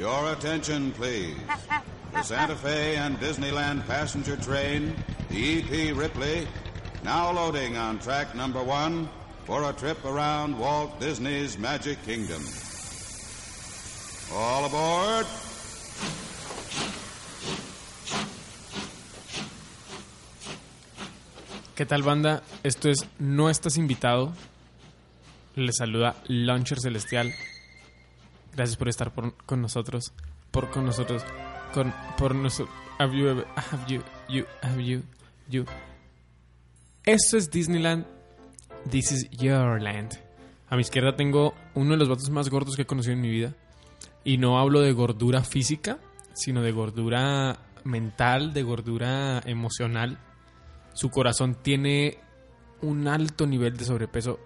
[0.00, 1.36] Your attention, please.
[2.14, 4.94] The Santa Fe and Disneyland passenger train,
[5.28, 6.48] the EP Ripley,
[7.04, 9.10] now loading on track number one
[9.44, 12.42] for a trip around Walt Disney's Magic Kingdom.
[14.32, 15.26] All aboard.
[21.76, 22.42] ¿Qué tal banda?
[22.62, 24.32] Esto es No estás invitado.
[25.56, 27.34] Les saluda Launcher Celestial.
[28.54, 30.12] Gracias por estar por- con nosotros.
[30.50, 31.24] Por con nosotros.
[31.72, 32.74] Con por nosotros.
[32.98, 35.02] Have you ever- have you you have you
[35.48, 35.64] you.
[37.04, 38.06] Esto es Disneyland.
[38.90, 40.12] This is your land.
[40.68, 43.30] A mi izquierda tengo uno de los vatos más gordos que he conocido en mi
[43.30, 43.54] vida.
[44.24, 45.98] Y no hablo de gordura física,
[46.34, 50.18] sino de gordura mental, de gordura emocional.
[50.92, 52.18] Su corazón tiene
[52.82, 54.38] un alto nivel de sobrepeso.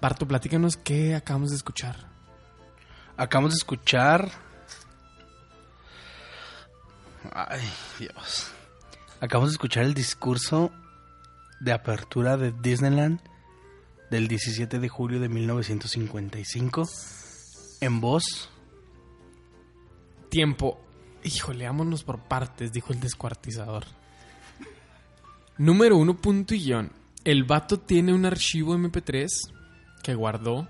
[0.00, 2.15] Barto, platícanos qué acabamos de escuchar.
[3.16, 4.30] Acabamos de escuchar.
[7.32, 7.62] Ay,
[7.98, 8.52] Dios.
[9.20, 10.70] Acabamos de escuchar el discurso
[11.60, 13.20] de apertura de Disneyland
[14.10, 16.88] del 17 de julio de 1955
[17.80, 18.50] en voz.
[20.28, 20.80] Tiempo.
[21.24, 23.84] Híjole, vámonos por partes, dijo el descuartizador.
[25.56, 26.92] Número uno, punto y guion.
[27.24, 29.26] El vato tiene un archivo MP3
[30.02, 30.68] que guardó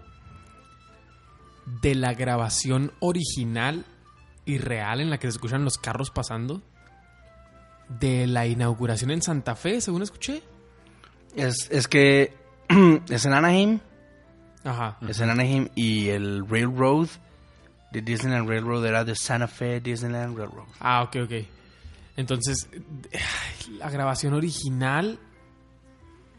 [1.67, 3.85] de la grabación original
[4.45, 6.63] y real en la que se escuchan los carros pasando.
[7.89, 10.43] De la inauguración en Santa Fe, según escuché.
[11.37, 12.35] Es, es que
[13.09, 13.79] es en Anaheim.
[14.65, 14.99] Ajá.
[15.09, 17.09] Es en Anaheim y el Railroad
[17.93, 20.67] de Disneyland Railroad era de Santa Fe Disneyland Railroad.
[20.81, 21.33] Ah, ok, ok.
[22.17, 22.69] Entonces,
[23.79, 25.19] la grabación original,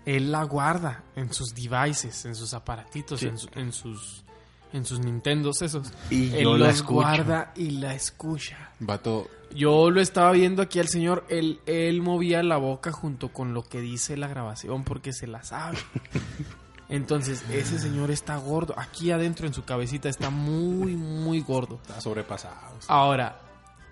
[0.06, 3.28] él la guarda en sus devices, en sus aparatitos, Sí.
[3.28, 4.26] en, su- en sus
[4.74, 5.92] en sus Nintendos esos.
[6.10, 6.94] Y él yo la los escucho.
[6.94, 8.72] guarda y la escucha.
[8.80, 13.54] Vato, Yo lo estaba viendo aquí al señor, él, él movía la boca junto con
[13.54, 15.78] lo que dice la grabación porque se la sabe.
[16.90, 18.74] Entonces, ese señor está gordo.
[18.78, 21.80] Aquí adentro en su cabecita está muy, muy gordo.
[21.82, 22.56] está sobrepasado.
[22.88, 23.40] Ahora,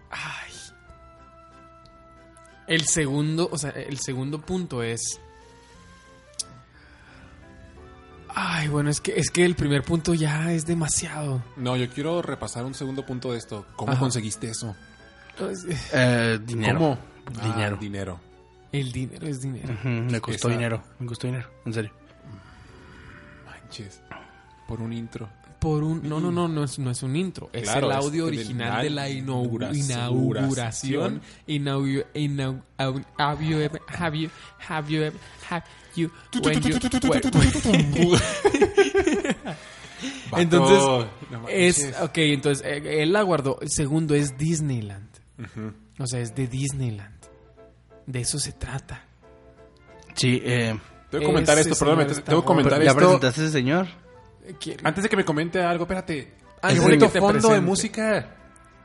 [0.09, 0.53] ay.
[2.68, 5.19] El segundo, o sea, el segundo punto es.
[8.35, 11.41] Ay, bueno, es que es que el primer punto ya es demasiado.
[11.56, 13.66] No, yo quiero repasar un segundo punto de esto.
[13.78, 14.00] ¿Cómo Ajá.
[14.01, 14.75] conseguiste eso?
[15.51, 16.79] Es- Eh, dinero.
[16.79, 16.97] ¿Cómo?
[17.41, 17.75] Dinero.
[17.78, 18.19] Ah, dinero.
[18.72, 19.74] El dinero es dinero.
[19.84, 20.84] Me costó Esa- dinero.
[21.00, 21.50] Me costó dinero.
[21.66, 21.91] En serio.
[23.45, 24.01] Manches.
[24.68, 25.29] Por un intro.
[25.65, 27.49] Por un, no, no, no, no es, no es un intro.
[27.51, 29.89] Es Claro, el es audio del- original de la inaugu- inauguración.
[29.89, 31.21] inauguración.
[31.47, 34.29] Inaugu- inau- au- Have you ever, have you,
[34.69, 35.63] have you ever, have
[35.95, 36.11] you,
[36.43, 36.69] when you,
[37.09, 37.21] when-
[40.38, 40.77] Entonces,
[41.31, 43.57] no es, ok, entonces, eh, él la guardó.
[43.65, 45.09] Segundo es Disneyland.
[45.97, 47.15] O sea, es de Disneyland.
[48.06, 49.03] De eso se trata.
[50.13, 50.77] Sí, eh,
[51.09, 52.13] Tengo que comentar Ese esto, perdóname.
[52.13, 52.97] que comentar ¿ya esto.
[53.00, 53.88] presentaste a ese señor?
[54.59, 54.77] ¿Quién?
[54.83, 56.33] Antes de que me comente algo, espérate.
[56.62, 58.27] Ah, Qué bonito fondo de música.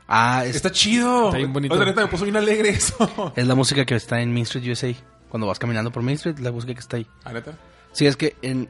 [0.07, 1.27] Ah, es, Está chido.
[1.27, 1.73] Está bien bonito.
[1.73, 3.31] Oye, neta, me puso bien alegre eso.
[3.35, 4.93] es la música que está en Main Street USA.
[5.29, 7.07] Cuando vas caminando por Main Street, la música que está ahí.
[7.23, 7.53] ¿Ah, neta?
[7.93, 8.69] Sí, es que en...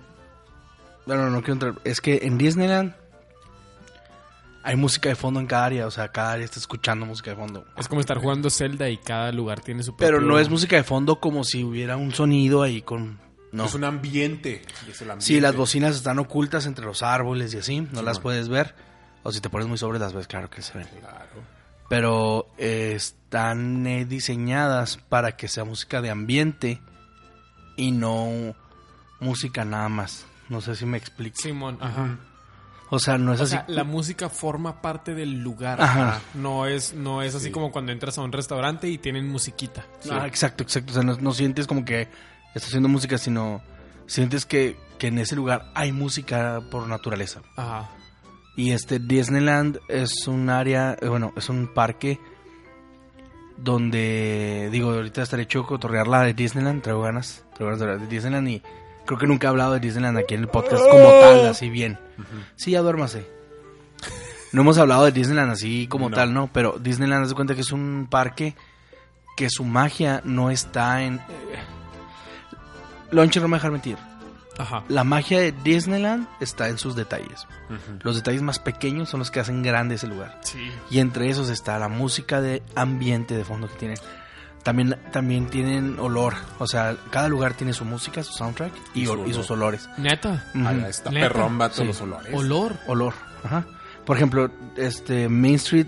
[1.08, 1.74] Bueno, no quiero entrar.
[1.84, 2.94] Es que en Disneyland
[4.64, 5.88] hay música de fondo en cada área.
[5.88, 7.66] O sea, cada área está escuchando música de fondo.
[7.78, 10.76] Es como estar jugando Zelda y cada lugar tiene su Pero propio- no es música
[10.76, 13.20] de fondo como si hubiera un sonido ahí con...
[13.52, 13.66] No.
[13.66, 14.62] Es un ambiente.
[14.90, 15.26] es el ambiente.
[15.26, 17.82] Sí, las bocinas están ocultas entre los árboles y así.
[17.82, 18.24] No Sí, las man.
[18.24, 18.76] puedes ver.
[19.24, 20.88] O si te pones muy sobre las ves, claro que se ven.
[21.00, 21.28] Claro.
[21.90, 26.80] Pero eh, están eh, diseñadas para que sea música de ambiente
[27.76, 28.56] y no
[29.20, 30.26] música nada más.
[30.50, 31.38] No sé si me explico.
[31.40, 32.18] Simón, ajá.
[32.90, 33.52] O sea, no es O así.
[33.52, 35.82] sea, la música forma parte del lugar.
[35.82, 36.20] Ajá.
[36.34, 37.52] No es, no es así Sí.
[37.52, 39.86] como cuando entras a un restaurante y tienen musiquita.
[40.12, 40.92] Ah, exacto, exacto.
[40.92, 42.10] O sea, no, no sientes como que
[42.56, 43.62] está haciendo música, sino
[44.08, 47.42] sientes que, que en ese lugar hay música por naturaleza.
[47.56, 47.90] Ajá.
[48.56, 52.20] Y este Disneyland es un área, eh, bueno, es un parque
[53.58, 58.02] donde, digo, ahorita estaré hecho cotorrear la de Disneyland, traigo ganas, traigo ganas de hablar
[58.02, 58.62] de Disneyland y
[59.06, 61.98] Creo que nunca he hablado de Disneyland aquí en el podcast como tal, así bien.
[62.56, 63.26] Sí, ya duérmase.
[64.52, 66.16] No hemos hablado de Disneyland así como No.
[66.16, 66.50] tal, ¿no?
[66.54, 68.56] Pero Disneyland, haz de cuenta que es un parque
[69.36, 71.20] que su magia no está en...
[73.12, 73.98] Launcher no me dejar mentir.
[74.58, 74.84] Ajá.
[74.90, 77.48] La magia de Disneyland está en sus detalles.
[78.02, 80.38] Los detalles más pequeños son los que hacen grande ese lugar.
[80.42, 80.60] Sí.
[80.90, 83.98] Y entre esos está la música de ambiente de fondo que tienen.
[84.64, 86.36] También, también tienen olor.
[86.60, 89.50] O sea, cada lugar tiene su música, su soundtrack y, Y su ol- y sus
[89.50, 89.70] olor.
[89.70, 89.90] olores.
[89.98, 90.46] Neta.
[90.54, 90.68] Ujú.
[90.68, 91.28] Ah, está Neta.
[91.30, 91.84] perrón, Sí.
[91.86, 92.34] los olores.
[92.36, 92.76] Olor.
[92.88, 93.14] Olor.
[93.44, 93.66] Ajá.
[94.06, 95.88] Por ejemplo, este Main Street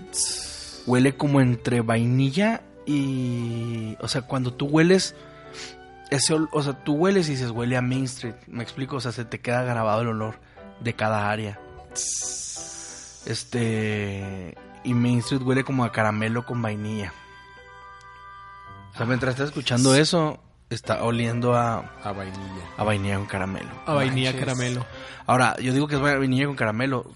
[0.86, 3.96] huele como entre vainilla y.
[4.00, 5.14] O sea, cuando tú hueles.
[6.10, 8.34] Ese, o sea, tú hueles y dices huele a Main Street.
[8.46, 10.38] Me explico, o sea, se te queda grabado el olor
[10.80, 11.58] de cada área.
[13.26, 14.54] Este.
[14.84, 17.12] Y Main Street huele como a caramelo con vainilla.
[18.92, 20.38] O sea, mientras estás escuchando eso,
[20.70, 22.64] está oliendo a, A vainilla.
[22.76, 23.70] a vainilla con caramelo.
[23.86, 24.46] A vainilla Manches.
[24.46, 24.86] caramelo.
[25.26, 27.10] Ahora, yo digo que es vainilla con caramelo.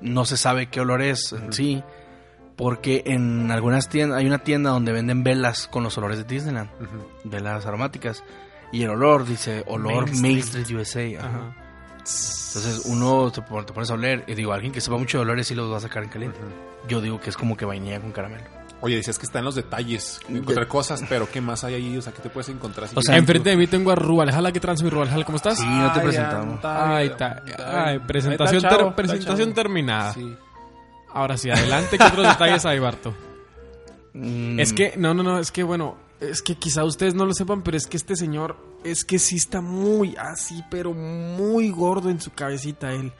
[0.00, 1.82] No se sabe qué olor es en sí.
[2.58, 6.68] Porque en algunas tiendas, hay una tienda donde venden velas con los olores de Disneyland.
[7.24, 8.22] Velas aromáticas.
[8.72, 10.62] Y el olor dice olor Main Main Street.
[10.64, 10.80] Street,
[11.16, 11.24] USA.
[11.24, 11.54] ajá.
[11.98, 14.24] Entonces uno te, pon- te pones a oler.
[14.26, 16.38] Y digo, alguien que sepa mucho de olores sí los va a sacar en caliente.
[16.88, 18.44] Yo digo que es como que vainilla con caramelo.
[18.80, 20.20] Oye, decías que está en los detalles.
[20.28, 21.96] Encontrar cosas, pero ¿qué más hay ahí?
[21.96, 22.84] O sea, ¿qué te puedes encontrar?
[22.86, 24.30] así O sea, Enfrente de mí tengo a Rual.
[24.30, 25.08] Jala, ¿qué trans mi Rual?
[25.08, 25.58] Jala, ¿cómo estás?
[25.58, 26.60] Sí, no te Ay, presentamos.
[26.64, 27.42] Ay, está.
[27.46, 30.12] está- Ay, presentación, chavo, ter- está presentación terminada.
[30.14, 30.36] Sí.
[31.18, 31.98] Ahora sí, adelante.
[31.98, 33.14] ¿Qué otros detalles hay, Barto?
[34.14, 37.34] Mm, Es que, no, no, no, es que bueno, es que quizá ustedes no lo
[37.34, 42.08] sepan, pero es que este señor, es que sí está muy así, pero muy gordo
[42.10, 43.12] en su cabecita él.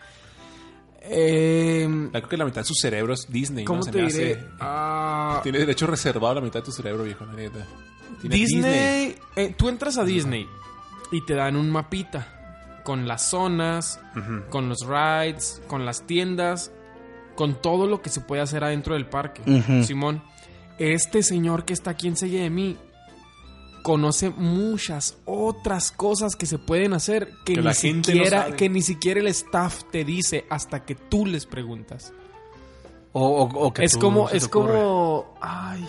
[1.03, 3.83] Eh, Creo que la mitad de su cerebro es Disney, ¿Cómo ¿no?
[3.85, 4.33] Se te me diré?
[4.35, 7.67] hace- Ah, Tiene derecho reservado la mitad de tu cerebro, viejo, la neta.
[8.23, 10.47] Disney, eh, tú entras a Disney
[11.13, 14.01] y te dan un mapita con las zonas,
[14.51, 16.73] con los rides, con las tiendas,
[17.39, 19.43] con todo lo que se puede hacer adentro del parque.
[19.85, 20.21] Simón,
[20.77, 22.77] este señor que está aquí enseguida de mí
[23.85, 28.43] conoce muchas otras cosas que se pueden hacer que, Que ni la gente no siquiera
[28.43, 28.57] sabe.
[28.57, 32.13] que ni siquiera el staff te dice hasta que tú les preguntas.
[33.13, 35.87] O, o- o que es tú como es como ay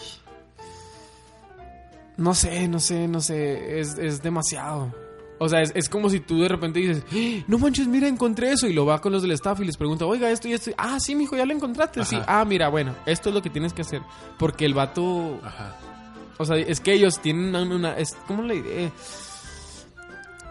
[2.17, 4.93] no sé no sé no sé es, es demasiado
[5.39, 7.43] o sea es, es como si tú de repente dices "¡Ah!
[7.47, 10.05] no manches mira encontré eso y lo va con los del staff y les pregunta
[10.05, 13.29] oiga esto y esto ah sí mijo ya lo encontraste sí ah mira bueno esto
[13.29, 14.01] es lo que tienes que hacer
[14.37, 15.75] porque el vato Ajá.
[16.37, 18.91] o sea es que ellos tienen una, una- es cómo le diré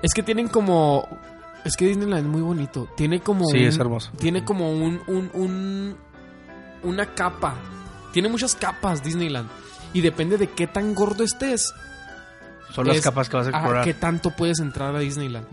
[0.02, 1.06] es que tienen como
[1.64, 4.10] es que Disneyland es muy bonito tiene como Sí, un- es hermoso.
[4.18, 5.96] tiene como un, un, un-
[6.84, 7.56] una capa.
[8.12, 9.48] Tiene muchas capas Disneyland.
[9.92, 11.74] Y depende de qué tan gordo estés.
[12.72, 13.84] Son las capas que vas a ajá, explorar.
[13.84, 15.46] qué tanto puedes entrar a Disneyland.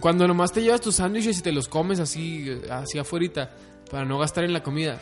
[0.00, 3.50] Cuando nomás te llevas tus sándwiches y te los comes así, así afuera
[3.90, 4.98] para no gastar en la comida.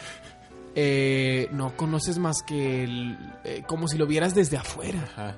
[0.79, 5.03] eh, no conoces más que el- eh, como si lo vieras desde afuera.
[5.11, 5.37] Ajá.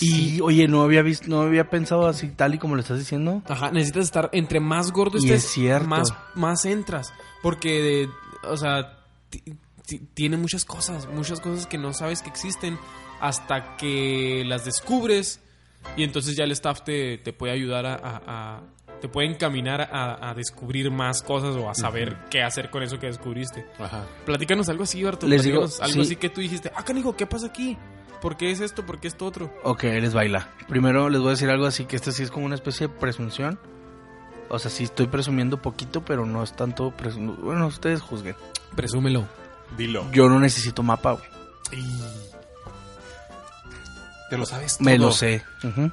[0.00, 3.40] Y oye, no había visto, no había pensado así tal y como lo estás diciendo.
[3.48, 5.86] Ajá, necesitas estar entre más gordo estés, es cierto.
[5.88, 8.08] más más entras, porque de-
[8.50, 8.98] o sea,
[9.30, 9.42] ti-
[9.86, 12.78] ti- tiene muchas cosas, muchas cosas que no sabes que existen
[13.20, 15.40] hasta que las descubres
[15.96, 18.60] y entonces ya el staff te, te puede ayudar a, a- a-
[19.00, 22.98] te puede encaminar a, a descubrir más cosas o a saber qué hacer con eso
[22.98, 23.64] que descubriste.
[23.78, 24.04] Ajá.
[24.26, 25.28] Platícanos algo así, Barto.
[25.28, 26.00] Les digo, algo sí.
[26.00, 27.78] así que tú dijiste, ah, canijo, ¿qué pasa aquí?
[28.20, 28.84] ¿Por qué es esto?
[28.84, 29.54] ¿Por qué esto otro?
[29.62, 30.48] Ok, les baila.
[30.68, 32.94] Primero les voy a decir algo así que este sí es como una especie de
[32.94, 33.60] presunción.
[34.48, 38.34] O sea, sí estoy presumiendo poquito, pero no es tanto presum- Bueno, ustedes juzguen.
[38.74, 39.28] Presúmelo.
[39.76, 40.10] Dilo.
[40.10, 41.24] Yo no necesito mapa, güey.
[44.30, 45.06] Te lo sabes Me todo.
[45.08, 45.42] lo sé.
[45.64, 45.90] Ujú.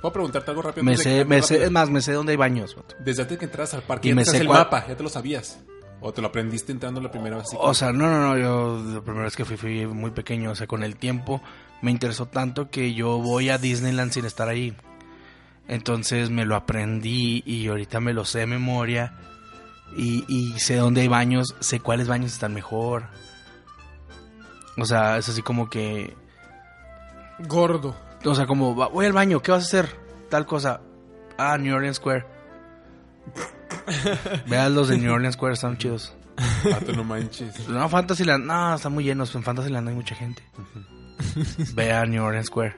[0.00, 0.84] Puedo preguntarte algo rápido.
[0.84, 1.66] Me sé, que- me sé, rápido?
[1.66, 2.74] es más, me sé dónde hay baños.
[2.76, 2.94] vato.
[3.00, 5.02] Desde antes que entras al parque, Y ya me sé el cuál- mapa, ya te
[5.02, 5.58] lo sabías.
[6.00, 7.46] O te lo aprendiste entrando la primera vez.
[7.48, 10.52] así O sea, no, no, no, yo la primera vez que fui fui muy pequeño,
[10.52, 11.42] o sea, con el tiempo
[11.82, 14.76] me interesó tanto que yo voy a Disneyland sin estar ahí.
[15.66, 19.14] Entonces me lo aprendí y ahorita me lo sé de memoria
[19.96, 23.06] y, y sé dónde hay baños, sé cuáles baños están mejor.
[24.76, 26.14] O sea, es así como que,
[27.46, 27.96] Gordo.
[28.24, 29.96] o sea, como va- voy al baño, ¿qué vas a hacer?
[30.30, 30.80] Tal cosa.
[31.36, 32.26] Ah, New Orleans Square.
[34.46, 36.14] Vean los de New Orleans Square, están chidos.
[36.70, 37.68] Vato, no manches.
[37.68, 39.34] No, Fantasyland, no, están muy llenos.
[39.34, 40.42] En Fantasyland hay mucha gente.
[41.74, 42.76] Ve a New Orleans Square.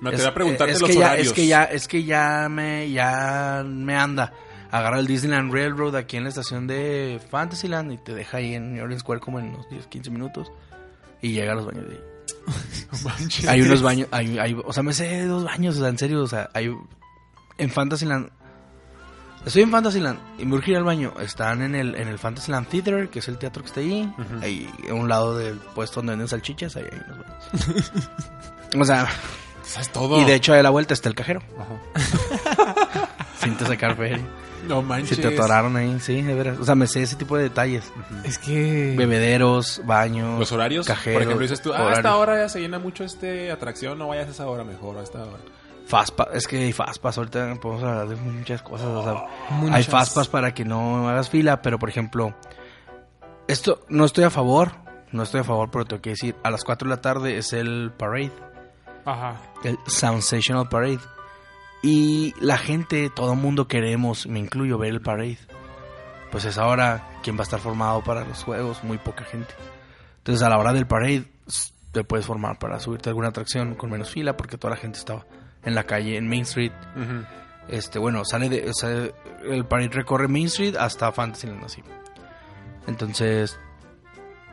[0.00, 1.26] Me Es- quería preguntarte es los que ya, horarios.
[1.28, 4.32] Es que ya, es que ya me, ya me anda.
[4.70, 8.74] Agarra el Disneyland Railroad aquí en la estación de Fantasyland y te deja ahí en
[8.74, 10.52] New Orleans Square como en unos 10, 15 minutos.
[11.22, 12.00] Y llega a los baños de ahí.
[13.48, 16.22] Hay unos baños, hay, hay- o sea, me sé dos baños, o sea, en serio,
[16.22, 16.70] o sea, hay
[17.58, 18.30] en Fantasyland.
[19.44, 21.12] Estoy en Fantasyland y me urge ir al baño.
[21.20, 24.12] Están en el, en el Fantasyland Theater, que es el teatro que está ahí.
[24.42, 26.74] Ahí, a un lado del puesto donde venden salchichas.
[26.76, 27.92] Ahí, ahí nos vemos.
[28.80, 29.08] o sea,
[30.20, 31.42] y de hecho, a la vuelta está el cajero.
[31.58, 33.08] Ajá.
[33.40, 34.18] Sin te sacar feria.
[34.66, 35.16] No manches.
[35.16, 36.58] Si te atoraron ahí, sí, de veras.
[36.58, 37.92] O sea, me sé ese tipo de detalles.
[38.24, 38.94] Es que...
[38.96, 40.38] Bebederos, baños.
[40.38, 40.86] Los horarios.
[40.86, 41.14] Cajeros.
[41.16, 44.08] Por ejemplo, dices tú, ah, a esta hora ya se llena mucho este atracción, no
[44.08, 45.38] vayas a esa hora mejor, a esta hora.
[45.86, 49.24] Fastpass, es que hay Fastpass, ahorita podemos hablar de muchas cosas, o sea,
[49.56, 49.76] Muchas.
[49.76, 52.34] hay Fastpass para que no hagas fila, pero por ejemplo,
[53.46, 54.72] esto no estoy a favor,
[55.12, 57.52] no estoy a favor, pero tengo que decir, a las 4 de la tarde es
[57.52, 58.32] el parade,
[59.04, 59.36] Ajá.
[59.62, 60.98] el Sensational Parade,
[61.82, 65.38] y la gente, todo el mundo queremos, me incluyo, ver el parade,
[66.30, 69.54] pues es ahora quien va a estar formado para los juegos, muy poca gente.
[70.18, 71.24] Entonces a la hora del parade
[71.92, 74.98] te puedes formar para subirte a alguna atracción con menos fila porque toda la gente
[74.98, 75.24] estaba
[75.64, 76.72] en la calle, en Main Street.
[77.68, 78.70] Este, bueno, sale de.
[78.74, 79.14] sale-
[79.44, 81.82] el parade recorre Main Street hasta Fantasyland, así.
[82.86, 83.58] Entonces,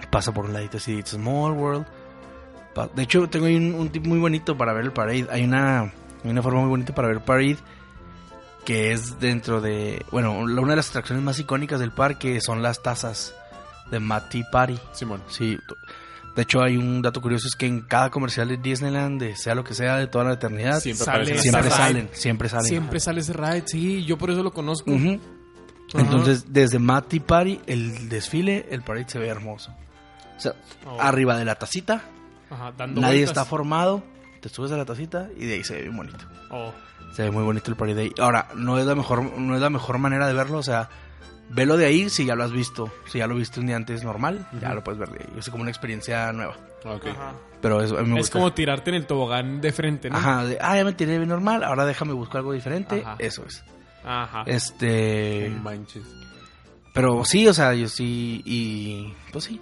[0.10, 1.86] pasa por un ladito así, It's a Small World.
[2.96, 5.28] De hecho, tengo ahí un, un tip muy bonito para ver el parade.
[5.30, 5.92] Hay una,
[6.32, 7.58] una forma muy bonita para ver parade
[8.66, 10.06] que es dentro de.
[10.12, 13.34] Bueno, una de las atracciones más icónicas del parque son las tazas
[13.92, 14.80] de Matty Party.
[14.94, 15.22] Simón.
[15.28, 15.58] Sí,
[16.36, 19.54] de hecho hay un dato curioso es que en cada comercial de Disneyland, de sea
[19.54, 22.66] lo que sea, de toda la eternidad, Siempre Sale siempre salen, siempre salen.
[22.68, 24.90] Siempre sale ese ride, sí, yo por eso lo conozco.
[25.96, 29.72] Entonces, desde Matty Party, el desfile, el parade se ve hermoso.
[30.38, 30.54] O sea,
[30.86, 31.00] Oh.
[31.00, 32.02] arriba de la tacita,
[32.50, 33.38] Ajá, dando nadie vueltas.
[33.38, 34.04] está formado,
[34.44, 36.18] te subes a la tacita y de ahí se ve bien bonito.
[36.50, 36.74] Oh.
[37.14, 38.12] Se ve muy bonito el de ahí.
[38.20, 40.90] Ahora, no es la mejor, no es la mejor manera de verlo, o sea,
[41.50, 42.92] velo de ahí si ya lo has visto.
[43.06, 45.40] Si ya lo viste un día antes normal, ya lo puedes ver de ahí.
[45.40, 46.58] Es como una experiencia nueva.
[46.84, 47.34] Ajá.
[47.62, 48.40] Pero eso a mí me Es gusta.
[48.40, 50.18] como tirarte en el tobogán de frente, ¿no?
[50.18, 53.02] Ajá, de, ah, ya me tiré bien normal, ahora déjame buscar algo diferente.
[53.06, 53.16] Ajá.
[53.20, 53.64] Eso es.
[54.04, 54.44] Ajá.
[54.46, 55.50] Este.
[55.56, 56.04] No manches.
[56.94, 58.42] Pero sí, o sea, yo sí.
[58.46, 59.14] Y.
[59.32, 59.62] Pues sí.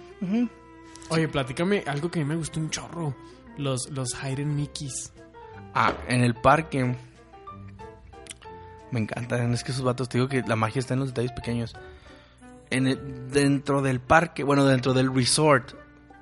[1.10, 3.14] Oye, platícame algo que a mí me gustó un chorro.
[3.56, 5.12] Los, los Hayden Mickeys.
[5.74, 6.96] Ah, en el parque.
[8.90, 9.52] Me encantan.
[9.54, 11.74] Es que esos vatos, te digo que la magia está en los detalles pequeños.
[12.70, 15.74] En el- dentro del parque, bueno, dentro del resort,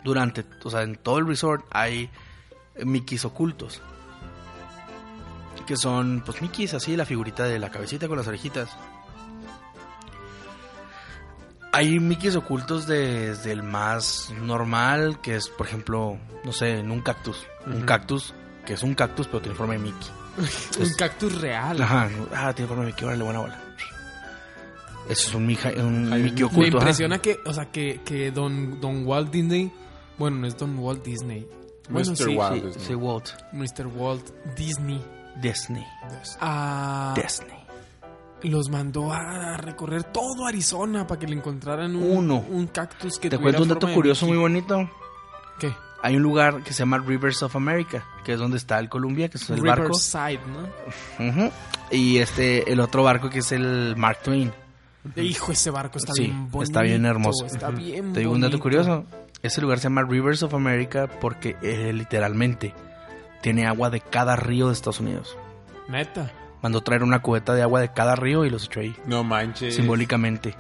[0.05, 2.11] durante, o sea, en todo el resort hay
[2.85, 3.81] Mickeys ocultos.
[5.67, 8.69] Que son, pues, Mickeys así, la figurita de la cabecita con las orejitas.
[11.73, 17.01] Hay Mickeys ocultos desde el más normal, que es, por ejemplo, no sé, en un
[17.01, 17.47] cactus.
[17.67, 18.35] Un cactus,
[18.67, 20.09] que es un cactus, pero tiene forma de Mickey.
[20.81, 21.81] Un cactus real.
[21.83, 23.61] Ajá, ah, tiene forma de Mickey, órale, buena bola.
[25.09, 26.61] Eso es un, mija- un Ay, Mickey oculto.
[26.61, 26.77] Me ajá.
[26.79, 29.73] impresiona que, o sea, que, que don, don Walt Disney.
[30.19, 31.49] Bueno, no es Don Walt Disney.
[31.89, 32.17] Bueno, Mr.
[32.17, 32.55] sí, Walt.
[32.55, 32.87] Sí, Disney.
[32.87, 33.29] sí, Walt.
[33.53, 33.87] Mr.
[33.89, 35.05] Walt Disney.
[35.41, 35.85] Disney.
[36.41, 37.60] Ah, Disney.
[38.49, 42.37] Los mandó a recorrer todo Arizona para que le encontraran un, Uno.
[42.49, 44.89] un cactus que Te cuento un dato curioso muy bonito.
[45.59, 45.73] ¿Qué?
[46.03, 49.29] Hay un lugar que se llama Rivers of America, que es donde está el Columbia,
[49.29, 49.83] que es el barco.
[49.85, 51.29] Riverside, ¿no?
[51.29, 51.51] Ujú.
[51.91, 54.51] Y este, el otro barco que es el Mark Twain.
[55.17, 56.63] Hijo, ese barco está Sí, bien bonito.
[56.63, 57.45] está bien hermoso.
[57.47, 59.05] Está bien Te digo un dato curioso.
[59.43, 62.75] Ese lugar se llama Rivers of America porque eh, literalmente
[63.43, 65.37] tiene agua de cada río de Estados Unidos.
[65.89, 66.31] Neta.
[66.63, 68.95] Mandó traer una cubeta de agua de cada río y los echó ahí.
[69.07, 69.75] No manches.
[69.77, 70.55] Simbólicamente.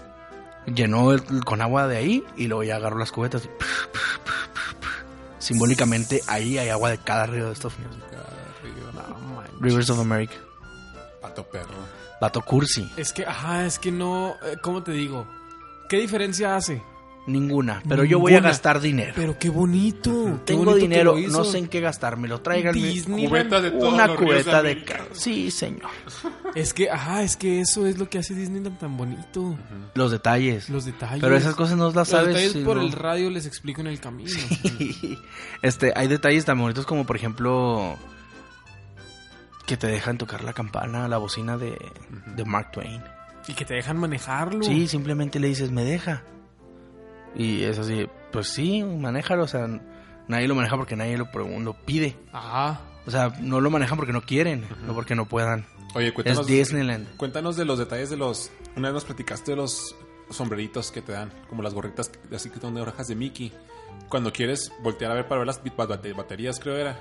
[0.66, 3.44] Llenó el- con agua de ahí y luego ya agarró las cubetas.
[3.44, 3.48] y
[5.38, 7.96] Simbólicamente ahí hay agua de cada río de Estados Unidos.
[8.94, 9.54] No, manches.
[9.60, 10.34] Rivers of America.
[11.20, 11.74] Pato perro.
[12.20, 12.90] Vato cursi.
[12.96, 14.36] Es que, ajá, es que no.
[14.44, 15.26] eh, ¿Cómo te digo?
[15.88, 16.82] ¿Qué diferencia hace?
[17.26, 17.82] Ninguna.
[17.88, 19.12] Pero yo voy a gastar dinero.
[19.14, 20.10] Pero qué bonito.
[20.44, 22.40] qué Tengo bonito dinero, no sé en qué gastármelo.
[22.40, 23.28] Tráiganme Disney.
[23.28, 24.84] Cubetas de todos una los de cubeta de...
[25.12, 25.90] Sí, señor.
[26.54, 29.56] Es que, ajá, es que eso es lo que hace Disneyland tan bonito.
[29.94, 30.70] Los detalles.
[30.70, 31.20] Los detalles.
[31.20, 32.28] Pero esas cosas no las Los sabes.
[32.28, 34.30] detalles si por no- el radio les explico en el camino.
[35.62, 37.96] este, hay detalles tan bonitos como, por ejemplo,
[39.66, 41.76] que te dejan tocar la campana, la bocina de,
[42.34, 43.02] de Mark Twain.
[43.46, 44.64] y que te dejan manejarlo.
[44.64, 46.22] Sí, simplemente le dices, me deja.
[47.34, 49.44] Y es así, pues sí, manéjalo.
[49.44, 49.66] O sea,
[50.28, 51.30] nadie lo maneja porque nadie lo,
[51.84, 52.16] pide.
[52.32, 52.80] Ajá.
[53.06, 55.66] O sea, no lo manejan porque no quieren, no porque no puedan.
[55.94, 56.46] Oye, Es cuéntanos.
[56.46, 57.16] Disneyland.
[57.16, 58.50] Cuéntanos de los detalles de los.
[58.76, 59.96] Una vez nos platicaste de los
[60.30, 63.52] sombreritos que te dan, como las gorritas así que son de orejas de Mickey.
[64.08, 65.60] Cuando quieres voltear a ver para ver las
[66.16, 66.98] baterías, creo era.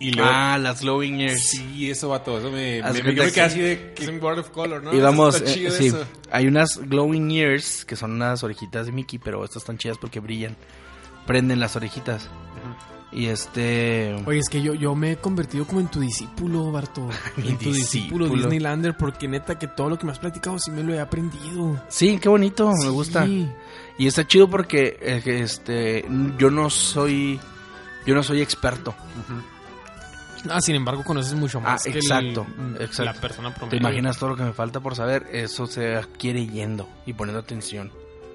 [0.00, 0.30] Y luego.
[0.32, 1.42] Ah, las glowing ears.
[1.50, 2.38] sí, eso va todo.
[2.38, 2.82] Eso me.
[2.82, 3.94] Me- yo me quedé que- así de.
[3.98, 4.94] Es un World of Color, ¿no?
[4.94, 6.04] Y vamos, está eh, chido sí, eso.
[6.30, 10.20] hay unas glowing ears que son unas orejitas de Mickey, pero estas están chidas porque
[10.20, 10.56] brillan.
[11.26, 12.28] Prenden las orejitas.
[13.10, 14.22] Y este...
[14.26, 17.08] Oye, es que yo, yo me he convertido como en tu discípulo, Barto.
[17.38, 18.34] En tu discípulo discípulo.
[18.34, 21.82] Disneylander, porque neta que todo lo que me has platicado sí me lo he aprendido.
[21.88, 23.26] Sí, qué bonito, me gusta.
[23.26, 26.04] Y está chido porque eh, que, este
[26.38, 27.40] yo no soy
[28.06, 28.94] yo no soy experto.
[30.50, 32.46] Ah, sin embargo, conoces mucho más Ah, que el- exacto,
[32.78, 33.20] la exacto.
[33.20, 33.70] persona promedio.
[33.70, 35.26] ¿Te imaginas todo lo que me falta por saber?
[35.32, 37.90] Eso se adquiere yendo y poniendo atención.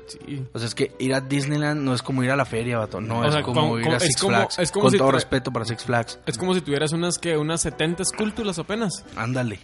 [0.08, 0.46] Sí.
[0.54, 3.00] O sea, es que ir a Disneyland no es como ir a la feria, vato.
[3.00, 4.60] No O es sea, como como- ir a Six como- Flags.
[4.60, 6.20] es como Con si todo respeto para Six Flags.
[6.26, 9.06] Es como si tuvieras unas que unas 70 esculturas apenas.
[9.16, 9.60] Ándale.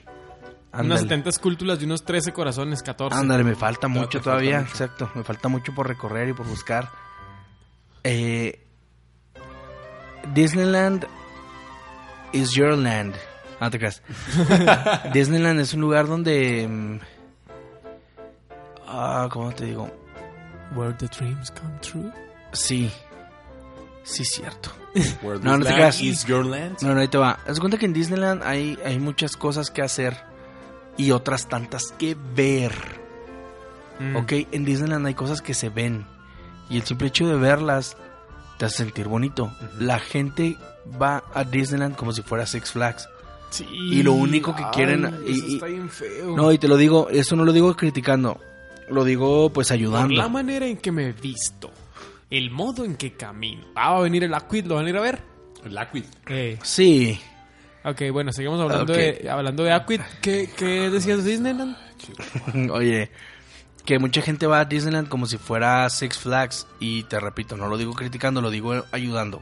[0.72, 1.01] Unas Ándale.
[1.01, 3.19] 70 esculturas de unos 13 corazones, 14.
[3.19, 4.60] Ándale, me falta mucho falta todavía.
[4.60, 4.72] mucho.
[4.72, 6.89] Exacto, me falta mucho por recorrer y por buscar.
[8.03, 8.65] Eh,
[10.34, 11.05] Disneyland
[12.33, 13.13] is your land.
[13.59, 14.01] Ah, te creas.
[15.13, 16.67] Disneyland es un lugar donde.
[16.67, 17.00] mm,
[18.88, 19.89] Ah, ¿cómo te digo?
[20.75, 22.12] Where the dreams come true.
[22.53, 22.91] Sí.
[24.03, 24.71] Sí, cierto.
[25.21, 26.01] Where No, no te creas.
[26.01, 26.77] is your land.
[26.81, 27.39] No, no, ahí te va.
[27.48, 30.17] Haz cuenta que en Disneyland hay, hay muchas cosas que hacer
[30.98, 32.74] y otras tantas que ver.
[34.00, 34.15] Mm.
[34.15, 36.05] Ok, en Disneyland hay cosas que se ven
[36.69, 37.98] y el simple hecho de verlas
[38.57, 39.51] te hace sentir bonito.
[39.77, 40.57] La gente
[41.01, 43.08] va a Disneyland como si fuera Six Flags.
[43.50, 43.65] Sí.
[43.72, 46.36] Y lo único que quieren- Ay, y- eso y- está bien feo.
[46.36, 48.39] No, y te lo digo, eso no lo digo criticando,
[48.89, 50.13] lo digo pues Por ayudando.
[50.15, 51.72] la manera en que me he visto,
[52.29, 53.63] el modo en que camino.
[53.75, 55.19] Ah, va a venir el Aquid, ¿lo van a ir a ver?
[55.65, 56.04] El Aquid.
[56.28, 57.19] Eh, Sí,
[57.84, 60.02] ok, bueno, seguimos hablando, de, hablando de Aquid.
[60.21, 61.75] ¿Qué, ¿Qué decías de Disneyland?
[62.71, 63.10] oye,
[63.84, 67.67] que mucha gente va a Disneyland como si fuera Six Flags y te repito, no
[67.67, 69.41] lo digo criticando, lo digo ayudando.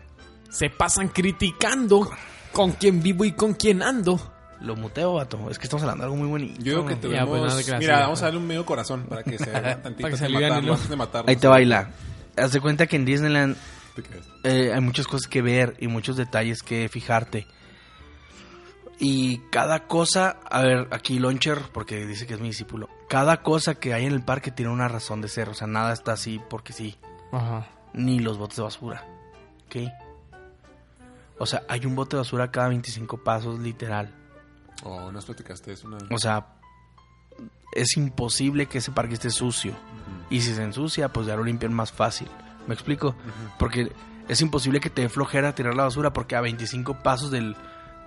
[0.50, 2.10] Se pasan criticando
[2.52, 4.20] con quién vivo y con quién ando.
[4.62, 6.56] Lo muteo, vato, es que estamos hablando de algo muy bonito.
[6.64, 7.30] Yo digo que Ya, tenemos...
[7.30, 7.80] pues, nada, gracias.
[7.80, 10.24] Mira, vamos a darle un medio corazón para que se haga tantito Para que se
[10.24, 10.74] de aliviane, matarlo, ¿no?
[10.74, 11.30] antes de matarlo.
[11.30, 11.92] Ahí te baila.
[12.36, 13.56] Haz de cuenta que en Disneyland
[13.96, 14.04] ¿Te
[14.44, 17.48] eh, hay muchas cosas que ver y muchos detalles que fijarte.
[19.00, 23.76] Y cada cosa, a ver, aquí Launcher, porque dice que es mi discípulo, cada cosa
[23.76, 26.42] que hay en el parque tiene una razón de ser, o sea, nada está así
[26.50, 26.96] porque sí,
[27.32, 27.68] Ajá.
[27.94, 29.06] ni los botes de basura,
[29.68, 29.92] ¿ok?
[31.40, 34.14] O sea, hay un bote de basura cada 25 pasos, literal.
[34.84, 36.08] Oh, nos platicaste eso una vez.
[36.12, 36.48] O sea,
[37.74, 39.74] es imposible que ese parque esté sucio.
[40.30, 42.28] Y si se ensucia, pues ya lo limpian más fácil.
[42.68, 43.16] ¿Me explico?
[43.60, 43.92] Porque
[44.28, 47.56] es imposible que te dé flojera tirar la basura porque a 25 pasos del,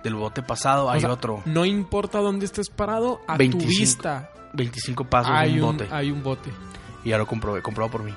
[0.03, 1.41] del bote pasado O hay sea, otro.
[1.45, 3.63] No importa dónde estés parado, a 25.
[3.63, 5.89] tu vista 25 pasos hay un un, bote.
[5.91, 6.51] hay un bote.
[7.03, 8.13] Y ya lo comprobé, comprobado por mí.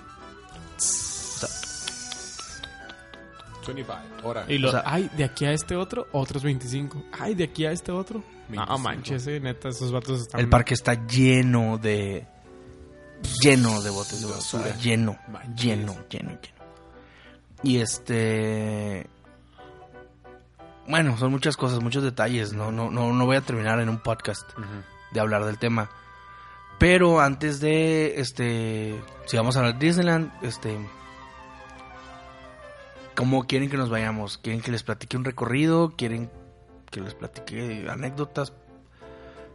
[3.66, 3.98] 25.
[4.22, 4.44] Ahora.
[4.48, 7.02] Y lo, O sea- ay, de aquí a este otro, otros 25.
[7.18, 8.22] Ay, de aquí a este otro.
[8.56, 8.78] Ah, 25.
[8.78, 10.40] manches, eh, neta, esos vatos están...
[10.40, 12.26] El parque está lleno de...
[13.42, 14.76] Lleno de botes de basura.
[14.76, 15.18] Lleno,
[15.56, 16.38] lleno, lleno, lleno.
[17.62, 19.06] Y este...
[20.86, 22.52] Bueno, son muchas cosas, muchos detalles.
[22.52, 24.46] No, no, no, no voy a terminar en un podcast
[25.12, 25.90] de hablar del tema.
[26.78, 30.76] Pero antes de, este, si vamos a hablar de Disneyland, este,
[33.16, 34.38] ¿cómo quieren que nos vayamos?
[34.38, 35.94] ¿Quieren que les platique un recorrido?
[35.96, 36.30] ¿Quieren
[36.90, 38.52] que les platique anécdotas?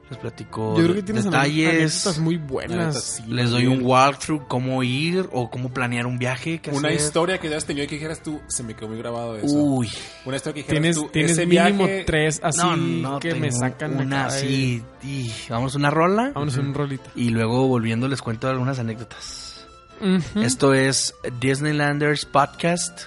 [0.09, 1.69] Les platico Yo creo que tienes detalles.
[1.69, 2.99] anécdotas muy buenas.
[2.99, 6.59] sí, les doy un walkthrough, cómo ir o cómo planear un viaje.
[6.61, 6.93] qué Una hacer.
[6.99, 9.45] historia que ya has tenido y que dijeras tú, se me quedó muy grabado eso.
[9.55, 9.87] Uy,
[10.25, 13.35] Una historia que dijeras Tienes, tú, tienes ese mínimo viaje- tres así no, no, que
[13.35, 14.83] me sacan de una así.
[15.03, 17.07] y vamos a una rola Vámonos en un rolito.
[17.15, 19.67] y luego volviendo les cuento algunas anécdotas.
[20.35, 23.01] Esto es Disneylanders Podcast.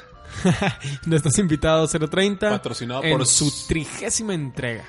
[1.07, 2.51] No estás invitado 030.
[2.51, 4.85] Patrocinado en por su trigésima entrega.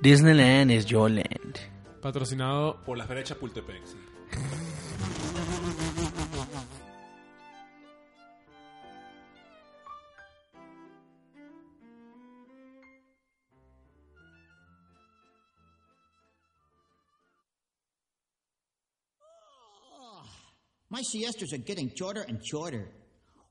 [0.00, 1.58] Disneyland is your land.
[2.00, 3.96] Patrocinado Por la feria de Chapultepec, sí.
[20.90, 22.86] My siestas are getting shorter and shorter.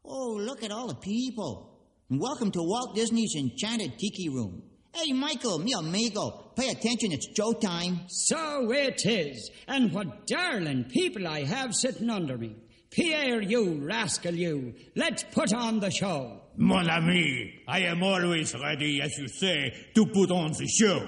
[0.04, 1.80] Oh, look at all the people.
[2.10, 4.64] Welcome to Walt Disney's Enchanted Tiki Room.
[4.94, 8.00] Hey, Michael, mi amigo, pay attention, it's showtime.
[8.08, 9.52] So it is.
[9.68, 12.56] And what darling people I have sitting under me.
[12.90, 14.74] Pierre, you rascal, you.
[14.96, 16.42] Let's put on the show.
[16.58, 21.08] Mon ami, I am always ready, as you say, to put on the show.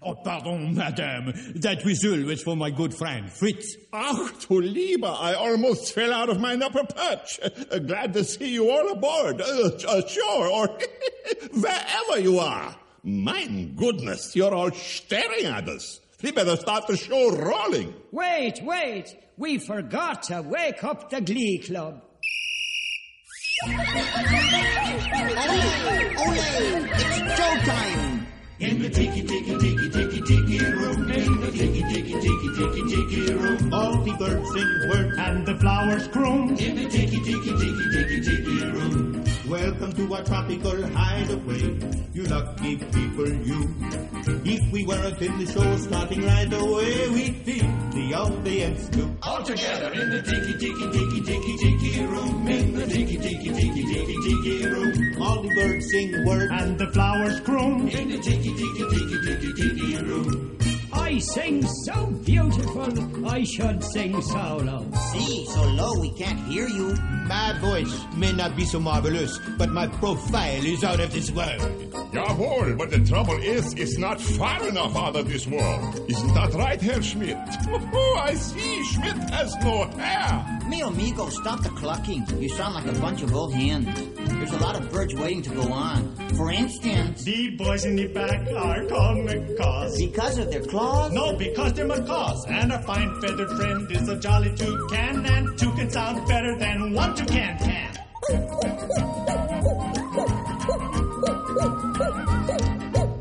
[0.00, 1.32] Oh, pardon, madame.
[1.56, 3.76] That whistle was for my good friend, Fritz.
[3.92, 7.40] Ach, du Lieber, I almost fell out of my upper perch.
[7.70, 9.40] Uh, glad to see you all aboard.
[9.40, 10.68] Uh, uh, sure, or
[11.52, 12.76] wherever you are.
[13.02, 13.44] My
[13.76, 16.00] goodness, you're all staring at us.
[16.22, 17.94] We better start the show rolling.
[18.12, 19.16] Wait, wait.
[19.36, 22.02] We forgot to wake up the Glee Club.
[23.64, 23.70] Ole!
[23.70, 23.78] Ole!
[26.90, 28.17] It's showtime!
[28.60, 33.32] In the tiki tiki tiki tiki tiki room, in the tiki tiki tiki tiki tiki
[33.34, 36.58] room, all the birds sing words and the flowers croon.
[36.58, 38.47] In the tiki tiki tiki tiki tiki.
[39.48, 41.62] Welcome to our tropical hideaway,
[42.12, 43.74] you lucky people, you.
[44.44, 49.16] If we weren't in the show starting right away, we'd feel the audience too.
[49.22, 53.82] All together in the tiki tiki tiki tiki tiki room, in the tiki tiki tiki
[53.84, 57.88] tiki tiki room, all the birds sing words and the flowers croon.
[57.88, 60.67] In the tiki tiki tiki tiki tiki room.
[61.08, 64.84] I sing so beautiful, I should sing so low.
[65.12, 66.94] See, so low we can't hear you.
[67.26, 71.60] My voice may not be so marvelous, but my profile is out of this world.
[72.12, 75.98] Jawohl, but the trouble is, it's not far enough out of this world.
[76.10, 77.36] Isn't that right, Herr Schmidt?
[78.00, 80.60] Oh, I see, Schmidt has no hair.
[80.68, 82.24] Me amigo, stop the clucking.
[82.38, 83.86] You sound like a bunch of old hens.
[84.16, 86.14] There's a lot of birds waiting to go on.
[86.36, 89.96] For instance, The boys in the back are called macaws.
[89.98, 90.97] because of their claws?
[91.12, 92.44] No, because they're macaws.
[92.46, 95.26] And our fine feathered friend is a jolly toucan.
[95.26, 97.94] And two can sound better than one toucan can.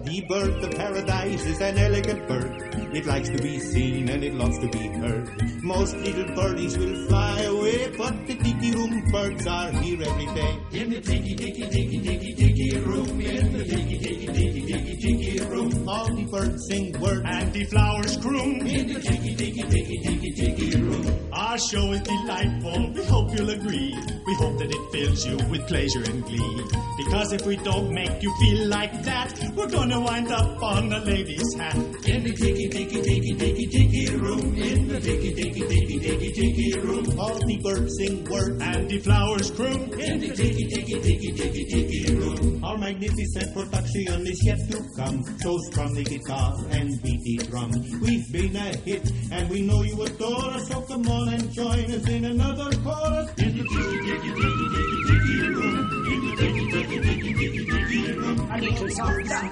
[0.04, 2.68] The bird of paradise is an elegant bird.
[2.94, 5.30] It likes to be seen and it loves to be heard.
[5.64, 10.60] Most little birdies will fly away, but the tiki room birds are here every day.
[10.72, 15.40] In the tiki tiki tiki tiki tiki room, in the tiki tiki tiki tiki tiki
[15.46, 18.68] room, all the birds sing words and the flowers croon.
[18.68, 22.92] In the tiki tiki tiki tiki tiki room, our show is delightful.
[22.94, 23.96] We hope you'll agree.
[24.26, 26.62] We hope that it fills you with pleasure and glee.
[26.98, 31.00] Because if we don't make you feel like that, we're gonna wind up on a
[31.00, 31.76] lady's hat.
[31.76, 36.80] In the tiki tiki tiki tiki tiki room, in the tiki tiki tiki tiki tiki
[36.80, 39.82] room, all the birds sing words and the flowers croon.
[40.00, 45.24] In the tiki tiki tiki tiki tiki room, our magnificent production is yet to come.
[45.40, 47.72] So strum the guitar and beat the drum.
[48.02, 51.86] We've been a hit and we know you adore us, so come on and join
[51.92, 53.30] us in another chorus.
[53.38, 55.78] In the tiki tiki tiki tiki tiki room,
[56.12, 58.40] in the tiki tiki tiki tiki tiki room.
[58.52, 59.44] A little softer,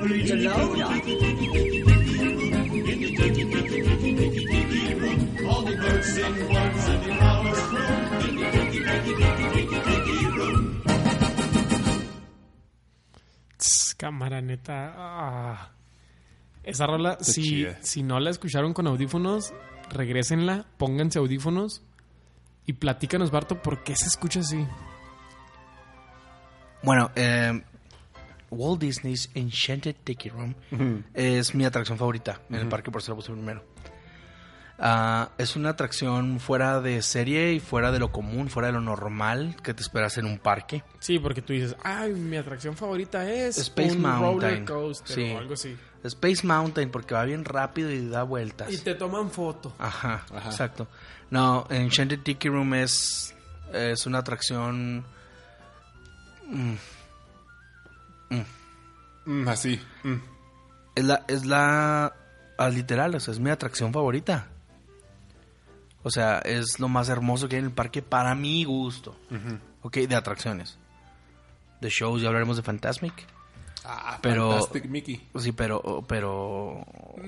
[0.00, 0.82] a little louder.
[0.82, 1.71] All
[14.02, 14.92] cámara, neta.
[14.96, 15.70] ah.
[16.64, 17.78] Esa rola, Está si, chida.
[17.82, 19.52] si no la escucharon con audífonos,
[19.90, 21.82] regrésenla, pónganse audífonos
[22.66, 24.66] y platícanos, Barto, ¿por qué se escucha así?
[26.82, 27.62] Bueno, eh,
[28.50, 30.54] Walt Disney's Enchanted Tiki Room
[31.14, 33.64] es mi atracción favorita en el parque, por eso la puse primero.
[34.84, 38.80] Ah, es una atracción fuera de serie y fuera de lo común, fuera de lo
[38.80, 40.82] normal que te esperas en un parque.
[40.98, 44.32] Sí, porque tú dices, ay, mi atracción favorita es Space un Mountain.
[44.40, 45.30] roller coaster Sí.
[45.32, 45.76] o algo así.
[46.02, 48.72] Space Mountain porque va bien rápido y da vueltas.
[48.72, 49.72] Y te toman foto.
[49.78, 50.88] Ajá, exacto.
[51.30, 53.36] No, Enchanted Tiki Room es,
[53.72, 55.04] es una atracción...
[56.48, 56.74] mm,
[59.24, 59.80] Mm, así.
[60.02, 60.14] mm.
[60.96, 62.12] Es la, es la,
[62.58, 64.48] ah, literal, o sea, es mi atracción favorita.
[66.02, 69.16] O sea, es lo más hermoso que hay en el parque para mi gusto.
[69.82, 70.78] Ok, de atracciones.
[71.80, 73.26] De shows, ya hablaremos de Fantasmic.
[73.84, 75.28] Ah, Pero- Fantastic Mickey.
[75.38, 76.86] Sí, pero, pero...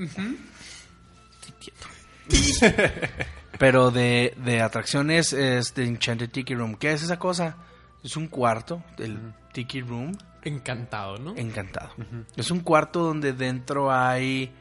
[3.59, 6.77] pero de, de atracciones es de Enchanted Tiki Room.
[6.77, 7.57] ¿Qué es esa cosa?
[8.03, 9.19] Es un cuarto del
[9.53, 11.35] Tiki Room Encantado, ¿no?
[11.37, 11.91] encantado.
[12.37, 14.53] Es un cuarto donde dentro hay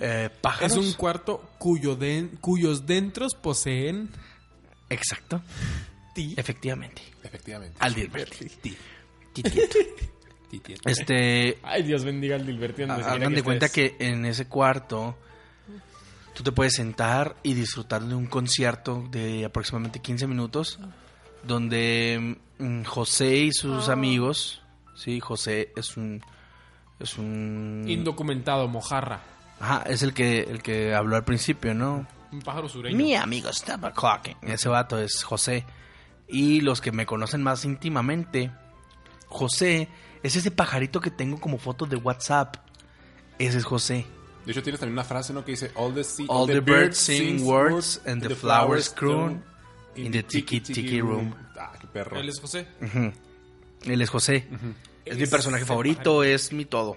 [0.00, 1.98] eh, Es un cuarto cuyo
[2.40, 4.10] cuyos dentros poseen
[4.88, 5.40] Exacto.
[6.14, 6.34] ti.
[6.36, 7.02] Efectivamente.
[7.22, 7.76] Efectivamente.
[7.78, 8.46] Al Dilberti.
[8.46, 8.76] Ti.
[9.32, 9.42] Ti.
[10.84, 12.82] Este, Ay, Dios bendiga al Dilberti.
[12.82, 15.16] hagan de cuenta que en ese cuarto
[16.34, 20.80] tú te puedes sentar y disfrutar de un concierto de aproximadamente 15 minutos
[21.44, 24.62] donde mm, José y sus amigos,
[24.96, 26.20] sí, José es un
[26.98, 29.22] es un Indocumentado, mojarra.
[29.60, 32.06] Ajá, es el que el que habló al principio, ¿no?
[32.32, 32.96] Un pájaro sureño.
[32.96, 34.36] Mi amigo estaba clocking.
[34.42, 35.64] Ese vato es José.
[36.28, 38.50] Y los que me conocen más íntimamente,
[39.26, 39.88] José
[40.22, 42.56] es ese pajarito que tengo como foto de WhatsApp.
[43.38, 44.06] Ese es José.
[44.46, 45.44] De hecho, tienes también una frase, ¿no?
[45.44, 49.42] Que dice: All the, sea- All the birds sing words and the flowers croon
[49.96, 51.34] in the tiki tiki room.
[51.58, 52.18] Ah, qué perro.
[52.18, 52.66] Él es José.
[53.84, 54.46] Él es José.
[55.04, 56.96] Es mi personaje favorito, es mi todo.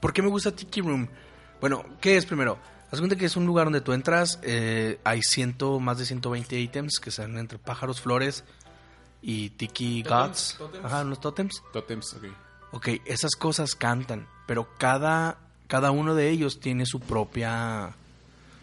[0.00, 1.08] ¿Por qué me gusta Tiki Room?
[1.64, 2.58] Bueno, ¿qué es primero?
[2.90, 6.60] Haz cuenta que es un lugar donde tú entras, eh, hay ciento, más de 120
[6.60, 8.44] ítems que están entre pájaros, flores
[9.22, 10.56] y tiki gods.
[10.58, 10.84] tótems.
[10.84, 11.62] Ajá, unos tótems.
[11.72, 12.24] Totems, ok.
[12.72, 17.94] Ok, esas cosas cantan, pero cada, cada uno de ellos tiene su propia,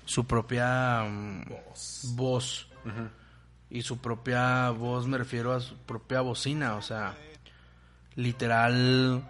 [0.06, 1.46] su propia mm,
[2.14, 2.68] voz.
[3.72, 7.18] Y su propia voz, me refiero a su propia bocina, o sea,
[8.14, 9.28] literal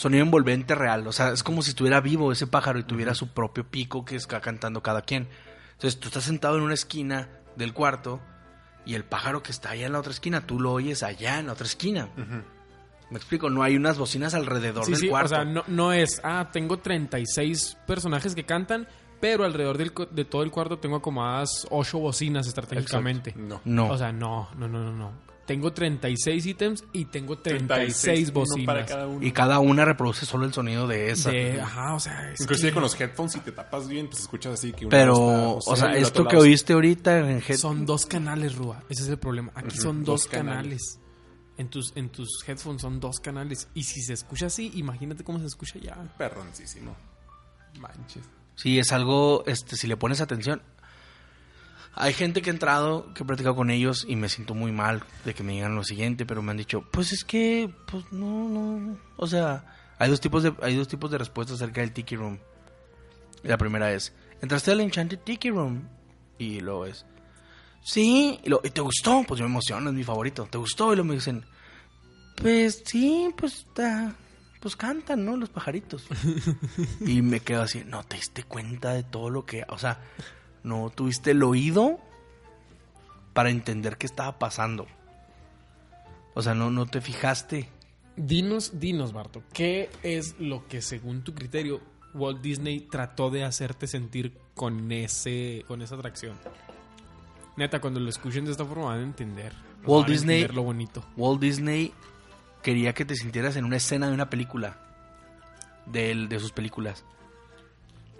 [0.00, 3.28] sonido envolvente real, o sea, es como si estuviera vivo ese pájaro y tuviera su
[3.34, 5.28] propio pico que está cantando cada quien.
[5.72, 8.18] Entonces tú estás sentado en una esquina del cuarto
[8.86, 11.48] y el pájaro que está allá en la otra esquina, tú lo oyes allá en
[11.48, 12.08] la otra esquina.
[13.10, 15.28] Me explico, no hay unas bocinas alrededor Sí, del sí, o cuarto.
[15.30, 18.88] sea, no, no es, ah, tengo 36 personajes que cantan,
[19.20, 23.34] pero alrededor del de todo el cuarto tengo acomodadas 8 bocinas estratégicamente.
[23.36, 23.60] No.
[23.66, 23.88] No.
[23.90, 25.12] O sea, no, no, no, no, no.
[25.50, 28.66] Tengo 36 ítems y tengo 36, 36, uno bocinas.
[28.66, 29.26] para cada uno.
[29.26, 31.32] y cada una reproduce solo el sonido de esa.
[31.32, 34.20] De- ajá, o sea, es Inclusive que con los headphones, si te tapas bien, pues
[34.20, 38.06] escuchas así que Pero, o sea, esto que lado- oíste ahorita en Head- son dos
[38.06, 38.84] canales, Rúa.
[38.88, 39.50] Ese es el problema.
[39.56, 40.82] Aquí son dos dos, canales.
[40.94, 41.00] canales.
[41.58, 43.66] En tus, en tus headphones son dos canales.
[43.74, 45.96] Y si se escucha así, imagínate cómo se escucha ya.
[46.16, 46.94] Perroncísimo.
[47.80, 48.22] Manches.
[48.54, 50.62] Sí, es algo, este, si le pones atención.
[51.94, 55.02] Hay gente que ha entrado, que he platicado con ellos y me siento muy mal
[55.24, 58.48] de que me digan lo siguiente, pero me han dicho, pues es que, pues no,
[58.48, 59.64] no, o sea,
[59.98, 62.38] hay dos tipos de, hay dos tipos de respuestas acerca del Tiki Room.
[63.42, 65.88] La primera es, entraste al Enchanted Tiki Room
[66.38, 67.04] y luego es,
[67.82, 70.92] sí, y, lo, ¿y te gustó, pues yo me emociono, es mi favorito, ¿te gustó?
[70.92, 71.44] Y luego me dicen,
[72.36, 74.12] pues sí, pues, ah,
[74.60, 75.36] pues cantan, ¿no?
[75.36, 76.06] Los pajaritos.
[77.00, 80.00] Y me quedo así, no te diste cuenta de todo lo que, o sea,
[80.62, 81.98] no tuviste el oído
[83.32, 84.86] para entender qué estaba pasando.
[86.34, 87.68] O sea, no, no te fijaste.
[88.16, 91.80] Dinos, dinos, Barto, ¿qué es lo que según tu criterio
[92.12, 96.36] Walt Disney trató de hacerte sentir con ese con esa atracción?
[97.56, 99.52] Neta, cuando lo escuchen de esta forma van a entender.
[99.84, 101.04] Walt van a Disney- entender lo bonito.
[101.16, 101.92] Walt Disney
[102.62, 104.76] quería que te sintieras en una escena de una película.
[105.86, 107.04] De, él- de sus películas.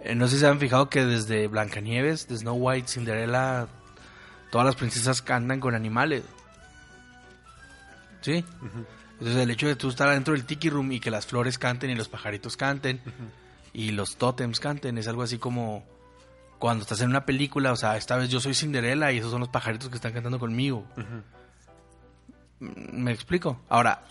[0.03, 3.67] Eh, no sé si se han fijado que desde Blancanieves, de Snow White, Cinderella,
[4.51, 6.23] todas las princesas cantan con animales.
[8.21, 8.43] ¿Sí?
[9.13, 11.89] Entonces el hecho de tú estar adentro del tiki room y que las flores canten
[11.89, 13.01] y los pajaritos canten
[13.73, 15.83] y los tótems canten es algo así como
[16.59, 19.39] cuando estás en una película, o sea, esta vez yo soy Cinderella y esos son
[19.39, 20.85] los pajaritos que están cantando conmigo.
[22.59, 23.59] ¿Me explico?
[23.67, 24.03] Ahora,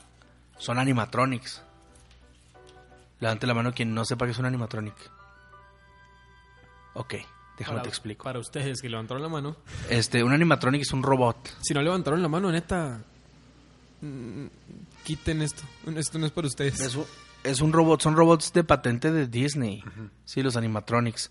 [0.59, 1.63] son animatronics.
[3.21, 4.95] Levante la mano quien no sepa que es un animatronic.
[7.01, 7.15] Ok,
[7.59, 8.25] déjame Para, te explico.
[8.25, 9.57] para ustedes que levantaron la mano.
[9.89, 11.57] Este, un animatronic es un robot.
[11.63, 13.01] Si no levantaron la mano, neta,
[14.03, 14.47] mm,
[15.05, 15.63] quiten esto.
[15.97, 16.81] Esto no es para ustedes.
[16.81, 17.05] Es un,
[17.45, 19.83] es un robot, son robots de patente de Disney.
[20.25, 21.31] Sí, los animatronics.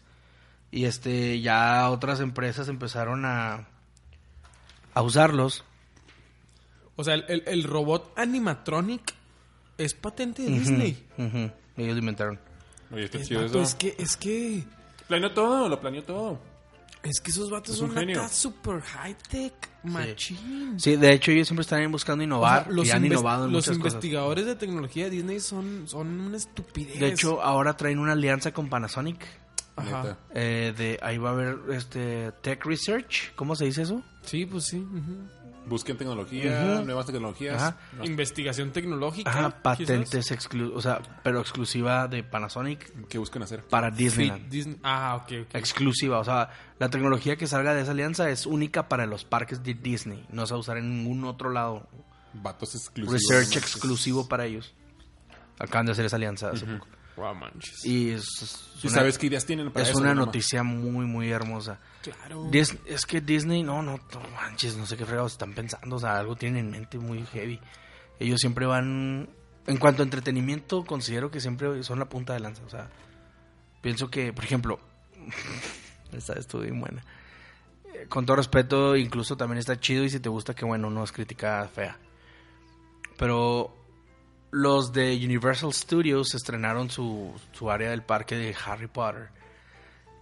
[0.72, 3.68] Y este, ya otras empresas empezaron a,
[4.94, 5.64] a usarlos.
[6.96, 9.14] O sea, el, el- el robot animatronic
[9.78, 11.08] es patente de Disney.
[11.18, 12.40] Ujú, Ellos lo inventaron.
[12.92, 13.62] Oye, Es, chido eso.
[13.62, 14.64] es que, es que,
[15.10, 16.40] Planeó todo, lo planeó todo.
[17.04, 18.20] es que esos vatos Es un son genio.
[18.20, 20.80] acá super high tech, machín.
[20.80, 23.52] Sí, de hecho ellos siempre están buscando O innovar sea, los y han innovado en
[23.52, 23.94] los muchas cosas.
[23.94, 27.00] investigadores de tecnología de Disney son, son una estupidez.
[27.00, 29.26] De hecho, ahora traen una alianza con Panasonic.
[29.76, 30.18] Ajá.
[30.34, 34.04] Eh, de ahí va a haber este Tech Research, ¿cómo se dice eso?
[34.24, 34.78] Sí, pues sí.
[34.78, 35.28] ujú.
[35.70, 37.62] Busquen tecnología, nuevas tecnologías.
[37.62, 37.78] Ajá.
[38.04, 39.30] Investigación tecnológica.
[39.30, 43.64] Ajá, patentes exclu o sea, pero exclusiva de Panasonic ¿Qué buscan hacer?
[43.64, 44.50] para Disneyland.
[44.50, 44.80] Disney.
[44.84, 45.56] Ah, ok, ok.
[45.56, 49.64] Exclusiva, o sea, la tecnología que salga de esa alianza es única para los parques
[49.64, 51.88] de Disney, no se va a usar en ningún otro lado.
[52.34, 53.22] Vatos exclusivos.
[53.22, 54.74] Research exclusivo para ellos.
[55.58, 56.88] Acaban de hacer esa alianza hace poco.
[57.34, 57.86] Manches.
[57.86, 60.00] Y es, es ¿Y una- sabes qué ideas tienen para es eso?
[60.00, 61.80] una noticia muy, muy hermosa.
[62.02, 62.46] Claro.
[62.52, 66.00] Dis- es que Disney, no, no, no manches, no sé qué fregados están pensando, o
[66.00, 67.60] sea, algo tienen en mente muy heavy.
[68.20, 69.30] Ellos siempre van,
[69.68, 72.90] en cuanto a entretenimiento, considero que siempre son la punta de lanza, o sea,
[73.82, 74.80] pienso que, por ejemplo,
[76.14, 77.04] esta estuvo bien buena.
[77.94, 81.04] Eh, Con todo respeto, incluso también está chido y si te gusta, que bueno, no
[81.04, 81.98] es crítica fea.
[83.18, 83.76] Pero
[84.52, 89.30] los de Universal Studios estrenaron su, su área del parque de Harry Potter.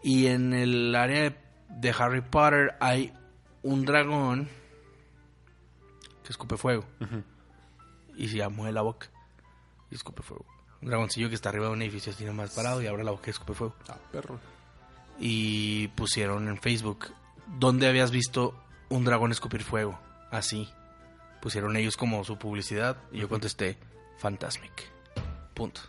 [0.03, 1.37] Y en el área de,
[1.69, 3.13] de Harry Potter hay
[3.63, 4.49] un dragón
[6.23, 6.85] que escupe fuego.
[8.15, 9.09] Y se mueve la boca
[9.89, 10.45] y escupe fuego.
[10.81, 13.23] Un dragoncillo que está arriba de un edificio así nomás parado y abre la boca
[13.27, 13.75] y escupe fuego.
[13.87, 14.39] Ah, perro.
[15.19, 17.07] Y pusieron en Facebook,
[17.59, 18.53] ¿dónde habías visto
[18.89, 19.99] un dragón escupir fuego?
[20.31, 20.69] Así.
[21.41, 23.77] Pusieron ellos como su publicidad y yo contesté,
[24.17, 24.71] Fantasmic.
[25.53, 25.81] Punto.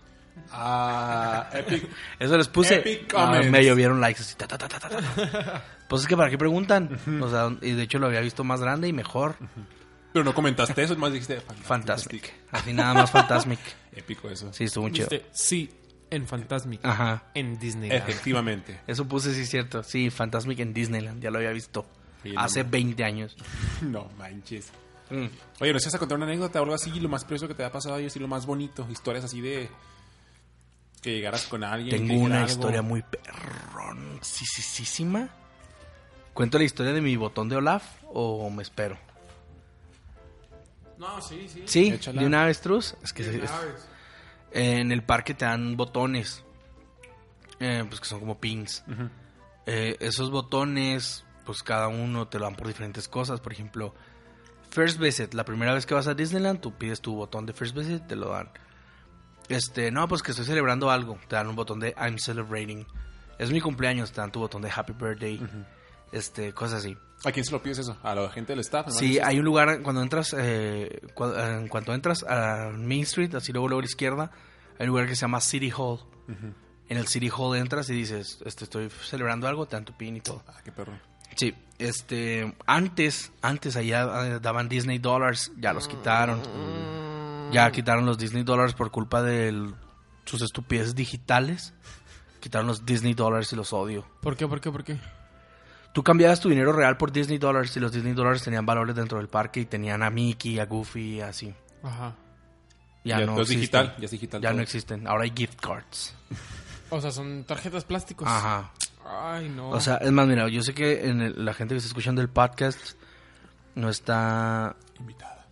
[0.53, 1.89] Ah, Epic.
[2.19, 2.77] Eso les puse.
[2.77, 4.35] Epic Ah, me llovieron likes así.
[4.37, 5.65] ta, ta, ta, ta, ta, ta.
[5.89, 6.99] Pues es que para qué preguntan.
[7.23, 9.37] O sea, y de hecho lo había visto más grande y mejor.
[10.13, 12.31] Pero no comentaste eso, más dijiste Fantasmic.
[12.51, 13.59] Así nada más Fantasmic.
[13.93, 14.53] Épico eso.
[14.53, 15.09] Sí, estuvo muy chido.
[15.33, 15.71] Sí,
[16.11, 16.85] en Fantasmic.
[16.85, 17.25] Ajá.
[17.35, 17.91] En Disney.
[17.91, 18.81] Efectivamente.
[18.87, 19.83] Eso puse, sí, cierto.
[19.83, 21.23] Sí, Fantasmic en Disneyland.
[21.23, 21.87] Ya lo había visto.
[22.23, 22.73] Sí, no Hace mames.
[22.73, 23.37] 20 años.
[23.81, 24.71] No manches.
[25.11, 25.27] Mm.
[25.61, 26.91] Oye, ¿no sé a contar una anécdota o algo así?
[27.01, 28.87] Lo más precioso que te ha pasado ahí, así lo más bonito.
[28.91, 29.69] Historias así de...
[31.03, 32.07] Que llegaras con alguien.
[32.07, 32.51] Tengo una algo.
[32.51, 35.29] historia muy perroncísima.
[36.35, 38.99] ¿Cuento la historia de mi botón de Olaf o me espero?
[40.99, 41.63] No, sí, sí.
[41.67, 42.21] Sí, Échala.
[42.21, 42.95] de una avestruz.
[43.03, 43.51] Es que es-
[44.51, 46.43] en el parque te dan botones.
[47.61, 48.85] eh, pues que son como pins.
[49.67, 53.41] Eh, esos botones, pues cada uno te lo dan por diferentes cosas.
[53.41, 53.95] Por ejemplo,
[54.71, 55.35] First Visit.
[55.35, 58.17] La primera vez que vas a Disneyland, tú pides tu botón de First Visit, te
[58.17, 58.51] lo dan.
[59.49, 61.19] Este, no, pues que estoy celebrando algo.
[61.29, 62.87] Te dan un botón de I'm celebrating.
[63.39, 65.41] Es mi cumpleaños, te dan tu botón de Happy Birthday.
[66.13, 66.97] Este, cosas así.
[67.25, 67.97] ¿A quién se lo pides eso?
[68.03, 68.87] ¿A la gente del staff?
[68.91, 73.53] Sí, hay un lugar cuando entras, eh, cua- en cuanto entras a Main Street, así
[73.53, 74.31] luego luego a la izquierda,
[74.79, 75.99] hay un lugar que se llama City Hall.
[76.89, 80.17] En el City Hall entras y dices, este, estoy celebrando algo, te dan tu pin
[80.17, 80.43] y todo.
[80.47, 80.93] Ah, qué perro.
[81.39, 86.43] Sí, este, antes, antes allá eh, daban Disney Dollars, ya los quitaron.
[87.53, 89.73] Ya quitaron los Disney Dollars por culpa de
[90.27, 91.73] sus estupideces digitales.
[92.41, 94.05] Quitaron los Disney Dollars y los odio.
[94.21, 94.99] ¿Por qué, por qué, por qué?
[95.95, 99.19] Tú cambiabas tu dinero real por Disney Dollars y los Disney Dollars tenían valores dentro
[99.19, 101.55] del parque y tenían a Mickey, a Goofy, así.
[101.83, 102.15] Ajá.
[103.05, 103.61] Ya, Ya, no es existen.
[103.61, 104.57] digital, ya es digital Ya todo.
[104.57, 105.07] no existen.
[105.07, 106.15] Ahora hay gift cards.
[106.91, 108.29] O sea, son tarjetas plásticos.
[108.29, 108.71] Ajá.
[109.11, 109.71] Ay, no.
[109.71, 112.21] O sea, es más, mira, yo sé que en el- la gente que está escuchando
[112.21, 112.79] el podcast
[113.75, 114.77] no está...
[114.99, 115.47] Invitada.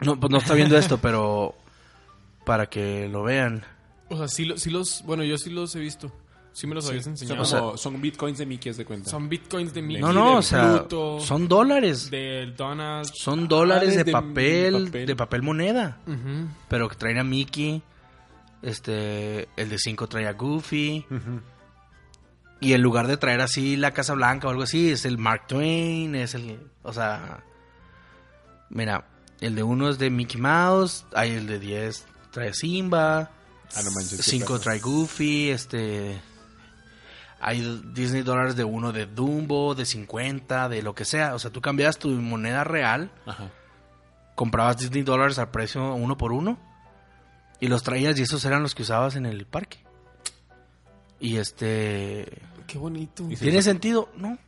[0.00, 1.54] No, pues no está viendo esto, pero
[2.44, 3.62] para que lo vean.
[4.08, 5.02] O sea, sí, lo- sí los...
[5.04, 6.12] Bueno, yo sí los he visto.
[6.54, 7.44] Sí me los habías Son, enseñado.
[7.48, 9.08] como- son bitcoins de Mickey, haz de cuenta.
[9.08, 12.10] Son bitcoins de Mickey, No, no, de o sea, Pluto, son dólares.
[12.10, 13.10] de Donald.
[13.14, 15.06] Son dólares de, de papel, papel.
[15.06, 15.96] de papel moneda.
[16.06, 16.48] Ujú.
[16.68, 17.82] Pero que traen a Mickey.
[18.60, 21.04] Este, el de 5 trae a Goofy.
[22.62, 25.48] Y en lugar de traer así la Casa Blanca o algo así, es el Mark
[25.48, 27.42] Twain, es el, o sea,
[28.70, 29.04] mira,
[29.40, 33.30] el de uno es de Mickey Mouse, hay el de 10 trae Simba,
[33.74, 34.58] Ah, no manches, qué 5 perro.
[34.60, 36.20] trae Goofy, este,
[37.40, 41.50] hay Disney dólares de uno de Dumbo, de 50, de lo que sea, o sea,
[41.50, 43.50] tú cambias tu moneda real Ajá.
[44.36, 46.58] comprabas Disney dólares al precio uno por uno
[47.60, 49.78] y los traías y esos eran los que usabas en el parque.
[51.20, 52.42] Y este...
[52.72, 53.24] Qué bonito.
[53.28, 54.08] Y ¿Tiene sentido?
[54.16, 54.38] No.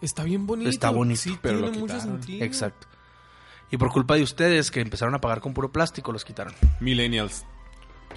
[0.00, 0.70] Está bien bonito.
[0.70, 2.22] Está bonito, Sí, pero tiene lo mucho quitaron.
[2.22, 2.44] sentido.
[2.44, 2.86] Exacto.
[3.70, 6.54] Y por culpa de ustedes que empezaron a pagar con puro plástico, los quitaron.
[6.80, 7.44] Millennials.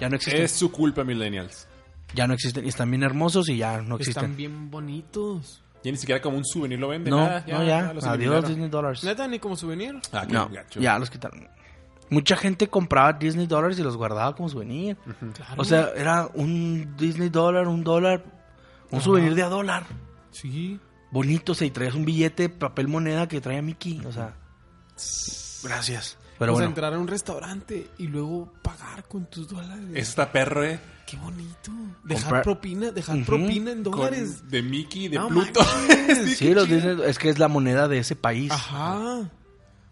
[0.00, 0.42] Ya no existen.
[0.42, 1.66] Es su culpa, Millennials.
[2.14, 2.64] Ya no existen.
[2.64, 4.22] Y están bien hermosos y ya no existen.
[4.24, 5.62] Están bien bonitos.
[5.82, 7.10] Ya ni siquiera como un souvenir lo venden.
[7.10, 7.92] No, nada, no, ya.
[7.92, 8.46] los Adiós.
[8.48, 9.02] Disney Dollars.
[9.04, 9.96] Neta, ni como souvenir.
[10.12, 10.80] Ah, qué No, gacho.
[10.80, 11.48] ya los quitaron.
[12.10, 14.96] Mucha gente compraba Disney Dollars y los guardaba como souvenir.
[15.34, 15.54] Claro.
[15.56, 18.24] O sea, era un Disney Dollar, un dólar,
[18.90, 19.86] un souvenir de a dólar.
[20.30, 20.78] Sí.
[21.10, 24.36] bonito, o sea, y traías un billete, papel moneda que traía Mickey, o sea,
[25.62, 26.16] gracias.
[26.38, 29.84] Pero o sea, bueno, entrar a un restaurante y luego pagar con tus dólares.
[29.92, 30.80] Eso está perro, eh.
[31.06, 31.70] Qué bonito.
[32.04, 34.48] Dejar Comprar- propina, dejar propina en Con- dólares.
[34.48, 35.60] de Mickey, de No Pluto.
[36.36, 38.50] sí, los Disney, es que es la moneda de ese país.
[38.52, 39.28] Ajá.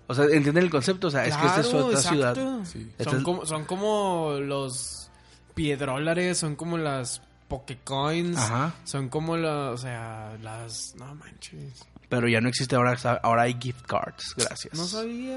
[0.06, 1.08] O sea, ¿entienden el concepto?
[1.08, 2.08] O sea, es que esta es otra exacto.
[2.34, 2.64] ciudad.
[2.64, 2.90] Sí.
[2.96, 5.10] Esta Son, es- como, son como los
[5.54, 8.36] piedrólares, son como las Pokecoins.
[8.36, 8.74] Ajá.
[8.84, 10.94] Son como las, o sea, las...
[10.96, 11.84] No manches.
[12.08, 14.74] Pero ya no existe ahora, ahora hay gift cards, gracias.
[14.78, 15.34] No sabía.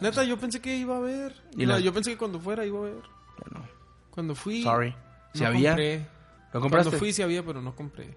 [0.00, 1.32] Neta, yo pensé que iba a haber.
[1.38, 1.50] Ah.
[1.56, 3.02] ¿Y No, la- Yo pensé que cuando fuera iba a haber.
[3.38, 3.66] Bueno,
[4.10, 4.62] Cuando fui...
[4.62, 4.94] sorry.
[5.34, 6.06] Si no había, compré.
[6.52, 6.88] ¿lo compraste?
[6.90, 8.14] Cuando fui sí había, pero no compré.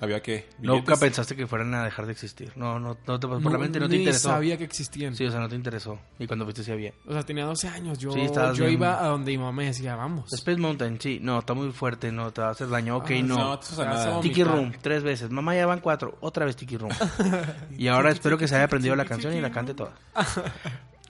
[0.00, 0.48] Había que.
[0.58, 2.52] Nunca pensaste que fueran a dejar de existir.
[2.56, 4.30] No, no, no te pasó por la mente, no te interesó.
[4.30, 5.14] sabía que existían.
[5.14, 5.96] Sí, o sea, no te interesó.
[6.18, 6.92] Y cuando fuiste sí había.
[7.06, 7.98] O sea, tenía 12 años.
[7.98, 10.32] Yo, Sí, yo bien- iba a donde mi mamá me decía, vamos.
[10.32, 11.20] Space Mountain, sí.
[11.22, 12.96] No, está muy fuerte, no, te va a hacer daño.
[12.96, 13.38] Ok, Ah, no.
[13.38, 14.20] No, te vas a.
[14.20, 15.30] Tiki Room, tres veces.
[15.30, 16.16] Mamá, ya van cuatro.
[16.20, 16.90] Otra vez Tiki Room.
[17.78, 19.92] y ahora espero que se haya aprendido la canción y la cante toda.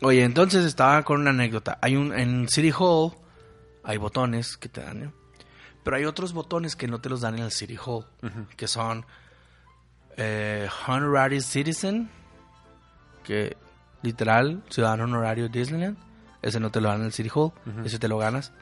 [0.03, 1.79] Oye, entonces estaba con una anécdota.
[1.81, 3.13] Hay un en City Hall
[3.85, 5.13] hay botones que te dan, ¿no?
[5.83, 8.07] Pero hay otros botones que no te los dan en el City Hall,
[8.57, 9.05] que son
[10.17, 12.09] eh, Honorary Citizen,
[13.25, 13.57] que
[14.03, 15.97] literal, ciudadano honorario de Disneyland.
[16.41, 17.53] Ese no te lo dan en el City Hall,
[17.85, 18.53] ese te lo ganas.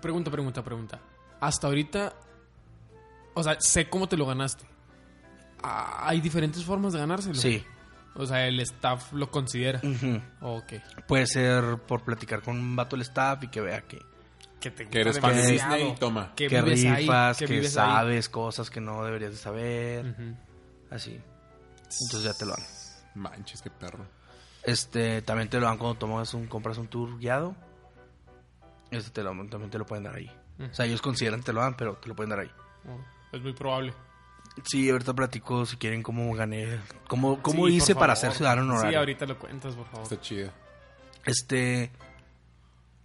[0.00, 0.98] Pregunta, pregunta, pregunta.
[1.40, 2.12] Hasta ahorita,
[3.34, 4.64] o sea, sé cómo te lo ganaste.
[5.62, 7.34] Ah, Hay diferentes formas de ganárselo.
[7.36, 7.64] Sí.
[8.14, 9.80] O sea, el staff lo considera.
[9.82, 10.20] Ujú.
[10.40, 10.72] Ok.
[11.06, 14.00] Puede ser por platicar con un vato del staff y que vea que
[14.62, 16.32] que te Que eres fan de Disney, toma.
[16.34, 17.90] Que, que vives ahí, rifas, que, que, vives ahí.
[17.90, 20.14] sabes cosas que no deberías de saber.
[20.90, 21.20] Así.
[21.82, 22.64] Entonces ya te lo dan.
[23.14, 24.06] Manches, qué perro.
[24.62, 27.54] Este, también te lo dan cuando tomas un, compras un tour guiado.
[28.90, 30.30] Este te lo, también te lo pueden dar ahí.
[30.58, 32.50] O sea, ellos consideran que te lo dan, pero te lo pueden dar ahí.
[32.88, 33.92] Oh, es muy probable.
[34.64, 38.90] Sí, ahorita platico si quieren cómo gané, cómo, cómo Sí, hice para ser ciudadano honorario.
[38.90, 40.02] Sí, ahorita lo cuentas, por favor.
[40.02, 40.50] Está chido.
[41.24, 41.90] Este.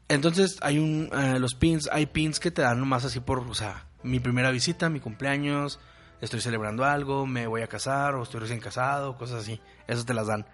[0.10, 1.10] Entonces hay un.
[1.14, 1.89] eh, los pins.
[1.91, 3.39] Hay pins que te dan nomás así por.
[3.39, 5.80] O sea, mi primera visita, mi cumpleaños.
[6.22, 7.26] Estoy celebrando algo.
[7.26, 8.16] Me voy a casar.
[8.16, 9.18] O estoy recién casado.
[9.18, 9.62] Cosas así.
[9.88, 10.45] Esas te las dan.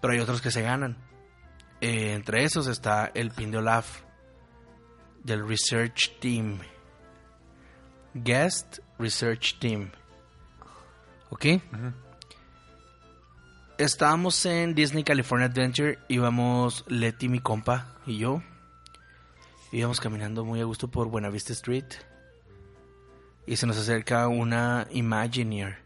[0.00, 0.96] Pero hay otros que se ganan.
[1.80, 4.02] Eh, entre esos está el pin de Olaf.
[5.22, 6.58] Del Research Team.
[8.14, 9.90] Guest Research Team.
[11.30, 11.46] ¿Ok?
[13.78, 18.42] Estábamos en Disney California Adventure, íbamos Leti, mi compa, y yo.
[19.72, 21.84] Íbamos caminando muy a gusto por Buenavista Street.
[23.46, 25.78] Y se nos acerca una Imagineer.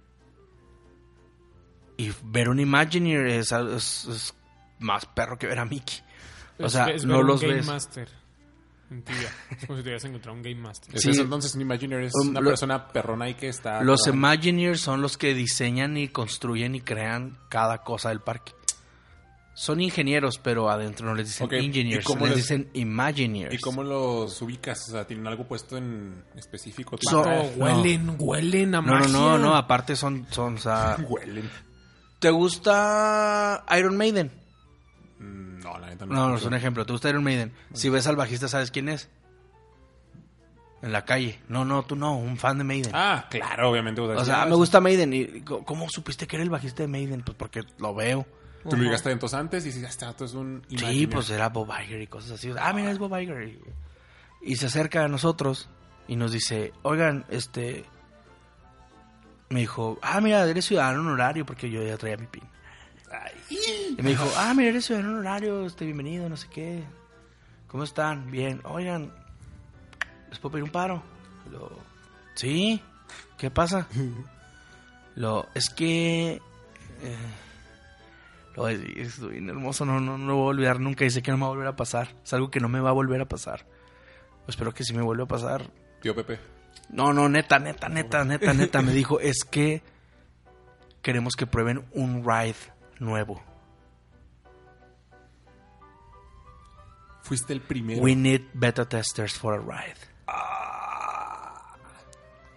[1.97, 4.35] Y ver un Imagineer es, es- es
[4.79, 5.99] más perro que ver a Mickey.
[6.59, 7.67] O Es- sea, es no ver un los Game ves.
[7.67, 8.09] Master
[8.91, 9.29] en tu vida.
[9.51, 10.99] Es como si te hubieras encontrado un Game Master.
[10.99, 11.11] Sí.
[11.21, 13.83] entonces un Imagineer es Um, una lo- persona perrona y que está...
[13.83, 18.53] Los Imagineers son los que diseñan y construyen y crean cada cosa del parque.
[19.61, 23.53] Son ingenieros, pero adentro no les dicen Ok, ¿y engineers, cómo les les- dicen Imagineers.
[23.53, 24.89] ¿Y cómo los ubicas?
[24.89, 26.97] O sea, ¿tienen algo puesto en específico?
[26.99, 29.13] So- No, huelen, huelen a No, no, magia.
[29.13, 31.51] no, no, aparte son, son, o sea, Huelen.
[32.21, 34.31] ¿te gusta Iron Maiden?
[35.19, 36.15] Mm, No, la neta no.
[36.15, 37.53] No, no, es un ejemplo, ¿te gusta Iron Maiden?
[37.75, 39.11] Si ves al bajista, ¿sabes quién es?
[40.81, 41.39] En la calle.
[41.49, 42.93] No, no, tú no, un fan de Maiden.
[42.95, 44.01] Ah, claro, obviamente.
[44.01, 45.13] o sea, me gusta Maiden.
[45.13, 47.21] ¿Y cómo supiste que era el bajista de Maiden?
[47.21, 48.25] Pues porque lo veo.
[48.69, 51.09] Tú lo llegaste entonces antes y dices, este dato es un Sí, Imagineer".
[51.11, 52.53] pues era Bob Iger y cosas así.
[52.61, 53.43] Ah, mira, es Bob Iger.
[53.49, 53.61] Y,
[54.43, 55.69] y se acerca a nosotros
[56.09, 57.85] y nos dice, oigan, este...
[59.49, 62.45] Me dijo, ah, mira, eres ciudadano honorario porque yo ya traía mi pin.
[63.99, 66.85] Y me dijo, ah, mira, eres ciudadano honorario, este, bienvenido, no sé qué.
[67.67, 68.31] ¿Cómo están?
[68.31, 68.61] Bien.
[68.65, 69.13] Oigan,
[70.29, 71.03] ¿les puedo pedir un paro?
[71.51, 71.71] Lo,
[72.35, 72.81] sí,
[73.39, 73.89] ¿qué pasa?
[75.17, 76.41] Lo, es que...
[77.03, 77.17] eh,
[78.57, 81.05] lo voy a decir, es bien hermoso, no, no, no lo voy a olvidar nunca.
[81.05, 82.17] Dice que no me va a volver a pasar.
[82.25, 83.67] Es algo que no me va a volver a pasar.
[84.49, 85.71] Espero que si me vuelva a pasar.
[86.03, 86.39] Tío Pepe.
[86.89, 88.83] No, no, neta, neta, neta, neta, neta.
[88.83, 89.83] Me dijo, es que
[91.03, 92.57] queremos que prueben un ride
[92.99, 93.43] nuevo.
[97.23, 99.95] Fuiste el primero We need beta testers for a ride.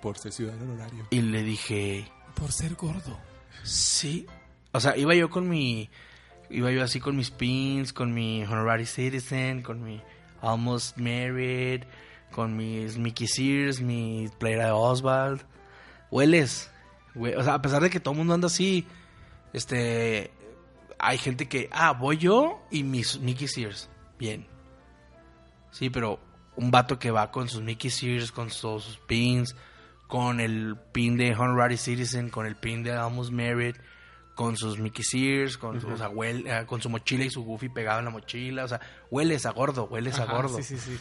[0.02, 1.06] por ser ciudadano honorario.
[1.12, 3.18] Y le dije, Por ser gordo.
[3.64, 4.26] sí.
[4.74, 5.90] O sea, iba yo con mi.
[6.50, 10.02] Iba yo así con mis pins, con mi Honorary Citizen, con mi
[10.42, 11.84] Almost Married,
[12.32, 15.42] con mis Mickey Sears, mi playera de Oswald.
[16.12, 16.70] Hueles.
[17.16, 18.86] hue- O sea, a pesar de que todo el mundo anda así,
[19.54, 20.32] este.
[21.00, 23.90] Hay gente que, ah, voy yo y mis Mickey Sears.
[24.18, 24.46] Bien.
[25.72, 26.20] Sí, pero
[26.56, 29.56] un vato que va con sus Mickey Sears, con sus pins,
[30.08, 33.76] con el pin de Honorary Citizen, con el pin de Almost Married,
[34.36, 37.44] con sus Mickey Sears, con, su, o sea, huele- eh, con su mochila y su
[37.44, 38.64] Goofy pegado en la mochila.
[38.64, 38.80] O sea,
[39.12, 40.58] hueles a gordo, hueles a gordo.
[40.58, 41.00] Sí, sí, sí.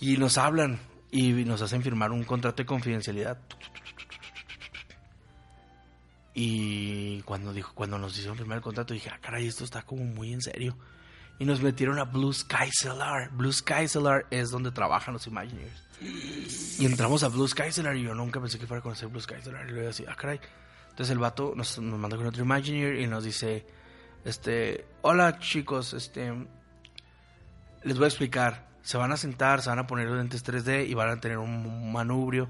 [0.00, 0.78] Y nos hablan
[1.10, 3.38] y nos hacen firmar un contrato de confidencialidad.
[6.34, 10.04] Y cuando dijo, cuando nos hicieron firmar el contrato, dije, ah, caray, esto está como
[10.04, 10.76] muy en serio.
[11.38, 13.30] Y nos metieron a Blue Sky Cellar.
[13.32, 15.82] Blue Sky Cellar es donde trabajan los Imagineers.
[16.80, 19.20] Y entramos a Blue Sky Cellar y yo nunca pensé que fuera a conocer Blue
[19.20, 19.68] Sky Cellar.
[19.68, 20.40] Y luego así, ah, caray.
[20.94, 23.66] Entonces el vato nos, nos manda con otro Imagineer y nos dice,
[24.24, 26.32] este, hola chicos, este,
[27.82, 28.68] les voy a explicar.
[28.82, 31.38] Se van a sentar, se van a poner los lentes 3D y van a tener
[31.38, 32.48] un manubrio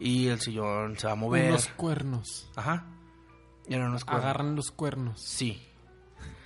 [0.00, 1.50] y el sillón se va a mover.
[1.50, 2.50] Unos cuernos.
[2.56, 2.86] Ajá.
[3.68, 4.24] Y eran unos cuernos.
[4.24, 5.22] Agarran los cuernos.
[5.22, 5.62] Sí.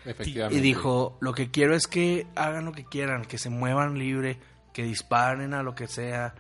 [0.04, 0.58] Efectivamente.
[0.58, 4.38] Y dijo, lo que quiero es que hagan lo que quieran, que se muevan libre,
[4.74, 6.34] que disparen a lo que sea.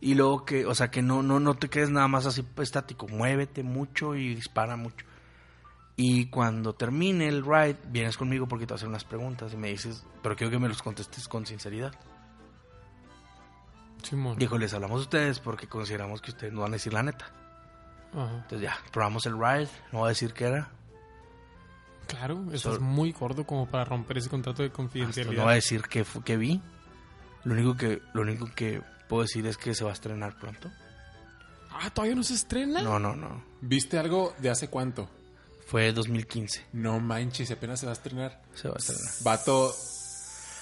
[0.00, 3.08] Y luego que, o sea, que no, no, no te quedes nada más así estático,
[3.08, 5.04] muévete mucho y dispara mucho.
[5.96, 9.56] Y cuando termine el ride, vienes conmigo porque te voy a hacer unas preguntas y
[9.56, 11.92] me dices, pero quiero que me los contestes con sinceridad.
[14.02, 14.38] Simón.
[14.38, 17.26] Dijo, les hablamos a ustedes porque consideramos que ustedes no van a decir la neta.
[18.14, 18.30] Ajá.
[18.42, 20.68] Entonces ya, probamos el ride, no voy a decir qué era.
[22.06, 25.36] Claro, estás Sol- muy gordo como para romper ese contrato de confidencialidad.
[25.36, 26.62] no voy a decir qué, qué vi.
[27.44, 30.70] Lo único que, lo único que puedo decir es que se va a estrenar pronto.
[31.70, 32.82] Ah, ¿todavía no se estrena?
[32.82, 33.42] No, no, no.
[33.60, 35.08] ¿Viste algo de hace cuánto?
[35.66, 36.64] Fue 2015.
[36.72, 38.40] No manches, apenas se va a estrenar.
[38.54, 39.12] Se va a estrenar.
[39.22, 39.74] Vato,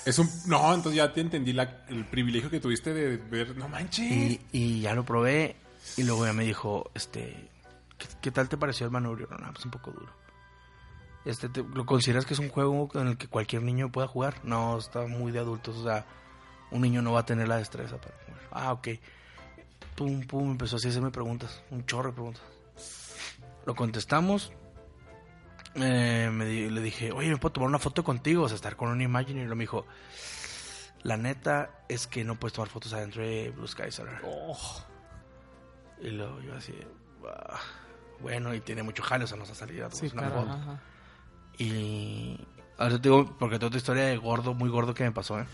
[0.04, 0.28] Es un...
[0.46, 3.56] No, entonces ya te entendí la- el privilegio que tuviste de ver...
[3.56, 4.04] No manches.
[4.10, 5.56] Y, y ya lo probé.
[5.96, 7.48] Y luego ya me dijo, este,
[7.98, 9.28] ¿qué, qué tal te pareció el manubrio?
[9.30, 10.12] No, no, pues un poco duro.
[11.24, 14.40] Este, te- ¿Lo consideras que es un juego en el que cualquier niño pueda jugar?
[14.44, 15.76] No, está muy de adultos.
[15.76, 16.04] O sea,
[16.70, 18.40] un niño no va a tener la destreza para jugar.
[18.50, 18.88] Ah, ok.
[19.94, 21.62] Pum, pum, empezó así a hacerme preguntas.
[21.70, 22.42] Un chorro de preguntas.
[23.64, 24.52] Lo contestamos.
[25.74, 28.44] Eh, me di- le dije, oye, ¿me puedo tomar una foto contigo?
[28.44, 29.40] O sea, estar con un Imaginary.
[29.40, 29.86] Y luego me dijo,
[31.02, 34.20] la neta es que no puedes tomar fotos adentro de Blue Sky Solar.
[36.00, 36.74] Y luego yo así,
[37.26, 37.58] "Ah,
[38.20, 40.50] bueno, y tiene mucho jale, o sea, nos ha salido Sí, una foto.
[40.50, 40.80] ajá.
[41.58, 42.38] Y
[42.78, 45.46] ahora te digo, porque tengo otra historia de gordo, muy gordo que me pasó, ¿eh?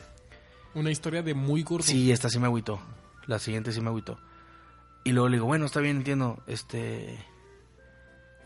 [0.74, 1.84] Una historia de muy gordo.
[1.84, 2.80] Sí, esta sí me agüitó.
[3.26, 4.18] La siguiente sí me agüitó.
[5.04, 6.42] Y luego le digo, bueno, está bien, entiendo.
[6.46, 7.18] Este.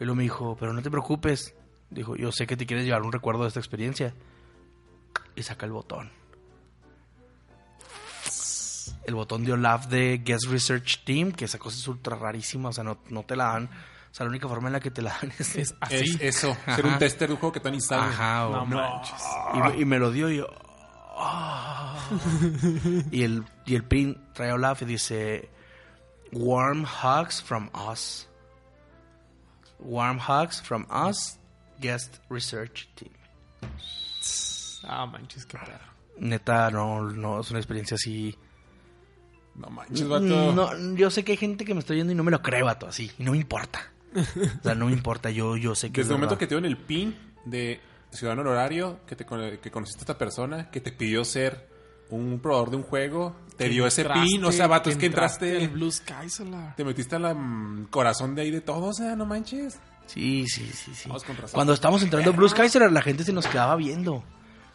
[0.01, 1.55] Y luego me dijo, pero no te preocupes.
[1.91, 4.15] Dijo, yo sé que te quieres llevar un recuerdo de esta experiencia.
[5.35, 6.11] Y saca el botón.
[9.07, 12.73] El botón de Olaf de Guest Research Team, que esa cosa es ultra rarísima, o
[12.73, 13.67] sea, no, no te la dan.
[13.67, 15.95] O sea, la única forma en la que te la dan es, Es así.
[15.95, 16.99] Es eso, ser un Ajá.
[16.99, 18.09] tester de un juego que tan instalado.
[18.11, 19.23] Ajá, o- No manches.
[19.55, 20.47] y, me- y me lo dio y yo.
[21.19, 21.96] "Ah".
[23.11, 25.49] y el y el pin trae a Olaf y dice
[26.33, 28.29] Warm hugs from us.
[29.79, 31.39] Warm hugs from us,
[31.81, 33.13] guest research team.
[34.85, 35.79] Ah, manches, qué pedo.
[36.19, 38.37] Neta, no, no, es una experiencia así.
[39.55, 40.53] No manches, vato.
[40.53, 42.63] No, yo sé que hay gente que me está oyendo y no me lo cree,
[42.63, 43.11] vato, así.
[43.19, 43.93] Y no me importa.
[44.15, 46.01] O sea, no me importa, yo, yo sé que.
[46.01, 47.81] Desde es el momento que te dieron el pin de
[48.11, 49.27] ciudadano honorario, que, te,
[49.61, 51.69] que conociste a esta persona, que te pidió ser
[52.11, 55.07] un probador de un juego, te dio ese entraste- pin, o sea, vato, es que
[55.07, 56.75] entraste, al Blue Sky Solar.
[56.77, 59.79] te metiste al mm, corazón de ahí de todo, o sea, no manches.
[60.07, 61.09] Sí, sí, sí, sí.
[61.09, 61.51] Vamos con razón.
[61.55, 64.23] Cuando estábamos entrando Blue Sky, Solar, la gente se nos quedaba viendo.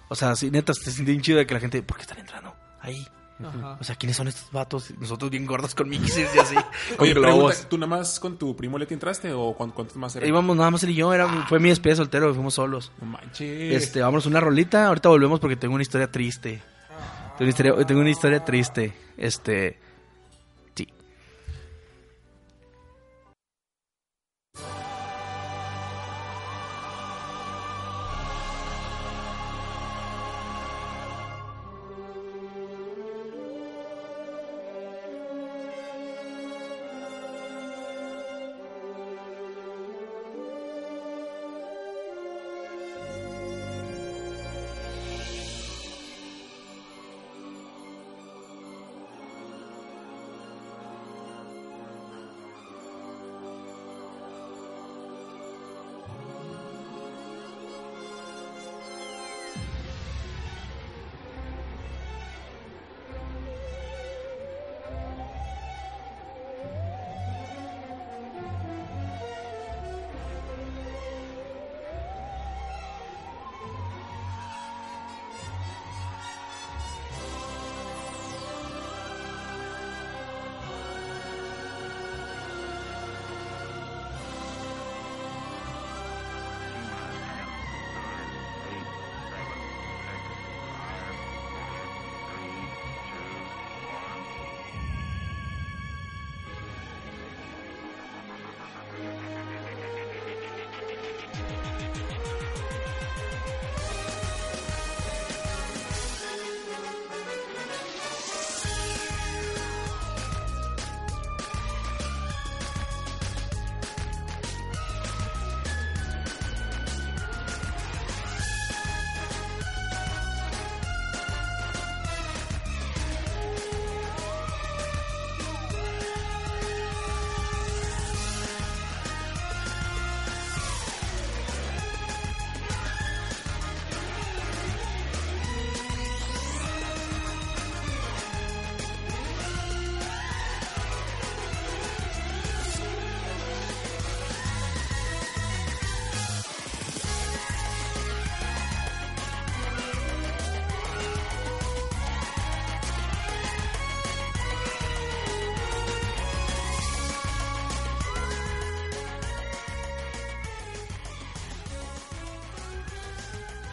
[0.10, 2.20] O sea, sí, neta, se sentía bien chido de que la gente, ¿por qué están
[2.20, 3.08] entrando ahí?
[3.42, 3.78] Ajá.
[3.80, 4.94] O sea, ¿quiénes son estos vatos?
[5.00, 6.56] Nosotros bien gordos con Mickey y así.
[7.00, 7.56] Oye, pregunta.
[7.70, 10.28] ¿tú nada más con tu primo le entraste o cuán- cuántos más eran?
[10.30, 12.92] Íbamos nada más él y yo, era, fue mi despedida de soltero, fuimos solos.
[13.00, 13.74] No manches.
[13.84, 16.62] Este, vámonos una rolita, ahorita volvemos porque tengo una historia triste.
[17.38, 18.94] Tengo una historia, triste.
[19.18, 19.78] Este,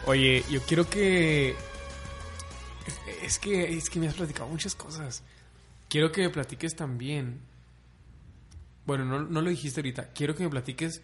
[0.09, 1.55] Oye, yo quiero que.
[3.21, 5.23] Es que, es que me has platicado muchas cosas.
[5.87, 7.41] Quiero que me platiques también.
[8.87, 10.09] Bueno, no, no lo dijiste ahorita.
[10.15, 11.03] Quiero que me platiques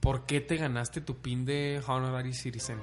[0.00, 2.78] por qué te ganaste tu pin de Honorary Citizen.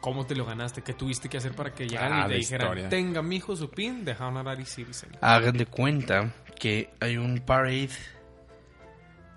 [0.00, 2.66] cómo te lo ganaste, qué tuviste que hacer para que llegaran Ah, y te dijeran,
[2.68, 2.88] historia.
[2.90, 5.10] tenga mi hijo su pin de Honorary Citizen.
[5.20, 7.88] Hagan de cuenta que hay un parade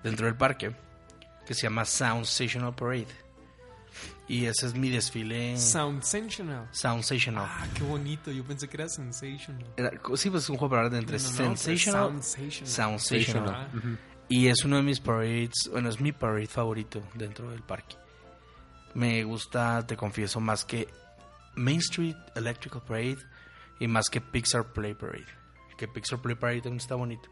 [0.04, 0.76] dentro del parque
[1.48, 3.08] que se llama Sound Sensational Parade.
[4.30, 5.57] Y ese es mi desfile.
[5.57, 6.67] Sound Sensational.
[6.71, 7.45] Sound Sensational.
[7.47, 8.30] Ah, qué bonito.
[8.30, 9.65] Yo pensé que era Sensational.
[9.78, 12.23] Era- sí, pues es un juego para hablar de entre No, no, no, Sensational, Sound
[12.23, 12.99] Sound Sensational.
[12.99, 13.99] Sensational.
[14.30, 17.95] Y es uno de mis parades, bueno, es mi parade favorito dentro del parque.
[18.93, 20.89] Me gusta, te confieso, más que
[21.55, 23.19] Main Street Electrical Parade
[23.80, 25.25] y más que Pixar Play Parade.
[25.78, 27.30] Que Pixar Play Parade también está bonito.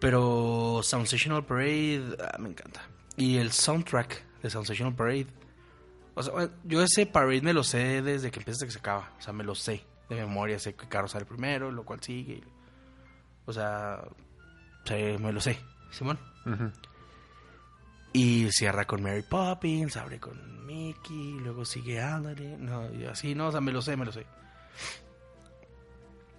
[0.00, 2.82] Pero Sensational Parade ah, me encanta.
[3.16, 5.28] Y el soundtrack de Sensational Parade.
[6.14, 9.12] O sea, yo ese parade me lo sé desde que empieza hasta que se acaba.
[9.18, 10.58] O sea, me lo sé de memoria.
[10.58, 12.42] Sé que carro sale primero, lo cual sigue.
[13.46, 14.04] O sea,
[14.84, 15.58] sé, me lo sé.
[15.90, 16.18] Simón.
[18.12, 22.64] Y cierra con Mary Poppins, abre con Mickey, luego sigue Aladdin.
[22.64, 24.26] No, y así, no, o sea, me lo sé, me lo sé.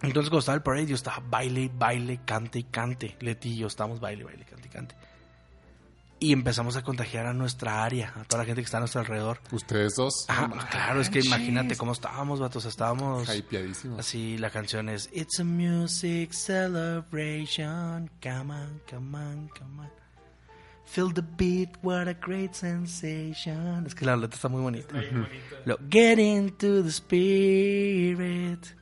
[0.03, 3.15] Entonces, cuando estaba el parade, yo estaba baile, baile, cante y cante.
[3.21, 4.95] Leti y yo estábamos baile, baile, cante y cante.
[6.20, 9.01] Y empezamos a contagiar a nuestra área, a toda la gente que está a nuestro
[9.01, 9.39] alrededor.
[9.51, 10.26] Ustedes dos.
[10.30, 12.64] Ajá, claro, es que imagínate cómo estábamos, vatos.
[12.66, 13.28] Estábamos.
[13.28, 13.99] Hypeadísimos.
[13.99, 18.09] Así, la canción es It's a music celebration.
[18.22, 20.03] Come on, come on, come on.
[20.86, 23.86] Feel the beat, what a great sensation.
[23.86, 24.95] Es que la letra está muy bonita.
[25.66, 28.76] Lo, Get into the spirit.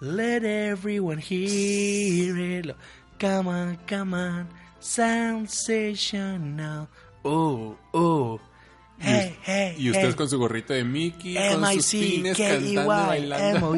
[0.00, 2.66] Let everyone hear it.
[2.66, 2.74] Lo,
[3.18, 4.48] come on, come on.
[4.80, 6.38] Sensational.
[7.22, 8.40] Oh, oh.
[9.00, 10.16] Hey, hey, Y ustedes hey.
[10.16, 13.72] con su gorrito de Mickey, con sus pines, cantando bailando.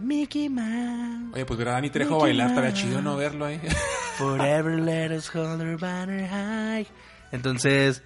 [0.00, 1.34] Mickey Mouse.
[1.34, 3.60] Oye, pues ver a Dani Trejo bailar, estaría chido no verlo ahí.
[4.18, 6.86] Forever let us hold our banner high.
[7.30, 8.02] Entonces,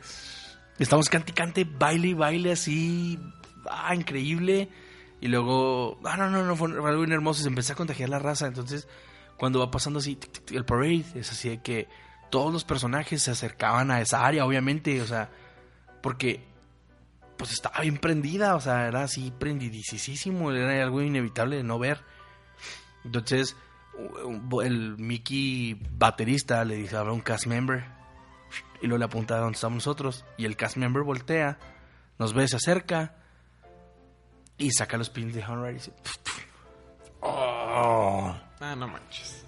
[0.79, 3.19] estamos cante cante, baile y baile así.
[3.71, 4.69] Ah, increíble.
[5.21, 7.43] Y luego, ah, no, no, no, fue algo bien hermoso.
[7.43, 8.47] Se empezó a contagiar la raza.
[8.47, 8.87] Entonces,
[9.39, 10.19] cuando va pasando así,
[10.51, 11.89] el parade, es así de que
[12.31, 15.01] todos los personajes se acercaban a esa área, obviamente.
[15.01, 15.31] O sea,
[16.03, 16.45] porque
[17.37, 22.01] pues estaba bien prendida, o sea, era así prendidísimo, era algo inevitable de no ver.
[23.05, 23.57] Entonces,
[24.65, 27.85] el Mickey baterista le dice a un cast member
[28.83, 31.59] y luego le apunta a donde estamos nosotros y el cast member voltea,
[32.19, 33.15] nos ve, se acerca
[34.57, 35.93] y saca los pins de Honorary y dice,
[37.21, 38.35] "Oh".
[38.61, 39.45] Ah, no manches.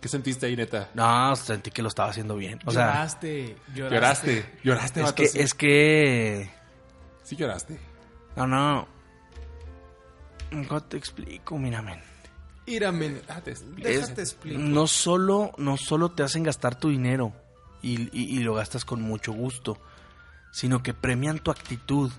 [0.00, 0.90] ¿Qué sentiste ahí, neta?
[0.94, 2.58] No, sentí que lo estaba haciendo bien.
[2.66, 4.34] O sea, lloraste, lloraste.
[4.34, 5.38] Lloraste, lloraste, es vato, que, sí.
[5.38, 6.50] es que,
[7.22, 7.78] Sí lloraste.
[8.36, 8.88] no, no.
[10.68, 11.56] ¿Cómo te explico?
[11.58, 12.02] Mírame.
[12.66, 13.08] Írame.
[13.10, 14.60] Déjate, Es- Déjate explico.
[14.60, 17.32] no solo no solo te hacen gastar tu dinero
[17.80, 19.78] y, y- y lo gastas con mucho gusto
[20.52, 22.12] sino que premian tu actitud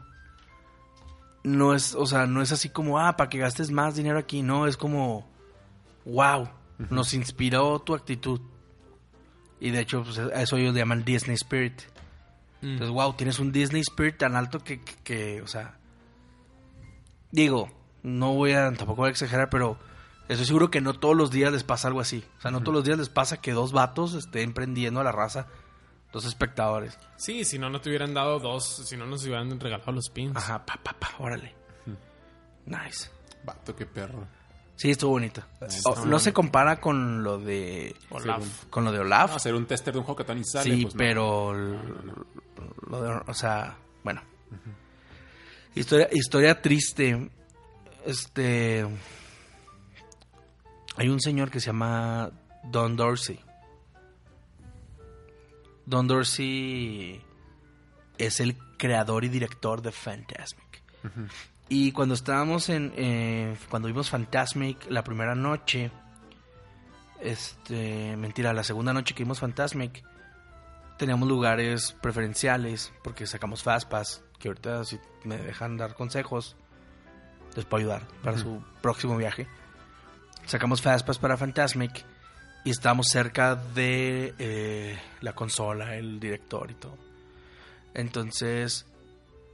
[1.43, 4.41] no es o sea no es así como ah para que gastes más dinero aquí
[4.41, 5.27] no es como
[6.05, 6.49] wow
[6.89, 8.41] nos inspiró tu actitud
[9.59, 11.81] y de hecho pues, a eso ellos le llaman Disney Spirit
[12.61, 12.75] Mm.
[12.75, 15.77] entonces wow tienes un Disney Spirit tan alto que, que, que, o sea
[17.29, 17.69] digo
[18.03, 19.77] no voy a tampoco voy a exagerar pero
[20.27, 22.23] estoy seguro que no todos los días les pasa algo así.
[22.37, 25.11] O sea, no todos los días les pasa que dos vatos estén prendiendo a la
[25.11, 25.47] raza,
[26.13, 26.97] dos espectadores.
[27.17, 28.83] Sí, si no, no te hubieran dado dos.
[28.85, 30.35] Si no, nos hubieran regalado los pins.
[30.37, 31.53] Ajá, pa, pa, pa, órale.
[32.65, 33.09] Nice.
[33.43, 34.25] Vato, qué perro.
[34.75, 35.43] Sí, estuvo bonito.
[35.85, 38.65] Oh, no se compara con lo de Olaf.
[38.69, 39.31] Con lo de Olaf.
[39.31, 40.75] No, hacer un tester de un juego que todavía ni sale.
[40.75, 44.21] sí, pues, pero lo de- o sea, bueno.
[45.75, 47.29] Historia historia triste.
[48.05, 48.85] Este
[50.97, 52.29] hay un señor que se llama
[52.63, 53.39] Don Dorsey.
[55.85, 57.21] Don Dorsey
[58.17, 60.81] es el creador y director de Fantasmic.
[61.69, 62.93] Y cuando estábamos en.
[62.95, 65.91] eh, cuando vimos Fantasmic la primera noche.
[67.21, 68.15] Este.
[68.17, 70.03] Mentira, la segunda noche que vimos Fantasmic.
[70.97, 72.93] Teníamos lugares preferenciales.
[73.03, 74.23] Porque sacamos Fastpass.
[74.39, 76.55] Que ahorita, si me dejan dar consejos,
[77.55, 79.47] les puedo ayudar para su próximo viaje.
[80.45, 82.05] Sacamos Fastpass para Fantasmic.
[82.65, 86.97] Y estábamos cerca de eh, la consola, el director y todo.
[87.93, 88.85] Entonces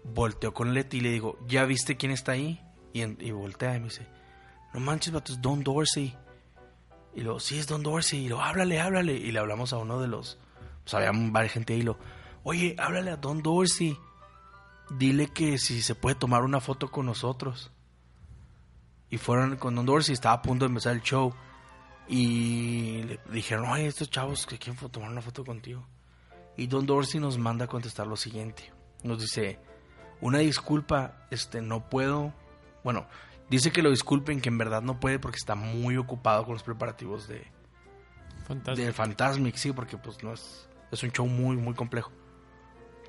[0.04, 2.62] volteo con Leti y le digo, ¿ya viste quién está ahí?
[2.94, 4.08] Y, en- y voltea y me dice,
[4.74, 6.16] no manches, vato, es Don Dorsey.
[7.16, 8.26] Y luego, sí, es Don Dorsey.
[8.26, 9.14] Y lo, háblale, háblale.
[9.14, 10.38] Y le hablamos a uno de los,
[10.84, 11.80] pues había varias gente ahí.
[11.80, 11.98] Y lo,
[12.44, 13.98] oye, háblale a Don Dorsey.
[14.92, 17.72] Dile que si se puede tomar una foto con nosotros.
[19.10, 21.34] Y fueron con Don Dorsey, estaba a punto de empezar el show.
[22.10, 25.88] Y le dijeron, oye, estos chavos que quieren tomar una foto contigo.
[26.58, 28.74] Y Don Dorsey nos manda a contestar lo siguiente.
[29.04, 29.60] Nos dice,
[30.20, 32.34] una disculpa, este, no puedo.
[32.84, 33.08] Bueno,
[33.50, 36.64] dice que lo disculpen, que en verdad no puede porque está muy ocupado con los
[36.64, 37.46] preparativos de,
[38.48, 38.88] Fantástico.
[38.88, 42.12] de Fantasmic, sí, porque pues no es, es un show muy, muy complejo.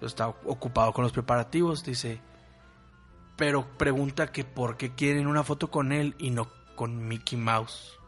[0.03, 2.21] Está ocupado con los preparativos, dice.
[3.37, 8.00] Pero pregunta que por qué quieren una foto con él y no con Mickey Mouse.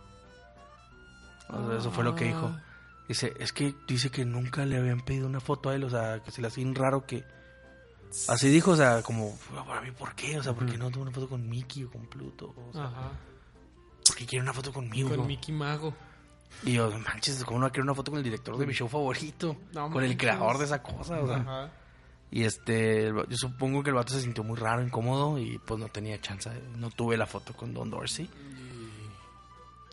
[1.52, 2.46] O sea, eso fue lo que dijo.
[2.46, 2.62] Ah.
[3.08, 6.20] Dice, es que dice que nunca le habían pedido una foto a él, o sea,
[6.24, 7.24] que se le hacía raro que...
[8.28, 9.36] Así dijo, o sea, como,
[9.66, 10.38] para mí, ¿por qué?
[10.38, 12.54] O sea, ¿por qué no tengo una foto con Mickey o con Pluto?
[12.68, 13.10] O sea, Ajá.
[14.06, 15.16] ¿por qué quiere una foto conmigo?
[15.16, 15.94] Con Mickey Mago.
[16.64, 18.74] Y yo, manches, ¿cómo no va a querer una foto con el director de mi
[18.74, 19.56] show favorito?
[19.72, 21.36] No con el creador de esa cosa, o sea.
[21.36, 21.70] Ajá.
[22.32, 25.88] Y este, yo supongo que el vato se sintió muy raro, incómodo y pues no
[25.88, 28.28] tenía chance, no tuve la foto con Don Dorsey.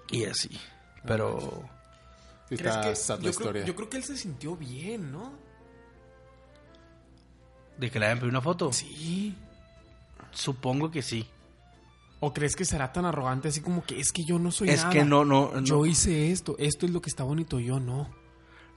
[0.10, 0.50] Y así,
[1.06, 1.64] pero...
[2.50, 3.52] Sí, ¿Crees está que- sad la yo, historia.
[3.52, 5.34] creo, yo creo que él se sintió bien, ¿no?
[7.78, 8.74] ¿De que le hayan pedido una foto?
[8.74, 9.36] Sí.
[10.32, 11.28] Supongo que sí.
[12.20, 14.80] ¿O crees que será tan arrogante así como que es que yo no soy es
[14.82, 14.90] nada?
[14.92, 18.10] que no, no, no, Yo hice esto, esto es lo que está bonito, yo no.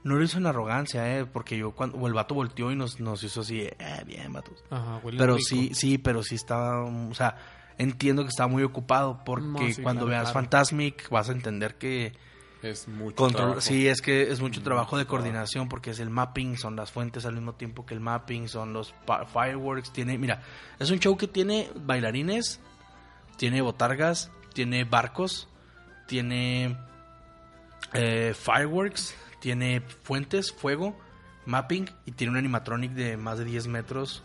[0.05, 3.01] no lo hizo en arrogancia, eh, porque yo cuando o el vato volteó y nos,
[3.01, 4.63] nos hizo así, eh, bien, vatos.
[4.69, 5.45] Ajá, huele Pero rico.
[5.49, 7.35] sí, sí, pero sí estaba, o sea,
[7.77, 10.33] entiendo que estaba muy ocupado porque No, sí, cuando claro, veas claro.
[10.33, 12.13] Fantasmic vas a entender que
[12.61, 13.61] Es mucho control, trabajo.
[13.61, 17.25] sí, es que es mucho trabajo de coordinación porque es el mapping, son las fuentes
[17.25, 18.93] al mismo tiempo que el mapping, son los
[19.33, 20.41] fireworks, tiene, mira,
[20.79, 22.59] es un show que tiene bailarines,
[23.37, 25.47] tiene botargas, tiene barcos,
[26.07, 26.77] tiene
[27.93, 30.97] eh, fireworks, tiene fuentes, fuego,
[31.45, 34.23] mapping y tiene un animatronic de más de 10 metros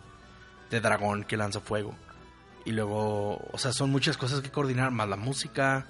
[0.70, 1.94] de dragón que lanza fuego.
[2.68, 5.86] Y luego, o sea, son muchas cosas que coordinar, más la música,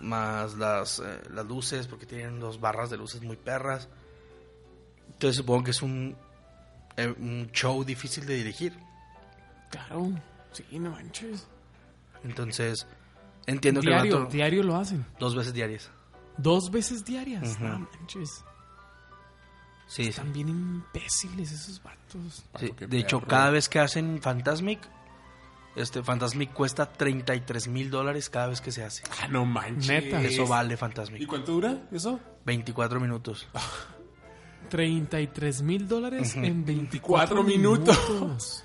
[0.00, 3.88] más las, eh, las luces, porque tienen dos barras de luces muy perras.
[5.12, 6.16] Entonces supongo que es un,
[6.96, 8.78] eh, un show difícil de dirigir.
[9.70, 10.10] Claro,
[10.52, 11.46] sí, no manches.
[12.24, 12.86] Entonces,
[13.46, 15.04] entiendo que Diario, el vato- diario lo hacen.
[15.18, 15.90] dos veces diarias.
[16.38, 17.56] Dos veces diarias.
[17.56, 17.64] Ujú.
[17.64, 18.42] No manches.
[19.88, 20.08] Sí, sí.
[20.08, 22.44] Están bien imbéciles esos vatos.
[22.58, 24.80] Sí, de hecho, cada vez que hacen Fantasmic,
[25.76, 29.02] este Fantasmic cuesta 33 mil dólares cada vez que se hace.
[29.20, 29.88] Ah, no manches.
[29.88, 30.22] Neta.
[30.22, 31.26] Eso vale ¿Y Fantasmic.
[31.26, 32.20] cuánto dura eso?
[32.44, 33.48] 24 minutos.
[34.68, 37.98] 33 mil dólares en 24 Cuatro minutos.
[38.10, 38.64] minutos.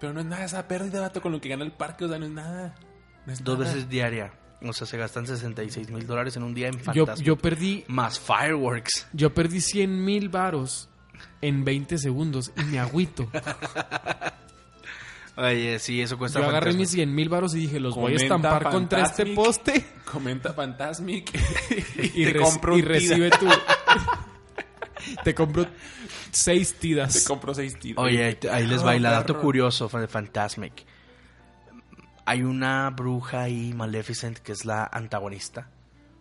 [0.00, 2.18] Pero no es nada esa pérdida, vato, con lo que gana el parque, o sea,
[2.18, 2.74] no es nada.
[3.26, 3.72] No es Dos nada.
[3.72, 4.32] veces diaria.
[4.62, 7.26] O sea, se gastan 66 mil dólares en un día en Yo, Fantasmic.
[7.26, 9.06] yo perdí Más fireworks.
[9.12, 10.88] yo perdí 100 mil varos
[11.42, 13.28] en 20 segundos y me agüito.
[15.36, 18.16] Oye, sí, eso cuesta Yo agarré mis 100 mil varos y dije, los voy a
[18.16, 21.32] estampar contra este poste Comenta Fantasmic.
[22.14, 23.48] y, te reci- compro y un recibe tu...
[25.24, 25.66] te compro
[26.30, 27.14] seis tidas.
[27.14, 28.04] Te compro seis tiros.
[28.04, 29.42] Oye, ahí, les va y la Ah, dato perro.
[29.42, 30.84] curioso de Fantasmic.
[32.26, 35.68] Hay una bruja ahí, Maleficent, que es la antagonista,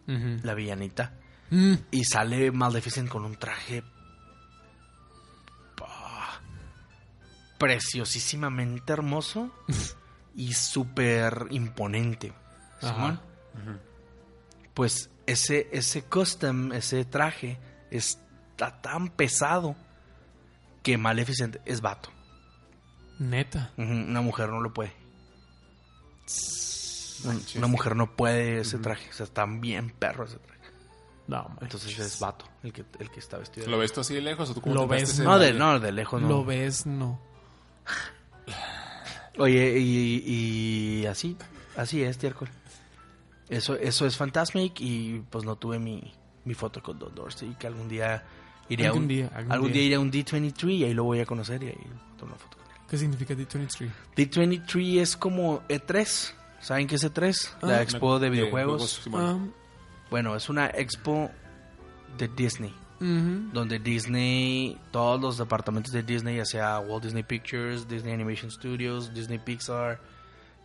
[0.08, 1.14] la villanita.
[1.50, 3.84] Mm, Y sale Maleficent con un traje
[7.64, 9.50] preciosísimamente hermoso
[10.36, 12.34] y súper imponente.
[12.82, 13.22] Ajá.
[14.74, 17.58] Pues ese, ese custom, ese traje,
[17.90, 19.78] está tan pesado
[20.82, 22.10] que Maleficent es vato.
[23.20, 23.72] Neta.
[23.78, 24.94] Una mujer no lo puede.
[27.24, 29.10] Una, una mujer no puede ese traje.
[29.10, 30.60] O sea, está bien perro ese traje.
[31.28, 31.62] No, manches.
[31.62, 33.68] Entonces es vato el que, el que está vestido.
[33.68, 35.94] ¿Lo ves tú así de lejos o tú cómo Lo ves, No, de, no, de
[35.94, 36.28] lejos no.
[36.28, 37.32] Lo ves, no.
[39.38, 41.36] Oye, y, y así,
[41.76, 42.50] así es, Tiercol.
[43.50, 46.14] Eso, eso es Fantasmic y pues no tuve mi,
[46.46, 48.24] mi foto con Don Dorsey, que algún día
[48.70, 49.84] iré a Algún un, día, algún día día.
[49.88, 51.78] iré a un D23 y ahí lo voy a conocer y ahí
[52.18, 52.74] tomo una foto con él.
[52.88, 53.90] ¿Qué significa D23?
[54.16, 56.32] D23 es como E3,
[56.62, 57.50] ¿saben qué es E3?
[57.62, 59.02] Ah, La expo de De videojuegos.
[59.04, 59.54] Simón.
[60.10, 61.32] Bueno, es una expo
[62.18, 62.74] de Disney.
[63.00, 69.14] Donde Disney, todos los departamentos de Disney, ya sea Walt Disney Pictures, Disney Animation Studios,
[69.14, 70.00] Disney Pixar,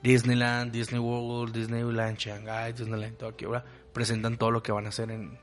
[0.02, 3.66] Disneyland, Disney World, Disneyland Shanghai, Disneyland Tokyo, ¿verdad?
[3.92, 5.36] presentan todo lo que van a hacer en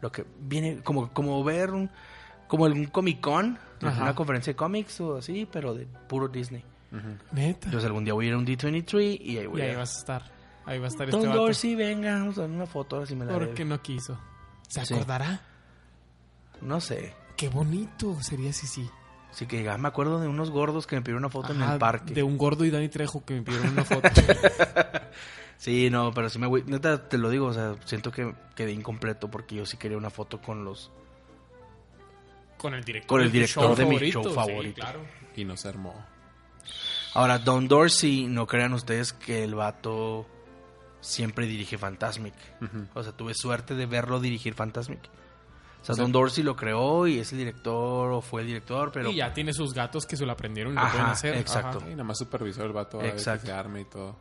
[0.00, 1.88] lo que viene como como ver un
[2.48, 4.02] como algún Comic Con, Ajá.
[4.02, 6.64] una conferencia de cómics o así, pero de puro Disney.
[7.30, 7.66] Neta.
[7.66, 9.78] Entonces algún día voy a ir a un D23 y ahí voy Y ahí a
[9.78, 10.22] vas a estar.
[10.66, 11.32] Ahí va a estar Don este.
[11.32, 13.64] Dorsey, venga, vamos a dar una foto, ahora sí me la Porque debe.
[13.66, 14.18] no quiso.
[14.66, 14.94] ¿Se Sí.
[14.94, 15.40] acordará?
[16.62, 17.14] No sé.
[17.36, 18.88] Qué bonito sería si sí.
[19.30, 21.78] Así que ya me acuerdo de unos gordos que me pidieron una foto en el
[21.78, 22.12] parque.
[22.14, 24.08] De un gordo y Dani Trejo que me pidieron una foto.
[25.56, 26.62] Sí, no, pero sí me voy.
[26.62, 30.08] Neta, te lo digo, o sea, siento que quedé incompleto porque yo sí quería una
[30.08, 30.90] foto con los.
[32.56, 34.80] Con el director, Con el de director de mi favorito, show sí, favorito.
[34.80, 35.00] claro.
[35.36, 35.94] Y no se armó.
[37.12, 40.26] Ahora, Don Dorsey, no crean ustedes que el vato
[41.02, 42.34] siempre dirige Fantasmic.
[42.94, 45.10] O sea, tuve suerte de verlo dirigir Fantasmic.
[45.82, 48.48] O sea, O sea- Don Dorsey lo creó y es el director o fue el
[48.48, 49.10] director, pero...
[49.10, 51.36] y ya tiene sus gatos que se lo aprendieron y lo pueden hacer.
[51.36, 51.78] exacto.
[51.78, 51.86] Ajá.
[51.88, 54.18] Y nada más supervisó el vato a ver que se arme y todo.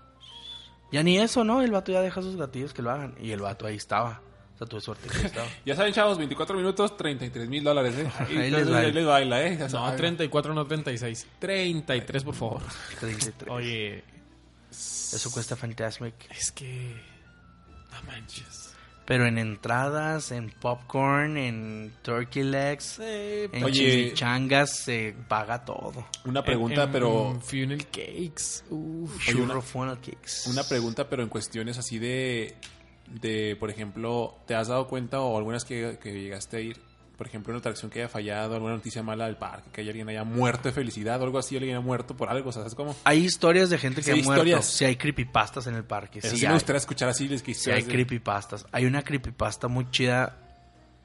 [0.91, 1.61] Ya ni eso, ¿no?
[1.61, 3.13] El vato ya deja a sus gatillos que lo hagan.
[3.21, 4.21] Y el vato ahí estaba.
[4.55, 5.47] O sea, tuve suerte que ahí estaba.
[5.65, 8.09] Ya saben, chavos, 24 minutos, 33 mil dólares, ¿eh?
[8.31, 9.51] Y Ahí les ahí les baila, ¿eh?
[9.57, 9.97] Ya No, saben.
[9.97, 11.27] 34, no 36.
[11.39, 12.61] 33, por favor.
[12.99, 13.51] 33.
[13.51, 14.03] Oye,
[14.71, 16.15] Eso cuesta Fantasmic.
[16.31, 16.95] es que...
[17.91, 18.68] No manches.
[19.09, 23.73] Pero en entradas, en popcorn, en turkey legs, en Oye.
[23.73, 26.05] chimichangas, se paga todo.
[26.25, 27.31] Una pregunta, En- pero...
[27.31, 28.63] en funnel cakes.
[28.69, 29.17] Uf.
[29.25, 30.47] Churro una- funnel cakes.
[30.47, 32.55] Una pregunta, pero en cuestiones así de,
[33.19, 36.79] de, por ejemplo, ¿te has dado cuenta o algunas que, que llegaste a ir?
[37.19, 40.23] Por ejemplo, una atracción que haya fallado, alguna noticia mala del parque, que alguien haya
[40.23, 42.95] muerto de felicidad o algo así, alguien haya muerto por algo, o sea, ¿sabes cómo?
[43.03, 44.31] Hay historias de gente que Sí, ha muerto.
[44.45, 44.65] historias.
[44.65, 46.19] Sí, hay creepypastas en el parque.
[46.19, 46.49] Eso sí, sí, hay.
[46.49, 48.65] me gustaría escuchar así, les que Sí, hay de- creepypastas.
[48.71, 50.37] Hay una creepypasta muy chida.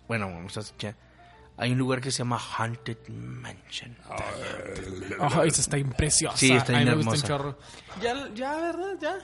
[0.09, 0.95] Bueno, vamos a escuchar.
[1.57, 3.97] Hay un lugar que se llama Haunted Mansion.
[5.21, 6.37] Ay, esa está impreciosa.
[6.37, 7.59] Sí, está A mí bien me gusta un chorro.
[8.01, 8.95] Ya, ya, ¿verdad?
[9.01, 9.19] Ya.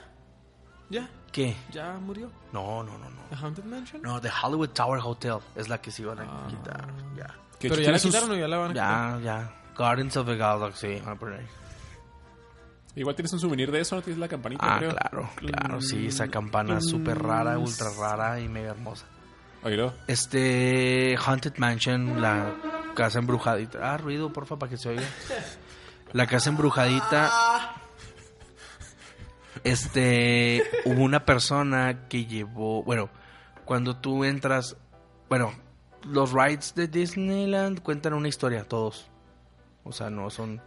[0.91, 1.09] Ya.
[1.31, 1.55] ¿Qué?
[1.71, 2.29] Ya murió.
[2.51, 3.21] No, no, no, no.
[3.29, 4.01] ¿The Haunted Mansion?
[4.01, 6.85] No, The Hollywood Tower Hotel es la que se iban a quitar.
[7.15, 7.33] Ya.
[7.59, 9.19] Pero ya la sus- quitaron o ya la van a quitar.
[9.21, 9.55] Ya, ya.
[9.77, 10.99] Guardians of the Galaxy.
[10.99, 11.47] van a poner ahí.
[12.95, 14.01] Igual tienes un souvenir de eso, ¿no?
[14.01, 14.91] Tienes la campanita, Ah, creo.
[14.93, 15.81] claro, claro.
[15.81, 19.05] Sí, esa campana súper rara, ultra rara y mega hermosa.
[19.63, 19.93] Oílo.
[20.07, 22.51] Este Haunted Mansion, la
[22.93, 23.93] casa embrujadita.
[23.93, 25.03] Ah, ruido, porfa, para que se oiga.
[26.11, 27.31] La casa embrujadita.
[29.63, 33.09] Este, hubo una persona que llevó, bueno,
[33.65, 34.75] cuando tú entras,
[35.29, 35.53] bueno,
[36.03, 39.07] los rides de Disneyland cuentan una historia, todos.
[39.83, 40.61] O sea, no son,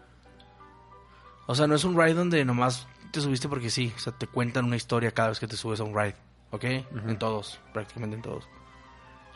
[1.46, 4.26] o sea, no es un ride donde nomás te subiste porque sí, o sea, te
[4.26, 6.16] cuentan una historia cada vez que te subes a un ride,
[6.50, 6.64] ¿ok?
[6.64, 8.48] En todos, prácticamente en todos.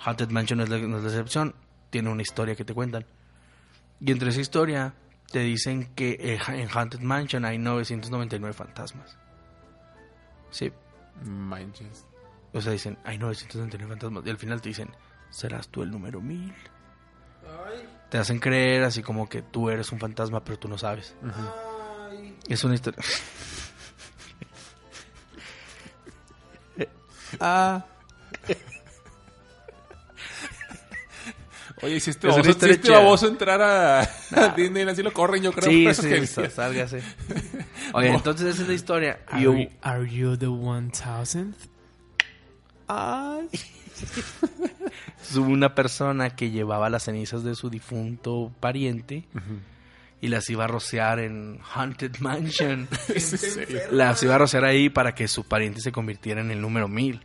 [0.05, 1.55] Haunted Mansion no es la, no es la excepción,
[1.91, 3.05] tiene una historia que te cuentan.
[4.01, 4.95] Y entre esa historia
[5.31, 9.17] te dicen que eh, en Haunted Mansion hay 999 fantasmas.
[10.51, 10.73] Sí,
[11.25, 12.07] Manches.
[12.53, 14.27] o sea, dicen, hay 999 fantasmas.
[14.27, 14.91] Y al final te dicen,
[15.31, 16.55] serás tú el número 1000.
[18.11, 21.15] Te hacen creer así como que tú eres un fantasma, pero tú no sabes.
[22.49, 23.03] Es una historia.
[27.41, 27.85] ah.
[31.83, 35.71] Oye, si este baboso, si este baboso entrara a Disney, así lo corren, yo creo.
[35.71, 37.03] Sí, por sí, sálgase.
[37.93, 39.21] Oye, entonces esa es la historia.
[39.29, 41.55] Are, hubo- are you the 1000th?
[45.37, 49.25] hubo una persona que llevaba las cenizas de su difunto pariente
[50.21, 52.89] y las iba a rociar en Haunted Mansion.
[53.93, 57.23] las iba a rociar ahí para que su pariente se convirtiera en el número 1000.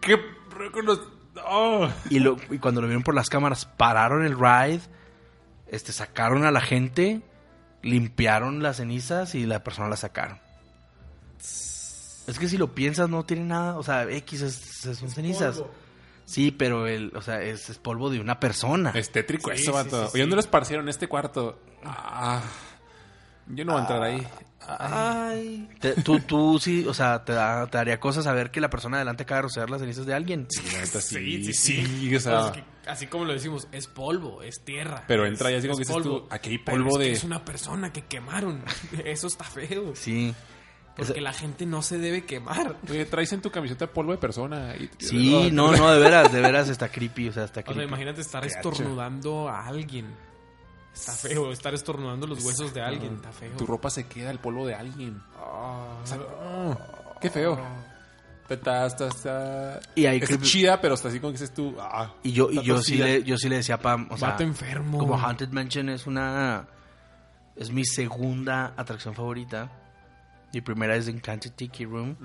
[0.00, 0.18] ¿Qué?
[0.56, 1.13] recono-
[1.44, 1.88] Oh.
[2.10, 4.80] Y, lo, y cuando lo vieron por las cámaras, pararon el ride,
[5.68, 7.22] este, sacaron a la gente,
[7.82, 10.38] limpiaron las cenizas y la persona las sacaron.
[11.38, 13.76] Es que si lo piensas, no tiene nada.
[13.76, 15.62] O sea, X es, es- son cenizas.
[16.24, 18.92] Sí, pero el, o sea, es, es polvo de una persona.
[18.94, 19.90] Es tétrico Sí, eso, sí, vato.
[19.90, 20.20] sí, Oye, sí.
[20.20, 21.60] ¿dónde lo esparcieron en este cuarto?
[21.84, 22.40] Ah,
[23.48, 24.26] yo no voy a entrar ahí.
[24.68, 25.68] Ay.
[25.80, 28.96] Te- tú, tú sí, o sea, te, da- te daría cosas saber que la persona
[28.98, 30.46] adelante acaba de rociar las cenizas de alguien.
[30.50, 32.14] Sí, sí, sí, sí.
[32.14, 32.52] o sea, Pues es
[32.82, 35.04] que así como lo decimos, es polvo, es tierra.
[35.06, 37.04] Pero entra y así como es que dices tú, aquí hay Pero polvo es que
[37.04, 38.62] de- Es una persona que quemaron.
[39.04, 39.94] Eso está feo.
[39.94, 40.34] Sí.
[40.96, 42.76] Porque la gente no se debe quemar.
[42.88, 44.76] Oye, traes en tu camiseta polvo de persona.
[44.76, 47.80] y- Sí, no, no, de veras, de veras está creepy, o sea, está O creepy.
[47.80, 50.06] sea, imagínate estar estornudando a alguien.
[50.94, 53.56] Está feo, estar estornudando los huesos de alguien, está feo.
[53.56, 55.20] Tu ropa se queda el polvo de alguien.
[55.36, 56.76] Ah, O sea, oh,
[57.20, 57.58] qué feo.
[58.48, 61.74] Está, está, está, Y hay está creepy- chida, pero está así como que dices tú.
[61.80, 64.36] Ah, Y yo, y yo sí le, yo sí le decía a Pam, o sea,
[64.38, 64.98] enfermo.
[64.98, 66.66] como Haunted Mansion es una,
[67.56, 69.70] es mi segunda atracción favorita.
[70.52, 72.16] Mi primera es Enchanted Tiki Room.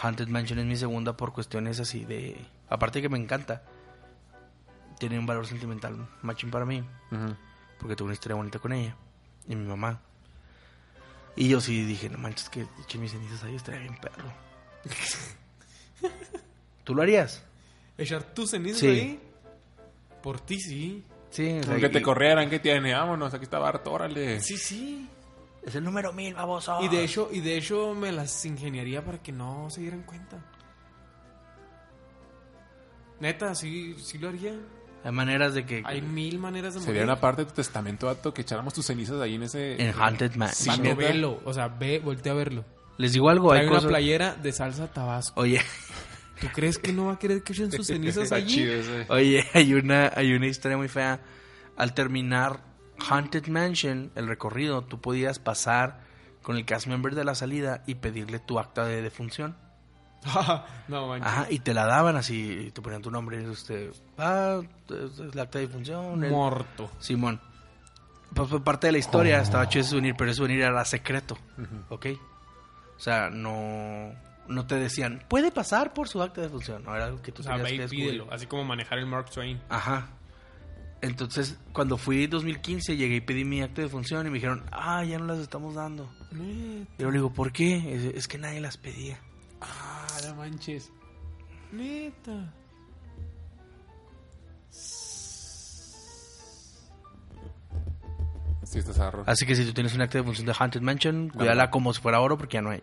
[0.00, 2.40] Haunted Mansion es mi segunda por cuestiones así de,
[2.70, 3.62] aparte de que me encanta,
[4.98, 7.36] tiene un valor sentimental machín para mí, Ujú.
[7.82, 8.96] Porque tuve una historia bonita con ella
[9.46, 10.00] y mi mamá.
[11.36, 14.32] Y yo sí dije, no manches que eché mis cenizas ahí, estaría bien perro.
[16.84, 17.44] ¿Tú lo harías?
[17.98, 18.86] ¿Echar tus cenizas Sí.
[18.86, 19.20] ahí?
[20.22, 21.04] Por ti, sí.
[21.30, 22.94] Sí, o sea, te corrieran, ¿qué tiene?
[22.94, 24.40] Vámonos, aquí está Bart, órale.
[24.40, 25.08] Sí, sí.
[25.62, 26.78] Es el número mil, baboso.
[26.82, 30.44] Y de hecho, y de hecho me las ingeniaría para que no se dieran cuenta.
[33.20, 34.54] Neta, sí, sí lo haría.
[35.04, 35.82] Hay maneras de que...
[35.84, 36.94] Hay mil maneras de morir.
[36.94, 39.82] Sería una parte de tu testamento, vato, que echáramos tus cenizas ahí en ese...
[39.82, 40.50] En Haunted Man.
[40.52, 40.94] Sí, neta.
[40.94, 41.40] velo.
[41.44, 42.64] O sea, ve, voltea a verlo.
[42.98, 43.88] Les digo algo, hay una cosas...
[43.88, 45.40] playera de salsa tabasco.
[45.40, 45.60] Oye,
[46.40, 48.54] ¿Tú crees que no va a querer que echen sus cenizas Está allí?
[48.56, 49.06] chido ese.
[49.08, 51.20] oye, hay una, hay una historia muy fea.
[51.76, 52.60] Al terminar
[53.08, 56.00] Haunted Mansion, el recorrido, tú podías pasar
[56.42, 59.56] con el cast member de la salida y pedirle tu acta de defunción.
[60.88, 61.26] no, manches.
[61.26, 65.38] Ajá, y te la daban así, y te ponían tu nombre, este, ah, es el
[65.38, 66.24] acta de defunción.
[66.24, 66.90] el- Morto.
[66.98, 67.40] Simón.
[68.34, 71.36] Pues fue parte de la historia, estaba chido ese souvenir, pero ese souvenir era secreto,
[71.90, 72.06] ¿ok?
[72.96, 74.12] O sea, no,
[74.48, 77.42] no te decían, puede pasar por su acta de defunción, no era algo que tú
[77.42, 78.32] O sea, tenías que pídelo.
[78.32, 79.60] Así como manejar el Mark Twain.
[79.68, 80.08] Ajá.
[81.02, 84.64] Entonces, cuando fui en 2015, llegué y pedí mi acta de defunción y me dijeron,
[84.70, 86.08] ah, ya no las estamos dando.
[86.32, 87.92] Y yo le digo, ¿por qué?
[87.94, 89.18] Es, es que nadie las pedía.
[90.22, 90.90] Ah, no manches.
[91.72, 92.52] Neta.
[98.64, 99.24] Sí, estás arro.
[99.26, 102.00] Así que si tú tienes un acta de defunción de Haunted Mansion, cuídala como si
[102.00, 102.82] fuera oro porque ya no hay.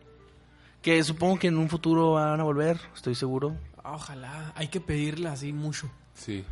[0.81, 3.55] Que supongo que en un futuro van a volver, estoy seguro.
[3.83, 4.53] Ojalá.
[4.55, 5.89] Hay que pedirla así mucho.
[6.13, 6.45] Sí.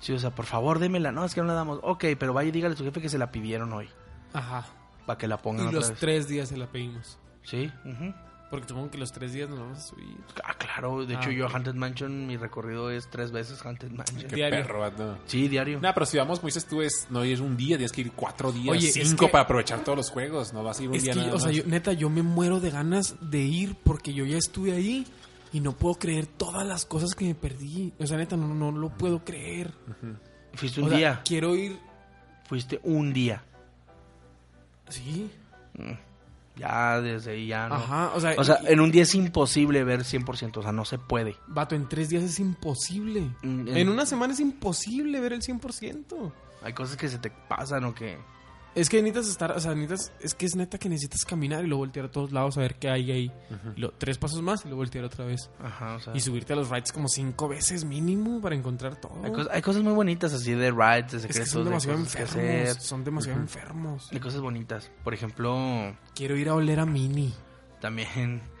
[0.00, 1.10] Sí, o sea, por favor, démela.
[1.12, 1.80] No, es que no la damos.
[1.82, 3.88] Ok, pero vaya y dígale a su jefe que se la pidieron hoy.
[4.32, 4.64] Ajá.
[5.06, 5.98] Para que la pongan Y otra los vez.
[5.98, 7.18] tres días se la pedimos.
[7.42, 8.14] Sí, ujú.
[8.50, 10.16] Porque supongo que los tres días nos vamos a subir.
[10.42, 11.04] Ah, claro.
[11.04, 11.50] De Ah, hecho, yo a.
[11.50, 14.22] Haunted Mansion, mi recorrido es tres veces Haunted Mansion.
[14.26, 14.62] Qué Diario.
[14.62, 15.18] perro, vato.
[15.26, 15.80] Sí, diario.
[15.82, 18.12] No, pero si vamos, como dices tú, es, no ir un día, tienes que ir
[18.12, 20.54] cuatro días, Oye, es cinco que- para aprovechar todos los juegos.
[20.54, 22.22] No vas a ir un Es día que, nada o sea, yo, neta, yo me
[22.22, 25.06] muero de ganas de ir porque yo ya estuve ahí
[25.52, 27.92] y no puedo creer todas las cosas que me perdí.
[27.98, 29.74] O sea, neta, no, no lo puedo creer.
[30.54, 31.22] Fuiste O un sea, día.
[31.22, 31.78] Quiero ir.
[32.48, 33.42] Fuiste un día.
[34.88, 35.30] Sí.
[36.58, 37.76] Ya, desde ahí ya no.
[37.76, 40.58] Ajá, o sea, O sea, y- en un día es imposible ver 100%.
[40.58, 41.36] O sea, no se puede.
[41.46, 43.20] Vato, en tres días es imposible.
[43.42, 46.32] Mm, En en- una semana es imposible ver el 100%.
[46.62, 48.18] Hay cosas que se te pasan o que...
[48.74, 51.66] Es que necesitas estar, o sea, necesitas, es que es neta que necesitas caminar y
[51.66, 53.32] luego voltear a todos lados a ver qué hay ahí.
[53.76, 55.50] Lo- tres pasos más y luego voltear otra vez.
[55.62, 56.14] Ajá, o sea...
[56.16, 59.12] Y subirte a los rides como cinco veces mínimo para encontrar todo.
[59.24, 61.70] Hay, cosas, hay cosas muy bonitas así de rides, de es secretos, que son de
[61.70, 62.84] demasiado que enfermos.
[62.84, 64.08] Son demasiado enfermos.
[64.12, 64.90] Hay cosas bonitas.
[65.02, 67.34] Por ejemplo, Quiero ir a oler a Mini.
[67.80, 68.42] también...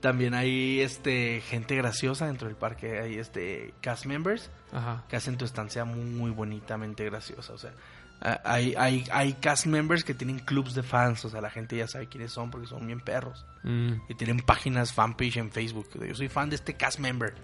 [0.00, 3.00] También hay este gente graciosa dentro del parque.
[3.00, 5.04] Hay este cast members Ajá.
[5.08, 7.52] que hacen tu estancia muy, muy bonitamente graciosa.
[7.52, 7.72] O sea,
[8.20, 11.24] hay, hay, hay cast members que tienen clubs de fans.
[11.24, 13.46] O sea, la gente ya sabe quiénes son porque son bien perros.
[13.62, 13.92] Mm.
[14.08, 15.88] Y tienen páginas, fanpage en Facebook.
[16.06, 17.34] Yo soy fan de este cast member.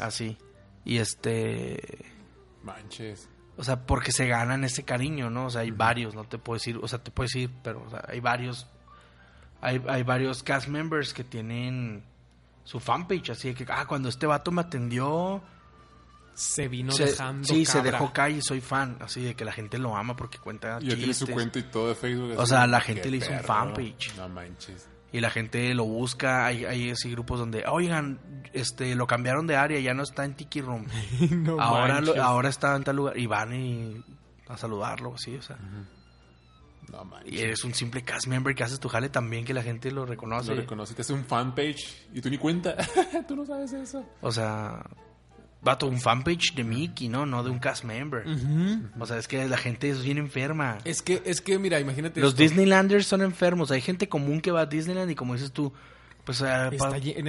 [0.00, 0.36] Así.
[0.84, 2.04] Y este...
[2.62, 3.28] Manches.
[3.56, 5.46] O sea, porque se ganan ese cariño, ¿no?
[5.46, 7.90] O sea, hay varios, no te puedo decir, o sea, te puedo decir, pero o
[7.90, 8.66] sea, hay varios,
[9.60, 12.02] hay, hay varios cast members que tienen
[12.64, 15.42] su fanpage, así de que, ah, cuando este vato me atendió,
[16.34, 17.46] Se vino se- dejando.
[17.46, 20.38] sí, se dejó caer y soy fan, así de que la gente lo ama porque
[20.38, 21.34] cuenta Y ya tiene su chistes.
[21.34, 22.34] cuenta y todo de Facebook.
[22.38, 24.14] O sea, la gente le hizo un fanpage.
[24.16, 24.88] No manches.
[25.12, 28.18] Y la gente lo busca, hay, hay así grupos donde, oigan,
[28.54, 30.86] este, lo cambiaron de área, ya no está en Tiki Room.
[31.30, 33.18] No ahora, lo- ahora está en tal lugar.
[33.18, 34.02] Y van y
[34.48, 35.58] a saludarlo, así, o sea.
[36.90, 37.32] No manches.
[37.32, 40.04] Y eres un simple cast member que haces tu jale también que la gente lo
[40.06, 40.54] reconoce.
[40.54, 42.74] Lo reconoce, te hace un fanpage y tú ni cuenta.
[43.28, 44.04] tú no sabes eso.
[44.22, 44.82] O sea,
[45.62, 47.24] vato, un fanpage de Mickey, ¿no?
[47.24, 48.24] No de un cast member.
[48.98, 50.78] O sea, es que la gente es bien enferma.
[50.84, 52.20] Es que, es que, mira, imagínate.
[52.20, 52.42] Los esto.
[52.42, 53.70] Disneylanders son enfermos.
[53.70, 55.72] Hay gente común que va a Disneyland y como dices tú,
[56.24, 56.70] pues eh,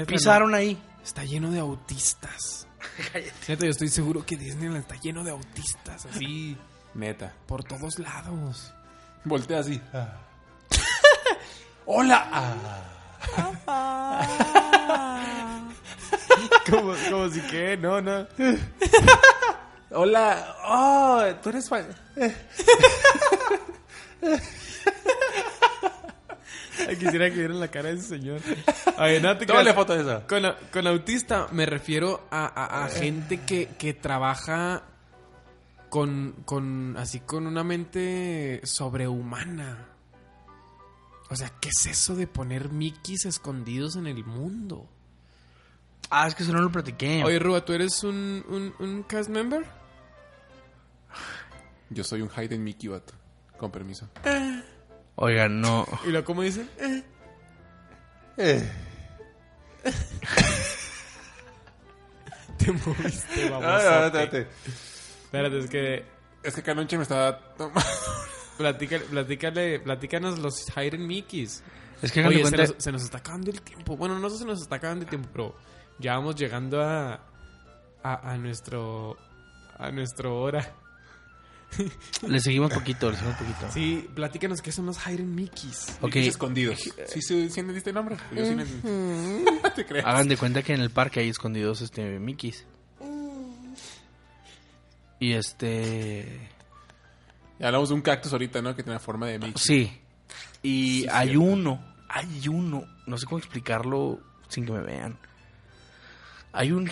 [0.07, 0.77] pisaron ahí.
[1.03, 2.67] Está lleno de autistas.
[3.47, 6.57] Neta, yo estoy seguro que Disneyland está lleno de autistas, así,
[6.93, 7.33] Neta.
[7.45, 8.73] por todos lados.
[9.25, 9.79] Voltea así.
[11.85, 12.89] ¡Hola!
[16.69, 18.27] como, como si que, no, no.
[19.91, 20.55] ¡Hola!
[20.65, 21.23] ¡Oh!
[21.41, 21.85] Tú eres fan.
[26.87, 28.41] Ay, quisiera que vieran la cara de ese señor.
[28.97, 30.23] Ay, no te Tómale foto de eso.
[30.71, 34.83] Con, autista me refiero a, a- a gente que, que trabaja
[35.89, 39.87] con, con así con una mente sobrehumana.
[41.29, 44.89] O sea, ¿qué es eso de poner Mickeys escondidos en el mundo?
[46.09, 47.23] Ah, es que eso no lo platiqué.
[47.23, 49.65] Oye, Ruba, ¿tú eres un, un, un cast member?
[51.89, 53.13] Yo soy un Hayden Mickey, vato.
[53.57, 54.09] Con permiso.
[55.15, 55.85] Oigan, no.
[56.05, 56.67] ¿Y luego cómo dice?
[62.57, 63.83] Te moviste, vamos.
[63.83, 66.05] Espérate, es que
[66.43, 67.81] Es que acá anoche me estaba tomando.
[68.57, 71.63] platícale, platícale, platícanos los Hayden Mickeys.
[72.01, 73.95] Es que Oye, se nos, se nos está acabando el tiempo.
[73.95, 75.55] Bueno, no sé si se nos está acabando el tiempo, pero
[75.99, 77.21] ya vamos llegando a,
[78.03, 79.17] a, a nuestro
[79.77, 80.73] a nuestro hora.
[82.27, 83.71] Le seguimos poquito, le seguimos poquito.
[83.71, 85.87] Sí, platícanos qué son los Hiren Mickeys.
[86.01, 86.79] Ok, Mickeys escondidos.
[87.07, 88.15] ¿Sí, sí, sí entendiste el nombre?
[88.35, 88.55] Yo sí
[89.75, 90.05] te creas.
[90.05, 92.65] hagan de cuenta que en el parque hay escondidos este Mickeys.
[95.19, 96.49] Y este...
[97.59, 98.75] Ya hablamos de un cactus ahorita, ¿no?
[98.75, 99.53] Que tiene forma de Mickey.
[99.57, 99.99] Sí.
[100.61, 101.43] Y Sí, hay cierto.
[101.45, 104.19] uno, hay uno, no sé cómo explicarlo
[104.49, 105.17] sin que me vean.
[106.53, 106.89] Hay un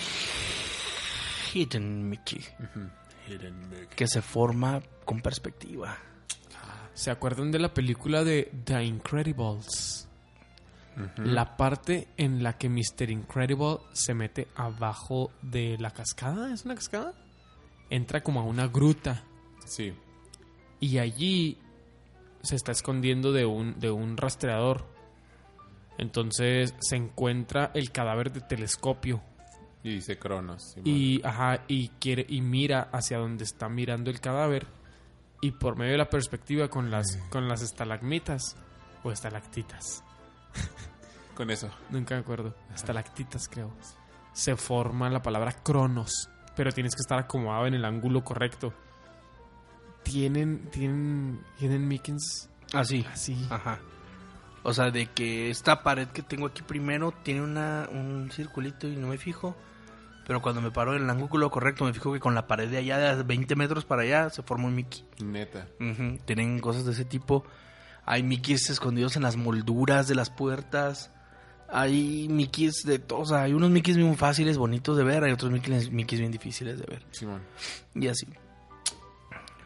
[1.53, 2.43] hidden Mickey
[3.95, 5.97] que se forma con perspectiva.
[6.93, 10.07] ¿Se acuerdan de la película de The Incredibles?
[11.17, 13.09] La parte en la que Mr.
[13.09, 17.13] Incredible se mete abajo de la cascada, ¿es una cascada?
[17.89, 19.23] Entra como a una gruta
[19.65, 19.93] Sí.
[20.81, 21.57] y allí
[22.41, 24.85] se está escondiendo de un, de un rastreador.
[25.97, 29.21] Entonces se encuentra el cadáver de telescopio
[29.83, 30.75] Y dice Cronos.
[30.83, 34.67] Y ajá y quiere y mira hacia donde está mirando el cadáver
[35.41, 38.55] y por medio de la perspectiva con las con las estalagmitas
[39.03, 40.03] o estalactitas
[41.35, 41.71] Con eso.
[41.89, 43.73] nunca me acuerdo estalactitas creo
[44.33, 48.71] se forma la palabra cronos pero tienes que estar acomodado en el ángulo correcto
[50.03, 53.05] tienen tienen tienen Mickens Así.
[53.11, 53.79] así Ajá.
[54.63, 58.95] O sea, de que esta pared que tengo aquí primero tiene una, un circulito y
[58.95, 59.55] no me fijo.
[60.25, 62.77] Pero cuando me paro en el ángulo correcto, me fijo que con la pared de
[62.77, 65.03] allá, de 20 metros para allá, se forma un Mickey.
[65.23, 65.67] Neta.
[66.25, 67.43] Tienen cosas de ese tipo.
[68.05, 71.11] Hay Mickeys escondidos en las molduras de las puertas.
[71.69, 73.31] Hay Mickeys de todos.
[73.31, 75.23] O sea, hay unos Mickeys muy fáciles, bonitos de ver.
[75.23, 77.05] Hay otros Mickeys, Mickeys bien difíciles de ver.
[77.11, 77.41] Simón.
[77.95, 78.27] Y así.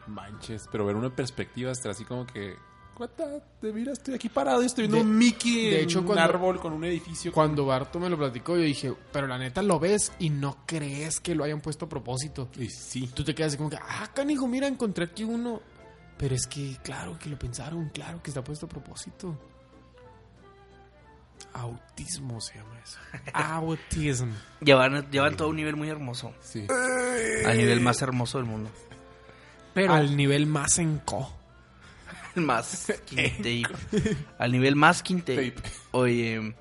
[0.06, 0.68] Manches.
[0.70, 2.56] Pero ver una perspectiva hasta así como que.
[2.98, 5.84] What the- de mira, estoy aquí parado y estoy viendo De- un Mickey de en
[5.84, 7.30] hecho, un cuando- árbol con un edificio.
[7.32, 11.20] cuando Barto me lo platicó yo dije pero la neta lo ves y no crees
[11.20, 13.10] que lo hayan puesto a propósito Y sí.
[13.14, 15.60] tú te quedas así como que, ah, canijo, mira, encontré aquí uno.
[16.18, 19.38] Pero es que, claro que lo pensaron, claro que está puesto a propósito.
[21.52, 22.98] Autismo se llama eso.
[23.32, 24.28] Autism.
[24.60, 26.32] Llevan, llevan todo un nivel muy hermoso.
[26.40, 26.66] Sí.
[27.46, 28.70] Al nivel más hermoso del mundo.
[29.74, 30.98] Pero Al nivel más en
[32.44, 33.62] más quinte.
[34.38, 35.52] al nivel más quinte.
[35.52, 35.68] Tape.
[35.92, 36.54] Oye,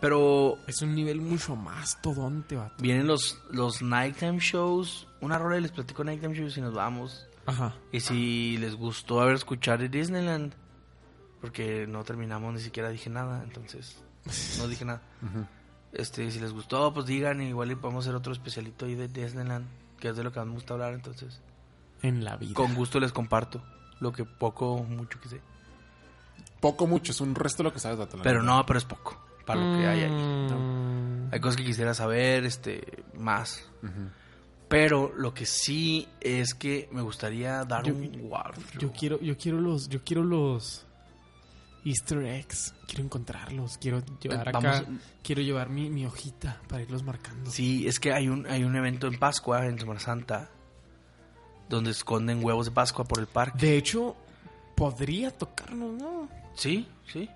[0.00, 2.74] pero Es un nivel mucho más todonte, vato.
[2.80, 5.06] vienen los, los nighttime shows.
[5.20, 7.26] Una rola les platico nighttime shows y nos vamos.
[7.46, 7.74] Ajá.
[7.92, 10.52] Y si les gustó haber escuchado de Disneyland,
[11.40, 13.96] porque no terminamos, ni siquiera dije nada, entonces
[14.58, 15.02] no dije nada.
[15.90, 19.66] Este, si les gustó, pues digan, igual y podemos hacer otro especialito ahí de Disneyland,
[19.98, 21.40] que es de lo que más me gusta hablar, entonces
[22.02, 22.52] En la vida.
[22.52, 23.64] con gusto les comparto
[24.00, 25.40] lo que poco o mucho que sé.
[26.60, 27.12] Poco, mucho.
[27.12, 29.60] Es un resto de lo que sabes, Dato, la Pero no, pero es poco para
[29.60, 30.10] lo que hay ahí.
[30.10, 30.58] ¿no?
[30.58, 33.64] Mm, Hay cosas que quisiera saber, este, más.
[34.68, 38.78] Pero lo que sí es que me gustaría dar Yo- un walkthrough.
[38.82, 40.84] Yo quiero, yo quiero los, yo quiero los
[41.84, 42.74] Easter eggs.
[42.86, 43.78] Quiero encontrarlos.
[43.78, 44.84] Quiero llevar acá.
[45.22, 47.50] Quiero llevar mi, mi hojita para irlos marcando.
[47.50, 50.50] Sí, es que hay un, hay un evento en Pascua, en Semana Santa,
[51.68, 53.58] donde esconden huevos de Pascua por el parque.
[53.58, 54.16] De hecho,
[54.74, 56.28] podría tocarnos, ¿no?
[56.54, 57.28] Sí, sí.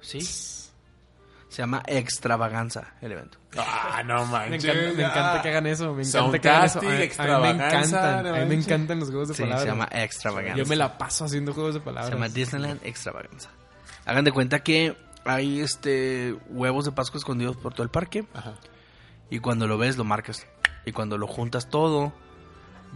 [0.00, 0.20] Sí.
[0.20, 3.38] Se llama Extravaganza el evento.
[3.56, 4.64] Ah, no Me manches.
[4.64, 5.94] encanta, me encanta que hagan eso.
[5.94, 6.78] Me encanta que hagan eso.
[6.78, 8.24] A, Soundcasting, a mí me extravaganza, encantan.
[8.24, 9.62] no A mí me encantan los juegos de Sí, palabras.
[9.62, 10.56] se llama Extravaganza.
[10.58, 12.12] Yo me la paso haciendo juegos de Se palabras.
[12.12, 13.50] llama Disneyland Extravaganza.
[14.04, 18.26] Hagan de cuenta que hay este huevos de Pascua escondidos por todo el parque.
[18.34, 18.54] Ajá.
[19.30, 20.46] Y cuando lo ves, lo marcas.
[20.84, 22.12] Y cuando lo juntas todo,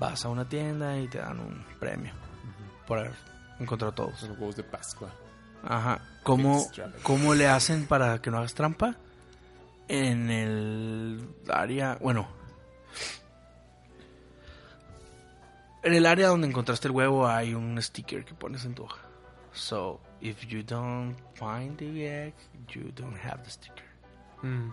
[0.00, 2.12] vas a una tienda y te dan un premio
[2.86, 3.12] por haber
[3.60, 4.18] encontrado todos.
[4.18, 5.10] Son huevos de Pascua.
[5.62, 6.00] Ajá.
[6.22, 6.66] ¿Cómo.
[7.02, 8.96] ¿Cómo le hacen para que no hagas trampa?
[9.88, 12.26] En el área, bueno.
[15.82, 19.02] En el área donde encontraste el huevo hay un sticker que pones en tu hoja.
[19.52, 22.34] So, if you don't find the egg,
[22.68, 23.84] you don't have the sticker.
[24.42, 24.72] Mm.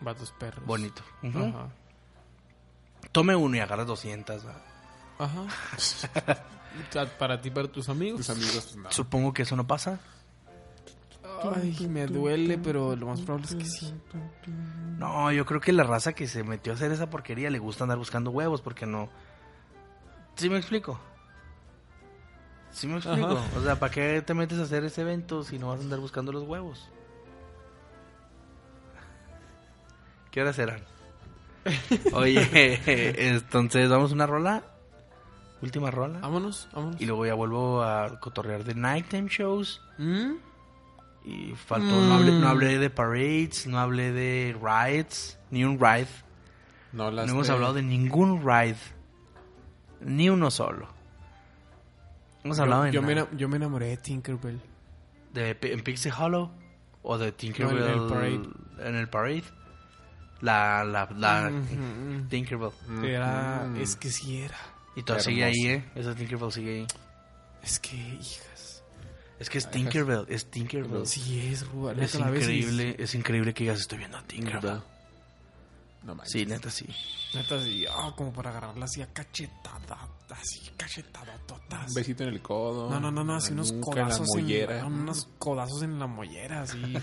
[0.00, 0.64] Vatos perros.
[0.64, 1.02] Bonito.
[1.22, 1.70] Ajá.
[3.12, 4.46] Tome uno y agarras 200.
[4.46, 4.54] ¿va?
[5.18, 5.46] Ajá.
[7.18, 8.18] Para ti, para tus amigos.
[8.18, 8.90] Tus amigos, pues, no.
[8.90, 10.00] Supongo que eso no pasa.
[11.54, 13.94] Ay, me duele, pero lo más probable es que sí.
[14.98, 17.84] No, yo creo que la raza que se metió a hacer esa porquería le gusta
[17.84, 19.08] andar buscando huevos porque no.
[20.36, 20.98] ¿Sí me explico?
[22.70, 23.26] ¿Sí me explico?
[23.26, 23.58] Ajá.
[23.58, 26.00] O sea, ¿para qué te metes a hacer ese evento si no vas a andar
[26.00, 26.88] buscando los huevos?
[30.30, 30.82] ¿Qué horas serán?
[32.12, 32.80] Oye,
[33.30, 34.62] entonces vamos a una rola.
[35.62, 36.18] Última rola.
[36.20, 37.00] Vámonos, vámonos.
[37.00, 39.80] Y luego ya vuelvo a cotorrear de nighttime shows.
[39.98, 40.32] ¿Mm?
[41.24, 46.06] Y faltó, no, hablé, no hablé de parades, no hablé de rides, ni un ride.
[46.92, 48.76] No, las No hemos hablado de ningún ride.
[50.02, 50.86] Ni uno solo.
[52.44, 53.28] Hemos hablado Yo, de yo me, nada.
[53.30, 54.60] ena- yo me enamoré de Tinkerbell.
[55.32, 56.50] de en Pixie Hollow
[57.02, 58.40] o de Tinkerbell No, en el Parade.
[58.90, 59.44] en el Parade.
[60.44, 61.50] La, la, la.
[62.28, 62.70] Tinkerbell.
[63.02, 63.76] Era, Mm.
[63.80, 64.58] es que sí era.
[64.96, 65.30] Y todo Hermoso.
[65.30, 65.84] sigue ahí, ¿eh?
[65.94, 66.86] Esa Tinkerbell sigue ahí.
[67.62, 68.84] Es que, hijas.
[69.40, 71.06] Es que es Tinkerbell, es Tinkerbell.
[71.06, 71.64] Sí es.
[71.98, 74.80] Es increíble, es increíble que digas estoy viendo a Tinkerbell.
[76.04, 76.32] No manches.
[76.32, 76.86] Sí, neta, sí.
[77.34, 77.84] Neta, sí.
[77.90, 80.08] ah, como para agarrarla así a cachetada.
[80.30, 81.88] Así, cachetada, totas.
[81.88, 82.90] Un besito en el codo.
[82.90, 84.86] No, no, no, no, así unos nuca, en la codazos en, mollera.
[84.86, 86.82] unos codazos en la mollera, así.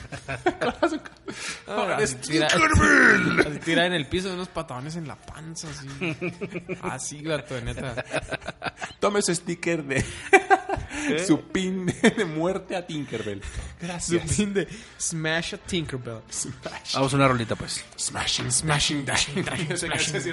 [1.68, 2.48] Ahora así, tira,
[3.48, 5.88] así tira en el piso, unos patadones en la panza, así.
[6.82, 8.04] Así, gato, neta.
[9.00, 10.04] Tome su sticker de
[11.26, 13.42] su pin de muerte a Tinkerbell.
[13.42, 14.36] Su Gracias.
[14.36, 14.68] pin de
[15.00, 16.22] Smash a Tinkerbell.
[16.32, 16.94] Smash.
[16.94, 17.84] Vamos a una rolita, pues.
[17.98, 19.72] Smashing, smashing, dashing, dashing.
[19.72, 20.32] Esa esa sí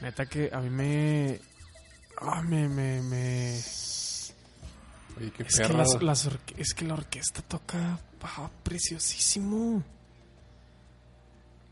[0.00, 1.40] Neta que a mí me...
[2.20, 2.68] Ah, me...
[2.68, 3.60] me, me...
[5.18, 5.78] Oye, qué Es que, perro.
[5.78, 9.82] las- las orque- es que la orquesta toca ah, preciosísimo.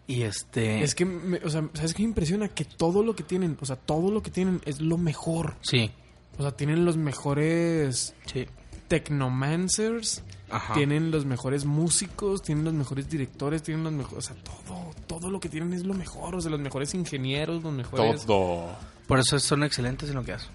[0.06, 0.82] Y este...
[0.82, 2.48] Es que, me- o sea, ¿sabes qué me impresiona?
[2.48, 5.56] Que todo lo que tienen, o sea, todo lo que tienen es lo mejor.
[5.62, 5.90] Sí,
[6.38, 8.46] O sea, tienen los mejores sí.
[8.88, 10.74] Technomancers, Ajá.
[10.74, 14.18] tienen los mejores músicos, tienen los mejores directores, tienen los mejores...
[14.30, 16.34] O sea, todo, todo lo que tienen es lo mejor.
[16.34, 18.24] O sea, los mejores ingenieros, los mejores...
[18.24, 18.76] Todo.
[19.06, 20.50] Por eso son excelentes en lo que hacen.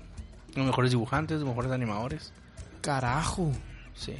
[0.55, 2.33] Los mejores dibujantes, los mejores animadores.
[2.81, 3.51] Carajo.
[3.95, 4.15] Sí.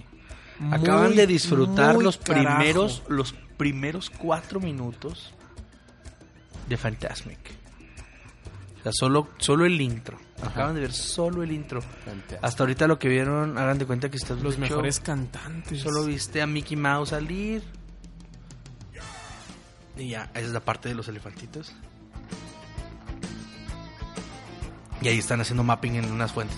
[0.60, 2.58] Muy, Acaban de disfrutar los carajo.
[2.58, 5.34] primeros, los primeros cuatro minutos
[6.70, 7.40] de Fantasmic.
[8.84, 10.18] O sea, solo, solo el intro.
[10.42, 11.80] Acaban de ver solo el intro.
[12.42, 15.80] Hasta ahorita lo que vieron, hagan de cuenta que estás Los mejores cantantes.
[15.82, 17.64] Solo viste a Mickey Mouse salir.
[19.96, 21.74] Y ya, esa es la parte de los elefantitos.
[25.02, 26.58] Y ahí están haciendo mapping en unas fuentes.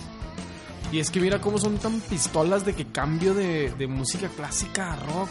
[0.92, 4.92] Y es que mira cómo son tan pistolas de que cambio de, de música clásica
[4.92, 5.28] a rock.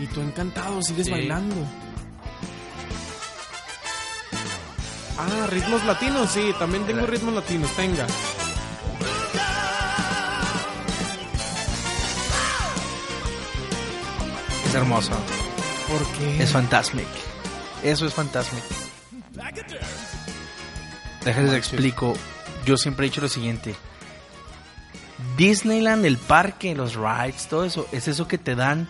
[0.00, 1.12] Y tú encantado, sigues Sí.
[1.12, 1.54] bailando.
[5.18, 8.06] Ah, ritmos latinos, sí, también tengo ritmos latinos, tenga.
[14.66, 15.12] Es hermoso.
[15.88, 16.42] ¿Por qué?
[16.42, 17.06] Es Fantasmic.
[17.82, 18.62] Eso es Fantasmic.
[21.24, 22.14] Déjenles explico.
[22.66, 23.74] Yo siempre he dicho lo siguiente.
[25.36, 28.88] Disneyland, el parque, los rides, todo eso, es eso que te dan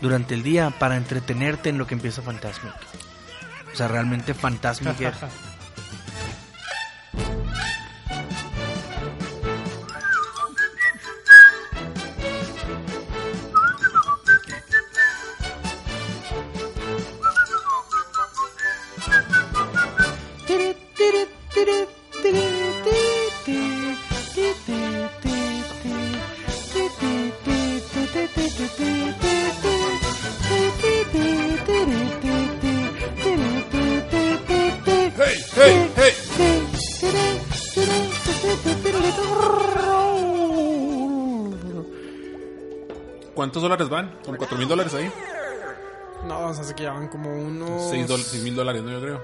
[0.00, 2.74] durante el día para entretenerte en lo que empieza Fantasmic.
[3.72, 4.96] O sea, realmente Fantasmic
[44.64, 45.10] mil dólares ahí.
[46.26, 47.90] No, o sea, se quedaban como unos...
[47.90, 48.90] Seis dol- seis mil dólares, ¿no?
[48.92, 49.20] Yo creo.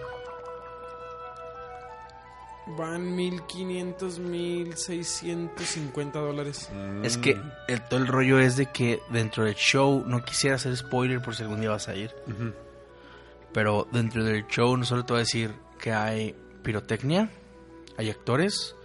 [2.77, 6.69] Van 1500, 1650 dólares.
[7.03, 10.77] Es que el, todo el rollo es de que dentro del show, no quisiera hacer
[10.77, 12.15] spoiler por si algún día vas a ir,
[13.53, 17.29] pero dentro del show no solo te voy a decir que hay pirotecnia,
[17.97, 18.77] hay actores,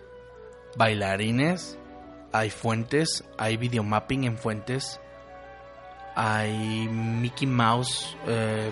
[0.78, 1.78] bailarines,
[2.32, 5.00] hay fuentes, hay videomapping en fuentes,
[6.16, 8.72] hay Mickey Mouse, eh,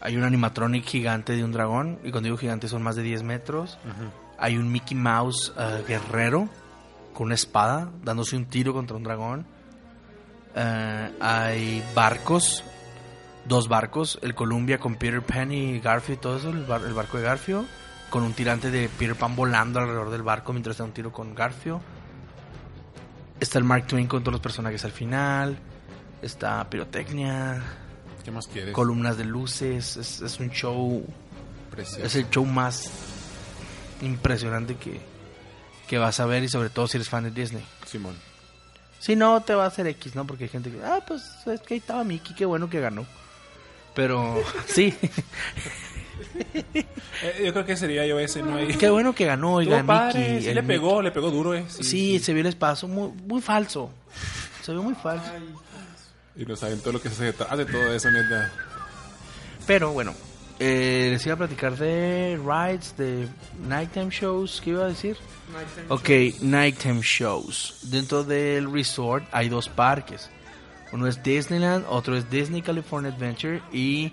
[0.00, 3.22] hay un animatronic gigante de un dragón, y cuando digo gigante son más de 10
[3.22, 3.78] metros.
[4.38, 6.48] Hay un Mickey Mouse eh, guerrero
[7.14, 9.46] con una espada dándose un tiro contra un dragón.
[10.54, 12.64] Eh, hay barcos,
[13.44, 17.18] dos barcos, el Columbia con Peter Pan y Garfield, todo eso, el, bar- el barco
[17.18, 17.66] de Garfield,
[18.10, 21.34] con un tirante de Peter Pan volando alrededor del barco mientras da un tiro con
[21.34, 21.80] Garfield.
[23.40, 25.58] Está el Mark Twain con todos los personajes al final.
[26.22, 27.60] Está pirotecnia,
[28.24, 28.72] ¿Qué más quieres?
[28.72, 29.96] columnas de luces.
[29.96, 31.04] Es, es un show
[31.70, 32.04] Precioso.
[32.04, 32.90] es el show más
[34.02, 35.00] impresionante que,
[35.88, 37.64] que vas a ver y sobre todo si eres fan de Disney.
[37.86, 38.14] Simón.
[39.00, 40.24] Si no, te va a hacer X, ¿no?
[40.26, 43.04] Porque hay gente que, ah, pues es que ahí estaba Mickey, qué bueno que ganó.
[43.94, 44.94] Pero sí,
[47.22, 48.56] Eh, yo creo que sería yo ese, ¿no?
[48.78, 50.40] Qué bueno que ganó, oiga, padre, Mickey.
[50.42, 50.76] sí le Mickey.
[50.78, 51.64] pegó, le pegó duro, eh.
[51.68, 53.90] Sí, se vio el espacio muy, muy falso.
[54.62, 55.24] Se vio muy falso.
[56.36, 58.50] Y no saben todo lo que se hace todo eso, neta.
[59.66, 60.14] Pero bueno,
[60.58, 63.28] eh, les iba a platicar de rides, de
[63.68, 65.16] nighttime shows, ¿qué iba a decir?
[65.88, 66.08] Ok,
[66.40, 67.80] nighttime shows.
[67.90, 70.30] Dentro del resort hay dos parques.
[70.92, 74.12] Uno es Disneyland, otro es Disney California Adventure y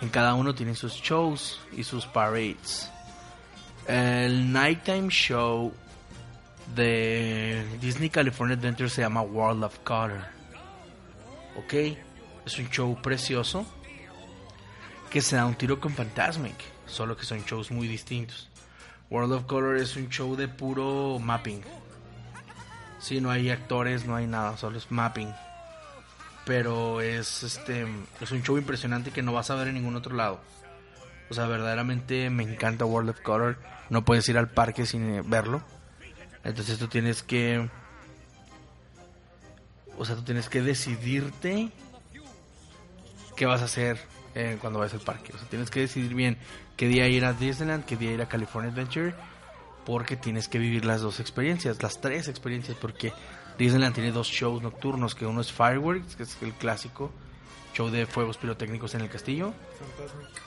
[0.00, 2.90] en cada uno tienen sus shows y sus parades.
[3.86, 5.72] El nighttime show
[6.74, 10.37] de Disney California Adventure se llama World of Color.
[11.58, 11.74] Ok,
[12.46, 13.66] es un show precioso
[15.10, 16.54] que se da un tiro con Fantasmic,
[16.86, 18.48] solo que son shows muy distintos.
[19.10, 21.62] World of Color es un show de puro mapping.
[23.00, 25.34] Sí, no hay actores, no hay nada, solo es mapping.
[26.44, 27.88] Pero es este
[28.20, 30.40] es un show impresionante que no vas a ver en ningún otro lado.
[31.28, 33.58] O sea, verdaderamente me encanta World of Color.
[33.90, 35.60] No puedes ir al parque sin verlo.
[36.44, 37.68] Entonces tú tienes que
[39.98, 41.70] o sea, tú tienes que decidirte
[43.36, 43.98] qué vas a hacer
[44.34, 45.32] eh, cuando vayas al parque.
[45.34, 46.38] O sea, tienes que decidir bien
[46.76, 49.14] qué día ir a Disneyland, qué día ir a California Adventure,
[49.84, 53.12] porque tienes que vivir las dos experiencias, las tres experiencias, porque
[53.58, 57.10] Disneyland tiene dos shows nocturnos, que uno es Fireworks, que es el clásico
[57.74, 59.52] show de fuegos pirotécnicos en el castillo,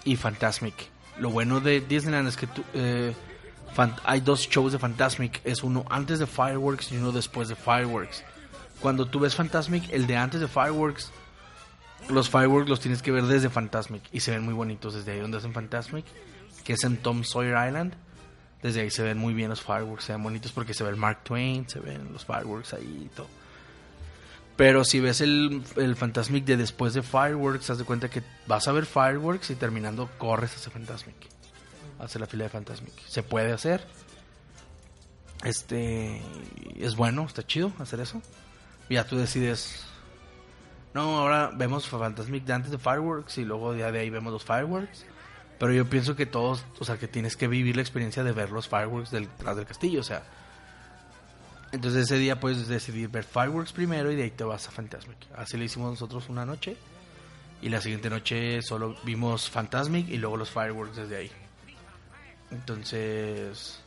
[0.03, 0.75] y Fantasmic.
[1.19, 3.13] Lo bueno de Disneyland es que tú, eh,
[4.03, 8.23] hay dos shows de Fantasmic, es uno antes de Fireworks y uno después de Fireworks.
[8.81, 11.11] Cuando tú ves Fantasmic, el de antes de Fireworks,
[12.09, 15.19] los Fireworks los tienes que ver desde Fantasmic y se ven muy bonitos desde ahí
[15.19, 16.05] donde hacen Fantasmic,
[16.63, 17.93] que es en Tom Sawyer Island.
[18.61, 20.95] Desde ahí se ven muy bien los fireworks, se ven bonitos porque se ve el
[20.95, 23.27] Mark Twain, se ven los fireworks ahí y todo.
[24.61, 25.63] Pero si ves el,
[25.95, 30.07] Fantasmic de después de Fireworks, haz de cuenta que vas a ver Fireworks y terminando
[30.19, 31.15] corres hacia Fantasmic.
[31.99, 32.93] Hacia la fila de Fantasmic.
[33.07, 33.83] Se puede hacer.
[35.43, 36.21] Este.
[36.75, 38.21] Es bueno, está chido hacer eso.
[38.91, 39.85] Ya tú decides.
[40.93, 44.43] No, ahora vemos Fantasmic de antes de Fireworks y luego ya de ahí vemos los
[44.43, 45.05] Fireworks.
[45.57, 48.49] Pero yo pienso que todos, o sea, que tienes que vivir la experiencia de ver
[48.49, 50.23] los fireworks del, tras del castillo, o sea.
[51.71, 55.17] Entonces ese día puedes decidir ver fireworks primero y de ahí te vas a Fantasmic.
[55.35, 56.75] Así lo hicimos nosotros una noche.
[57.61, 61.31] Y la siguiente noche solo vimos Fantasmic y luego los fireworks desde ahí.
[62.49, 63.79] Entonces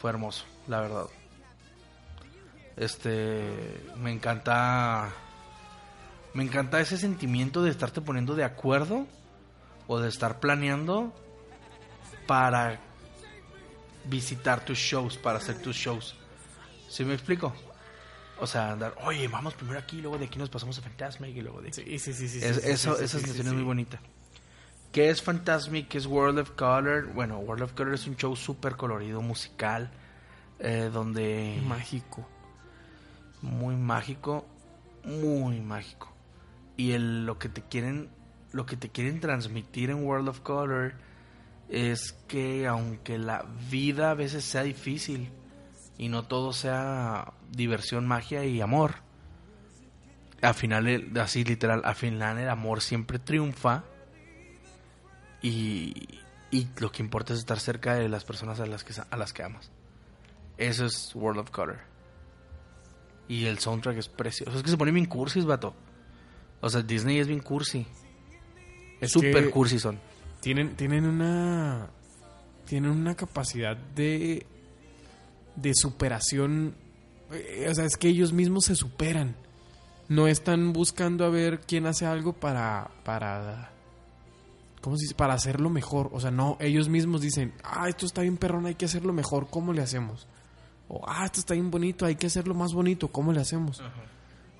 [0.00, 1.06] fue hermoso, la verdad.
[2.78, 5.10] Este, me encanta
[6.34, 9.06] me encanta ese sentimiento de estarte poniendo de acuerdo
[9.88, 11.12] o de estar planeando
[12.26, 12.78] para
[14.04, 16.14] visitar tus shows, para hacer tus shows.
[16.88, 17.52] ¿Sí me explico?
[18.40, 21.40] O sea, andar, oye, vamos primero aquí, luego de aquí nos pasamos a Fantasmic y
[21.42, 21.82] luego de aquí.
[21.82, 22.38] Sí, sí, sí, sí.
[22.44, 23.98] Es- sí, sí, eso, sí, esa sensación sí, es muy bonita.
[24.92, 25.88] ¿Qué es Fantasmic?
[25.88, 27.12] ¿Qué es World of Color?
[27.12, 29.90] Bueno, World of Color es un show súper colorido, musical,
[30.60, 31.60] eh, donde...
[31.66, 32.26] Mágico.
[33.42, 34.46] Muy mágico,
[35.04, 36.12] muy mágico.
[36.76, 38.10] Y el, lo que te quieren,
[38.52, 40.94] lo que te quieren transmitir en World of Color
[41.68, 45.30] es que aunque la vida a veces sea difícil
[45.98, 48.96] y no todo sea diversión, magia y amor,
[50.40, 53.84] al final, así literal, al final el amor siempre triunfa
[55.42, 56.20] y,
[56.50, 59.32] y lo que importa es estar cerca de las personas a las que, a las
[59.32, 59.70] que amas.
[60.56, 61.87] Eso es World of Color.
[63.28, 64.56] Y el soundtrack es precioso.
[64.56, 65.74] Es que se pone bien cursis, vato.
[66.60, 67.86] O sea, Disney es bien cursi.
[69.00, 69.98] Es Super que cursi son.
[70.40, 71.88] Tienen, tienen una.
[72.64, 74.46] Tienen una capacidad de.
[75.56, 76.74] de superación.
[77.32, 79.36] eh, O sea, es que ellos mismos se superan.
[80.08, 82.90] No están buscando a ver quién hace algo para.
[83.04, 83.70] para.
[84.80, 85.14] ¿Cómo se dice?
[85.14, 86.08] Para hacerlo mejor.
[86.12, 89.48] O sea, no, ellos mismos dicen, ah, esto está bien perrón, hay que hacerlo mejor,
[89.50, 90.26] ¿cómo le hacemos?
[90.88, 93.82] O, ah, esto está bien bonito, hay que hacerlo más bonito, ¿cómo le hacemos?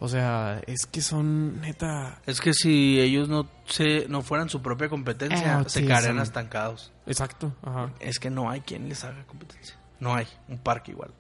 [0.00, 2.20] O sea, es que son neta.
[2.26, 6.18] Es que si ellos no se no fueran su propia competencia, Ah, se sí, quedarían
[6.20, 6.92] estancados.
[7.06, 7.90] Exacto, ajá.
[7.98, 9.74] Es que no hay quien les haga competencia.
[10.00, 11.10] No hay un parque igual.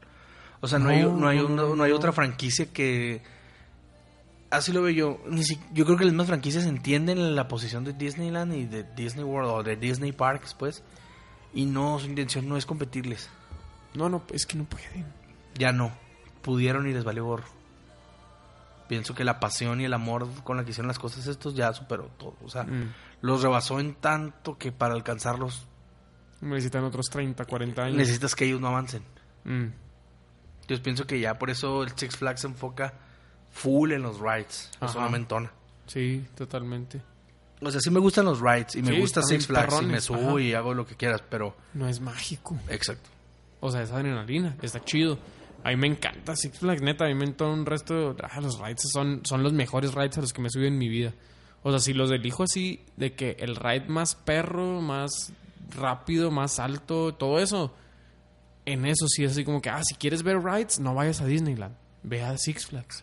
[0.60, 3.22] O sea, no, hay, No, no, hay, no, una- no, no hay otra franquicia que...
[4.50, 5.20] Así lo veo yo.
[5.28, 8.84] Ni si- yo creo que las mismas franquicias entienden la posición de Disneyland y de
[8.96, 10.82] Disney World o de Disney Parks, pues.
[11.52, 13.28] Y no, su intención no es competirles.
[13.94, 15.06] No, no, es que no pueden.
[15.56, 15.92] Ya no.
[16.42, 17.46] Pudieron y les valió gorro.
[18.88, 21.72] Pienso que la pasión y el amor con la que hicieron las cosas estos ya
[21.74, 22.36] superó todo.
[22.42, 22.92] O sea, Mm.
[23.20, 25.66] los rebasó en tanto que para alcanzarlos
[26.40, 27.96] Necesitan otros 30, 40 años.
[27.96, 29.02] necesitas que ellos no avancen.
[29.44, 29.66] Mm.
[30.68, 32.94] Yo pienso que ya por eso el Six Flags se enfoca
[33.50, 34.70] full en los rides.
[34.80, 35.50] No me entona.
[35.86, 37.02] Sí, totalmente.
[37.60, 40.00] O sea, sí me gustan los rides y me Sí, gusta Six Flags y me
[40.00, 40.40] subo ajá.
[40.40, 41.56] y hago lo que quieras, pero...
[41.74, 42.56] No es mágico.
[42.68, 43.10] Exacto.
[43.60, 44.56] O sea, es adrenalina.
[44.62, 45.18] Está chido.
[45.64, 47.04] A mí me encanta Six Flags, neta.
[47.04, 48.16] A mí me encanta un resto.
[48.22, 50.78] Ah, los rides son, son los mejores rides a los que me he subido en
[50.78, 51.12] mi vida.
[51.62, 55.32] O sea, si los elijo así, de que el ride más perro, más
[55.76, 57.74] rápido, más alto, todo eso.
[58.64, 61.26] En eso sí es así como que, ah, si quieres ver rides, no vayas a
[61.26, 61.74] Disneyland.
[62.02, 63.02] Ve a Six Flags.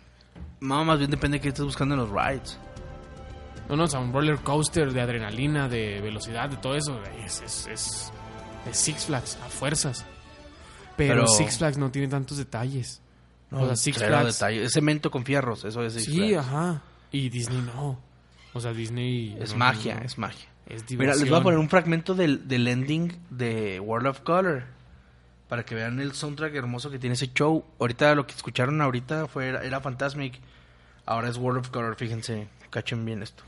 [0.62, 2.58] No, más bien depende de qué estés buscando en los rides.
[3.68, 7.02] No, no, o sea, un roller coaster de adrenalina, de velocidad, de todo eso.
[7.24, 8.14] Es, es, es,
[8.70, 10.06] es Six Flags, a fuerzas.
[10.98, 13.02] Pero, Pero- Six Flags no tiene tantos detalles.
[13.52, 14.34] o sea, Six Flags.
[14.40, 14.64] detalle.
[14.66, 16.38] Es cemento con fierros, eso es Six Sí, Flags.
[16.48, 16.82] ajá.
[17.12, 18.00] Y Disney no.
[18.54, 19.38] O sea, Disney.
[19.40, 20.48] Es no, magia, no, es magia.
[20.68, 24.64] Es Mira, les voy a poner un fragmento del, del ending de World of Color.
[25.48, 27.64] Para que vean el soundtrack hermoso que tiene ese show.
[27.80, 30.40] Ahorita lo que escucharon ahorita fue era, era Fantasmic.
[31.06, 32.48] Ahora es World of Color, fíjense.
[32.72, 33.44] Cachen bien esto.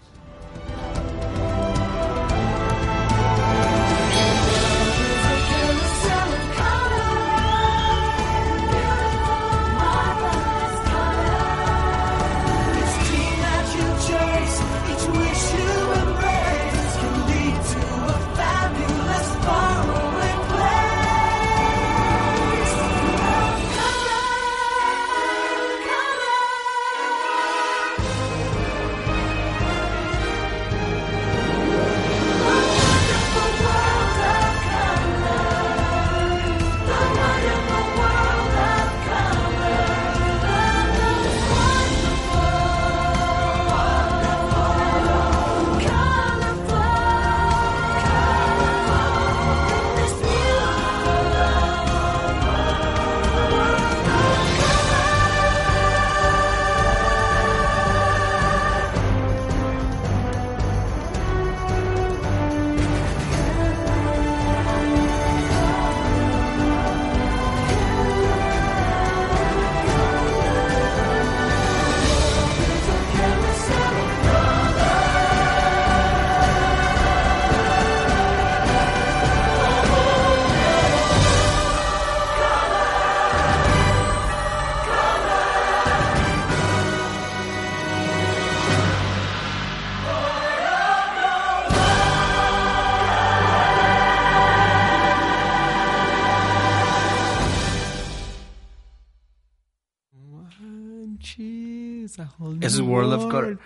[102.68, 103.28] Es World of.
[103.32, 103.60] Color.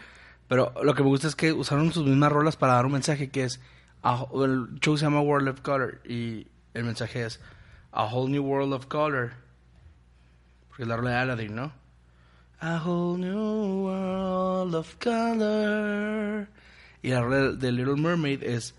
[0.48, 3.30] Pero lo que me gusta es que usaron sus mismas rolas para dar un mensaje
[3.30, 3.60] que es...
[4.03, 7.40] a- el show se llama World of Color y el mensaje es
[7.91, 9.34] A Whole New World of Color.
[10.68, 11.72] Porque es la rola de Aladdin, ¿no?
[12.60, 16.48] A Whole New World of Color.
[17.02, 18.76] Y la rola de Little Mermaid es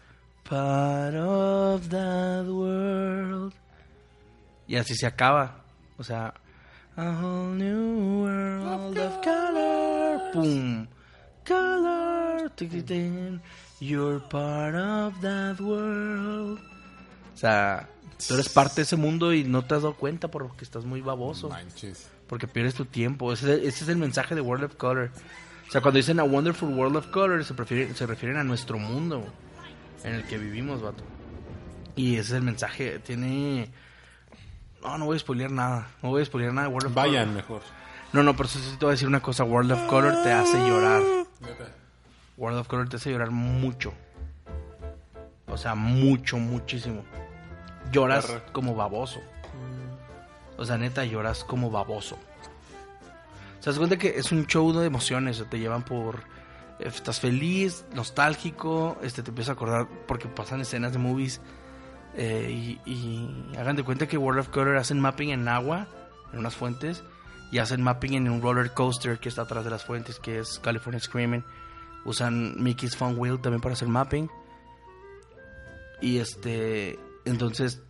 [0.49, 3.53] Part of that world.
[4.69, 5.63] Y así se acaba.
[5.99, 6.35] O sea,
[6.97, 10.31] A whole new world of color.
[10.33, 10.87] Pum.
[11.45, 12.51] Color.
[13.81, 16.59] You're part of that world.
[17.35, 17.89] O sea,
[18.29, 21.01] tú eres parte de ese mundo y no te has dado cuenta porque estás muy
[21.01, 21.49] baboso.
[21.49, 22.09] Manches.
[22.27, 23.33] Porque pierdes tu tiempo.
[23.33, 25.11] Ese, es- ese es el mensaje de World of Color.
[25.69, 28.79] O sea, cuando dicen a Wonderful World of Color, se, prefieren- se refieren a nuestro
[28.79, 29.25] mundo
[30.05, 31.03] en el que vivimos, vato.
[31.97, 32.99] Y ese es el mensaje.
[33.01, 33.71] Tiene.
[34.83, 35.89] No, no voy a spoilear nada.
[36.03, 37.35] No voy a spoilear nada de World of Vayan Color.
[37.37, 37.63] mejor.
[38.13, 39.45] No, no, pero sí te voy a decir una cosa.
[39.45, 41.03] World of Color te hace llorar.
[42.37, 43.93] World of Color te hace llorar mucho.
[45.47, 47.05] O sea, mucho, muchísimo.
[47.91, 49.21] Lloras como baboso.
[50.57, 52.17] O sea, neta, lloras como baboso.
[53.59, 55.43] O sea, se cuenta que es un show de emociones.
[55.49, 56.17] Te llevan por...
[56.79, 61.41] eh, Estás feliz, nostálgico, este te empiezas a acordar porque pasan escenas de movies
[62.15, 65.87] eh, y, hagan de cuenta que World of Color hacen mapping en agua,
[66.33, 67.03] en unas fuentes,
[67.51, 70.59] y hacen mapping en un roller coaster que está atrás de las fuentes, que es
[70.59, 71.45] California Screaming.
[72.05, 74.29] Usan Mickey's Fun Wheel también para hacer mapping.
[76.01, 77.81] Y este, entonces,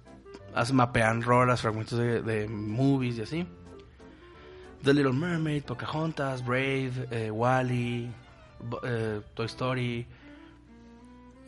[0.54, 3.46] hacen, mapean rolas, fragmentos de, movies y así.
[4.82, 8.12] The Little Mermaid, Pocahontas, Brave, eh, Wally,
[9.34, 10.06] Toy Story,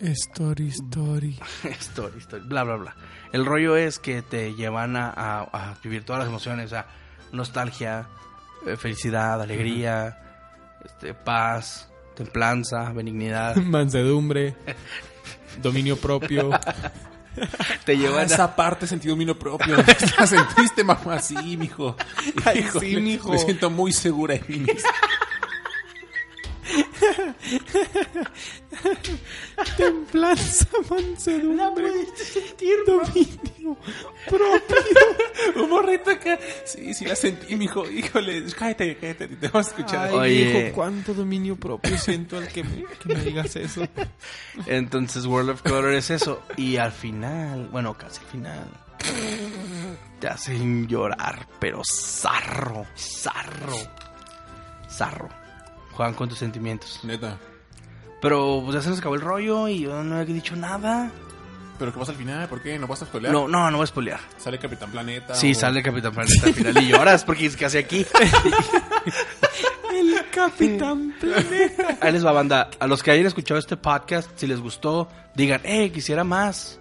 [0.00, 1.38] Story, story.
[1.80, 2.96] story, story, bla, bla, bla.
[3.32, 6.86] El rollo es que te llevan a, a- a vivir todas las emociones, sea,
[7.32, 8.06] nostalgia,
[8.66, 10.18] eh, felicidad, alegría,
[10.84, 13.56] este, paz, templanza, benignidad.
[13.64, 14.56] Mansedumbre.
[15.62, 16.50] dominio propio.
[17.84, 19.76] Te Ah, llevan a- esa parte sentido dominio propio.
[20.18, 21.18] ¿La sentiste, mamá?
[21.20, 21.96] Sí, mijo.
[22.44, 23.30] Ay, Híjole, sí, mijo.
[23.32, 24.90] Me siento muy segura de mí mismo.
[29.76, 31.90] Templanza, mansedumbre.
[32.86, 33.76] dominio
[34.28, 34.80] propio.
[35.62, 36.38] Un morrito acá.
[36.64, 37.88] Sí, sí la sentí, mijo.
[37.88, 39.28] Híjole, cállate, cállate.
[39.28, 40.08] Te vamos a escuchar.
[40.08, 40.66] Ay, Oye.
[40.66, 43.86] hijo, cuánto dominio propio siento al que me, que me digas eso.
[44.66, 46.42] Entonces World of Color es eso.
[46.56, 48.68] Y al final, bueno, casi al final,
[50.20, 53.76] te hacen llorar, pero zarro, zarro,
[54.88, 55.43] zarro.
[55.96, 57.00] Juegan con tus sentimientos.
[57.04, 57.38] Neta.
[58.20, 61.10] Pero pues ya se nos acabó el rollo y yo no he dicho nada.
[61.78, 62.48] ¿Pero qué pasa al final?
[62.48, 62.78] ¿Por qué?
[62.78, 63.32] ¿No vas a spoilear?
[63.32, 64.20] No, no, no voy a spoilear.
[64.36, 65.34] ¿Sale Capitán Planeta?
[65.34, 68.06] Sí, o- sale Capitán Planeta al final y lloras porque es que hace aquí.
[69.92, 71.98] El Capitán Planeta.
[72.00, 72.70] Ahí les va, banda.
[72.80, 76.80] A los que hayan escuchado este podcast, si les gustó, digan, eh, quisiera más.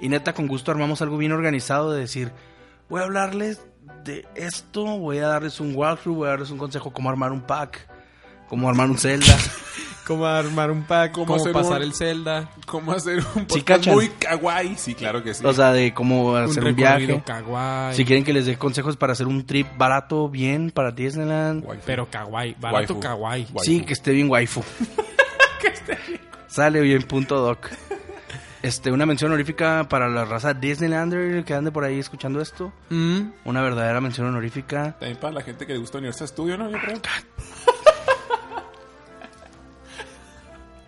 [0.00, 2.32] Y neta, con gusto armamos algo bien organizado de decir,
[2.88, 3.60] voy a hablarles
[4.04, 7.42] de esto, voy a darles un walkthrough, voy a darles un consejo cómo armar un
[7.42, 7.88] pack,
[8.52, 9.34] cómo armar un Zelda.
[10.06, 12.50] Cómo armar un pack, Cómo pasar un- el Zelda.
[12.66, 14.74] ¿Cómo hacer un podcast muy kawaii?
[14.76, 15.46] Sí, claro que sí.
[15.46, 17.22] O sea, de cómo Un hacer un, recorrido viaje.
[17.24, 17.94] kawaii.
[17.96, 21.64] Si quieren que les dé consejos para hacer un trip barato, bien, para Disneyland.
[21.64, 21.82] Waifu.
[21.86, 23.00] Pero kawaii, barato Waifu.
[23.00, 23.42] kawaii.
[23.54, 23.58] Waifu.
[23.64, 24.62] Sí, que esté bien waifu.
[26.48, 27.70] Sale bien punto doc.
[28.62, 32.72] Este, una mención honorífica para la raza Disneylander que ande por ahí escuchando esto.
[32.90, 34.96] Mm, Una verdadera mención honorífica.
[34.98, 36.70] También para la gente que le gusta Universal Studio, ¿no?
[36.70, 37.00] Yo creo.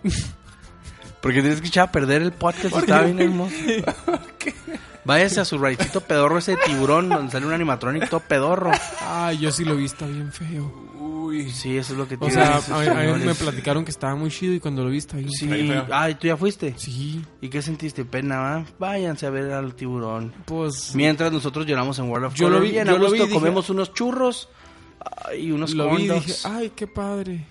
[1.20, 3.54] Porque tienes que echar a perder el podcast, está bien hermoso.
[5.06, 8.70] Váyase a su raicito pedorro ese de tiburón donde sale un animatronic todo pedorro.
[9.02, 10.64] Ay, yo sí lo vi, está bien feo.
[10.98, 11.50] Uy.
[11.50, 12.32] Sí, eso es lo que O tiene.
[12.34, 13.24] sea, esos a mí, a mí señores.
[13.26, 15.86] me platicaron que estaba muy chido y cuando lo vi está bien Sí, feo.
[15.90, 16.74] ay, ¿tú ya fuiste?
[16.78, 18.04] Sí, ¿Y qué sentiste?
[18.06, 18.64] Pena, va?
[18.78, 20.32] Váyanse a ver al tiburón.
[20.46, 23.00] pues Mientras nosotros lloramos en World of Yo lo Color, vi- bien yo a lo
[23.00, 24.48] vi y gusto, dije- comemos unos churros
[25.04, 26.26] ah, y unos lo vi y dogs.
[26.26, 27.46] dije, ay, qué padre.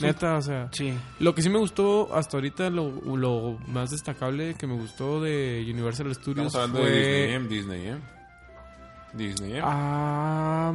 [0.00, 0.92] Neta, o sea, Sí.
[1.20, 5.64] lo que sí me gustó hasta ahorita, lo, lo más destacable que me gustó de
[5.70, 6.90] Universal Studios Estamos hablando fue...
[6.90, 7.48] de Disney, ¿eh?
[7.48, 7.96] Disney, ¿eh?
[9.12, 9.60] Disney, ¿eh?
[9.62, 10.74] Ah,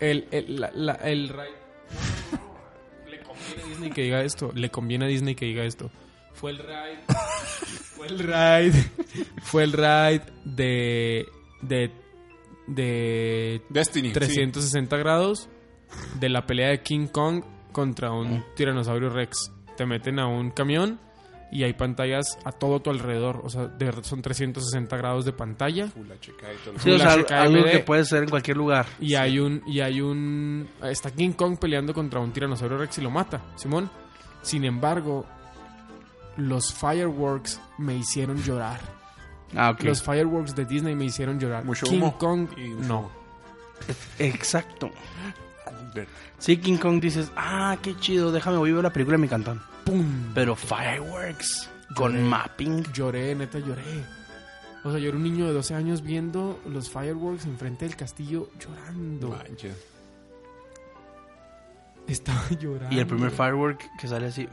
[0.00, 1.58] el, el, la- la- el ride.
[3.10, 4.52] Le conviene a Disney que diga esto.
[4.54, 5.90] Le conviene a Disney que diga esto.
[6.34, 6.98] Fue el ride.
[7.96, 8.90] fue el ride.
[9.42, 11.26] fue el ride de.
[11.62, 11.90] de.
[12.68, 13.62] de.
[13.68, 14.08] Destiny.
[14.08, 14.14] sí.
[14.14, 15.48] 360 grados.
[16.20, 17.42] De la pelea de King Kong
[17.72, 19.52] contra un tiranosaurio Rex.
[19.76, 20.98] Te meten a un camión
[21.50, 23.40] y hay pantallas a todo tu alrededor.
[23.44, 25.88] O sea, de verdad son 360 grados de pantalla.
[25.88, 26.78] Full HK y todo.
[26.78, 27.70] Sí, o sea, HK algo MD.
[27.70, 28.86] que puede ser en cualquier lugar.
[29.00, 29.62] Y hay un.
[29.66, 30.68] Y hay un.
[30.82, 33.40] Está King Kong peleando contra un tiranosaurio Rex y lo mata.
[33.56, 33.90] Simón.
[34.42, 35.26] Sin embargo,
[36.36, 38.80] los fireworks me hicieron llorar.
[39.56, 39.82] Ah, ok.
[39.84, 41.64] Los fireworks de Disney me hicieron llorar.
[41.64, 42.18] Mucho King humo.
[42.18, 43.10] Kong, Y no.
[44.18, 44.90] Exacto.
[45.94, 46.08] Ver-
[46.38, 49.28] Sí, King Kong dices, ah, qué chido, déjame, voy a ver la película en mi
[49.28, 49.60] cantón.
[49.84, 50.32] ¡Pum!
[50.34, 52.84] Pero fireworks con mapping.
[52.92, 53.82] Lloré, neta lloré.
[54.84, 58.48] O sea, yo era un niño de 12 años viendo los fireworks enfrente del castillo
[58.60, 59.30] llorando.
[59.30, 59.76] Manches.
[62.06, 62.94] Estaba llorando.
[62.94, 64.48] Y el primer firework que sale así.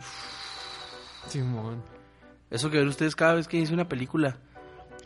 [1.27, 1.81] Simón.
[2.49, 4.37] Eso que ven ustedes cada vez que dice una película,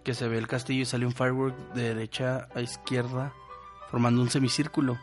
[0.03, 3.33] que se ve el castillo y sale un firework de derecha a izquierda,
[3.89, 4.97] formando un semicírculo.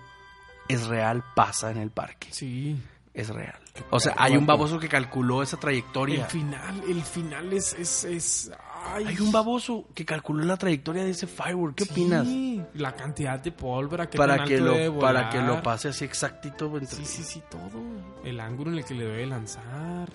[0.69, 2.29] Es real, pasa en el parque.
[2.31, 2.77] Sí.
[3.15, 3.55] Es real.
[3.91, 6.27] O sea, hay un baboso que calculó esa El trayectoria.
[6.27, 7.73] final, el final es...
[7.75, 8.51] es, es
[8.93, 11.77] ay, Hay un baboso que calculó la trayectoria de ese firework.
[11.77, 12.27] ¿Qué opinas?
[12.27, 16.05] sí, La cantidad de pólvora que Para que, debe lo, para que lo pase así
[16.05, 16.67] exactito.
[16.77, 17.81] entre- Sí, sí, sí, todo.
[18.23, 20.11] El ángulo en el que le debe lanzar.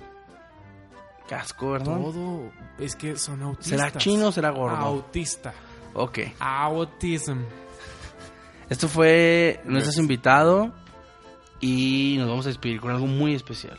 [1.28, 1.96] Casco, ¿verdad?
[1.98, 2.52] Todo.
[2.78, 3.80] Es que son autistas.
[3.80, 4.76] ¿Será chino o será gordo?
[4.76, 5.54] Autista.
[5.94, 6.20] Ok.
[6.40, 7.40] Autism.
[8.72, 10.72] Esto fue nuestro invitado
[11.60, 13.78] y nos vamos a despedir con algo muy especial.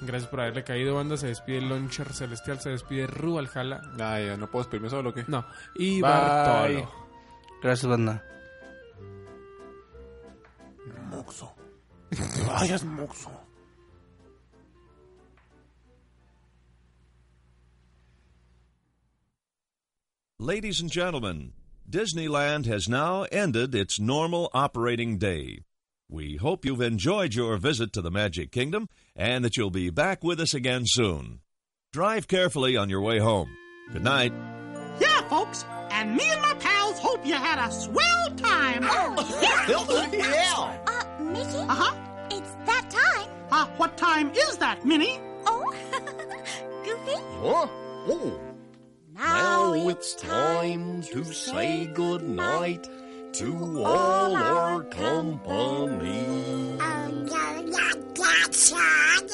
[0.00, 1.18] Gracias por haberle caído, banda.
[1.18, 3.82] Se despide Launcher Celestial, se despide Ru Aljala.
[4.00, 5.26] Ah, ya, no puedo despedirme solo, ¿o ¿qué?
[5.28, 5.44] No,
[5.74, 6.10] y Bye.
[6.10, 6.90] Bartolo.
[7.62, 8.24] Gracias, banda.
[11.10, 11.54] Moxo.
[12.08, 13.30] Te vayas, Moxo.
[20.38, 21.52] Ladies and gentlemen,
[21.88, 25.60] Disneyland has now ended its normal operating day.
[26.06, 30.22] We hope you've enjoyed your visit to the Magic Kingdom and that you'll be back
[30.22, 31.40] with us again soon.
[31.92, 33.48] Drive carefully on your way home.
[33.90, 34.34] Good night.
[35.00, 35.64] Yeah, folks.
[35.90, 38.84] And me and my pals hope you had a swell time.
[38.84, 39.38] Oh
[40.12, 40.82] yeah.
[40.86, 41.56] Uh, Mickey?
[41.56, 41.94] Uh-huh.
[42.30, 43.28] It's that time.
[43.50, 45.18] Uh, what time is that, Minnie?
[45.46, 45.72] Oh,
[46.84, 47.18] Goofy?
[47.40, 47.66] Huh?
[48.10, 48.38] Oh,
[49.18, 52.88] Now, it's time to say good night
[53.32, 56.26] to all our company.
[56.80, 59.28] Oh, no, not that, son.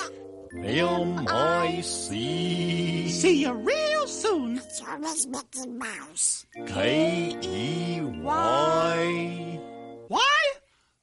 [0.57, 4.57] M I C See you real soon.
[4.57, 6.47] It's your Miss Mickey Mouse.
[6.67, 9.61] K E Y.
[10.09, 10.53] Why?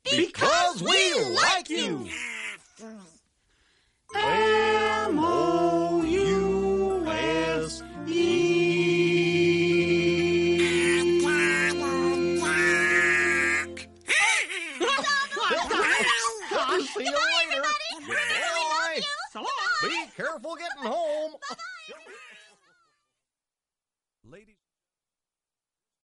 [0.04, 2.10] Because we like you.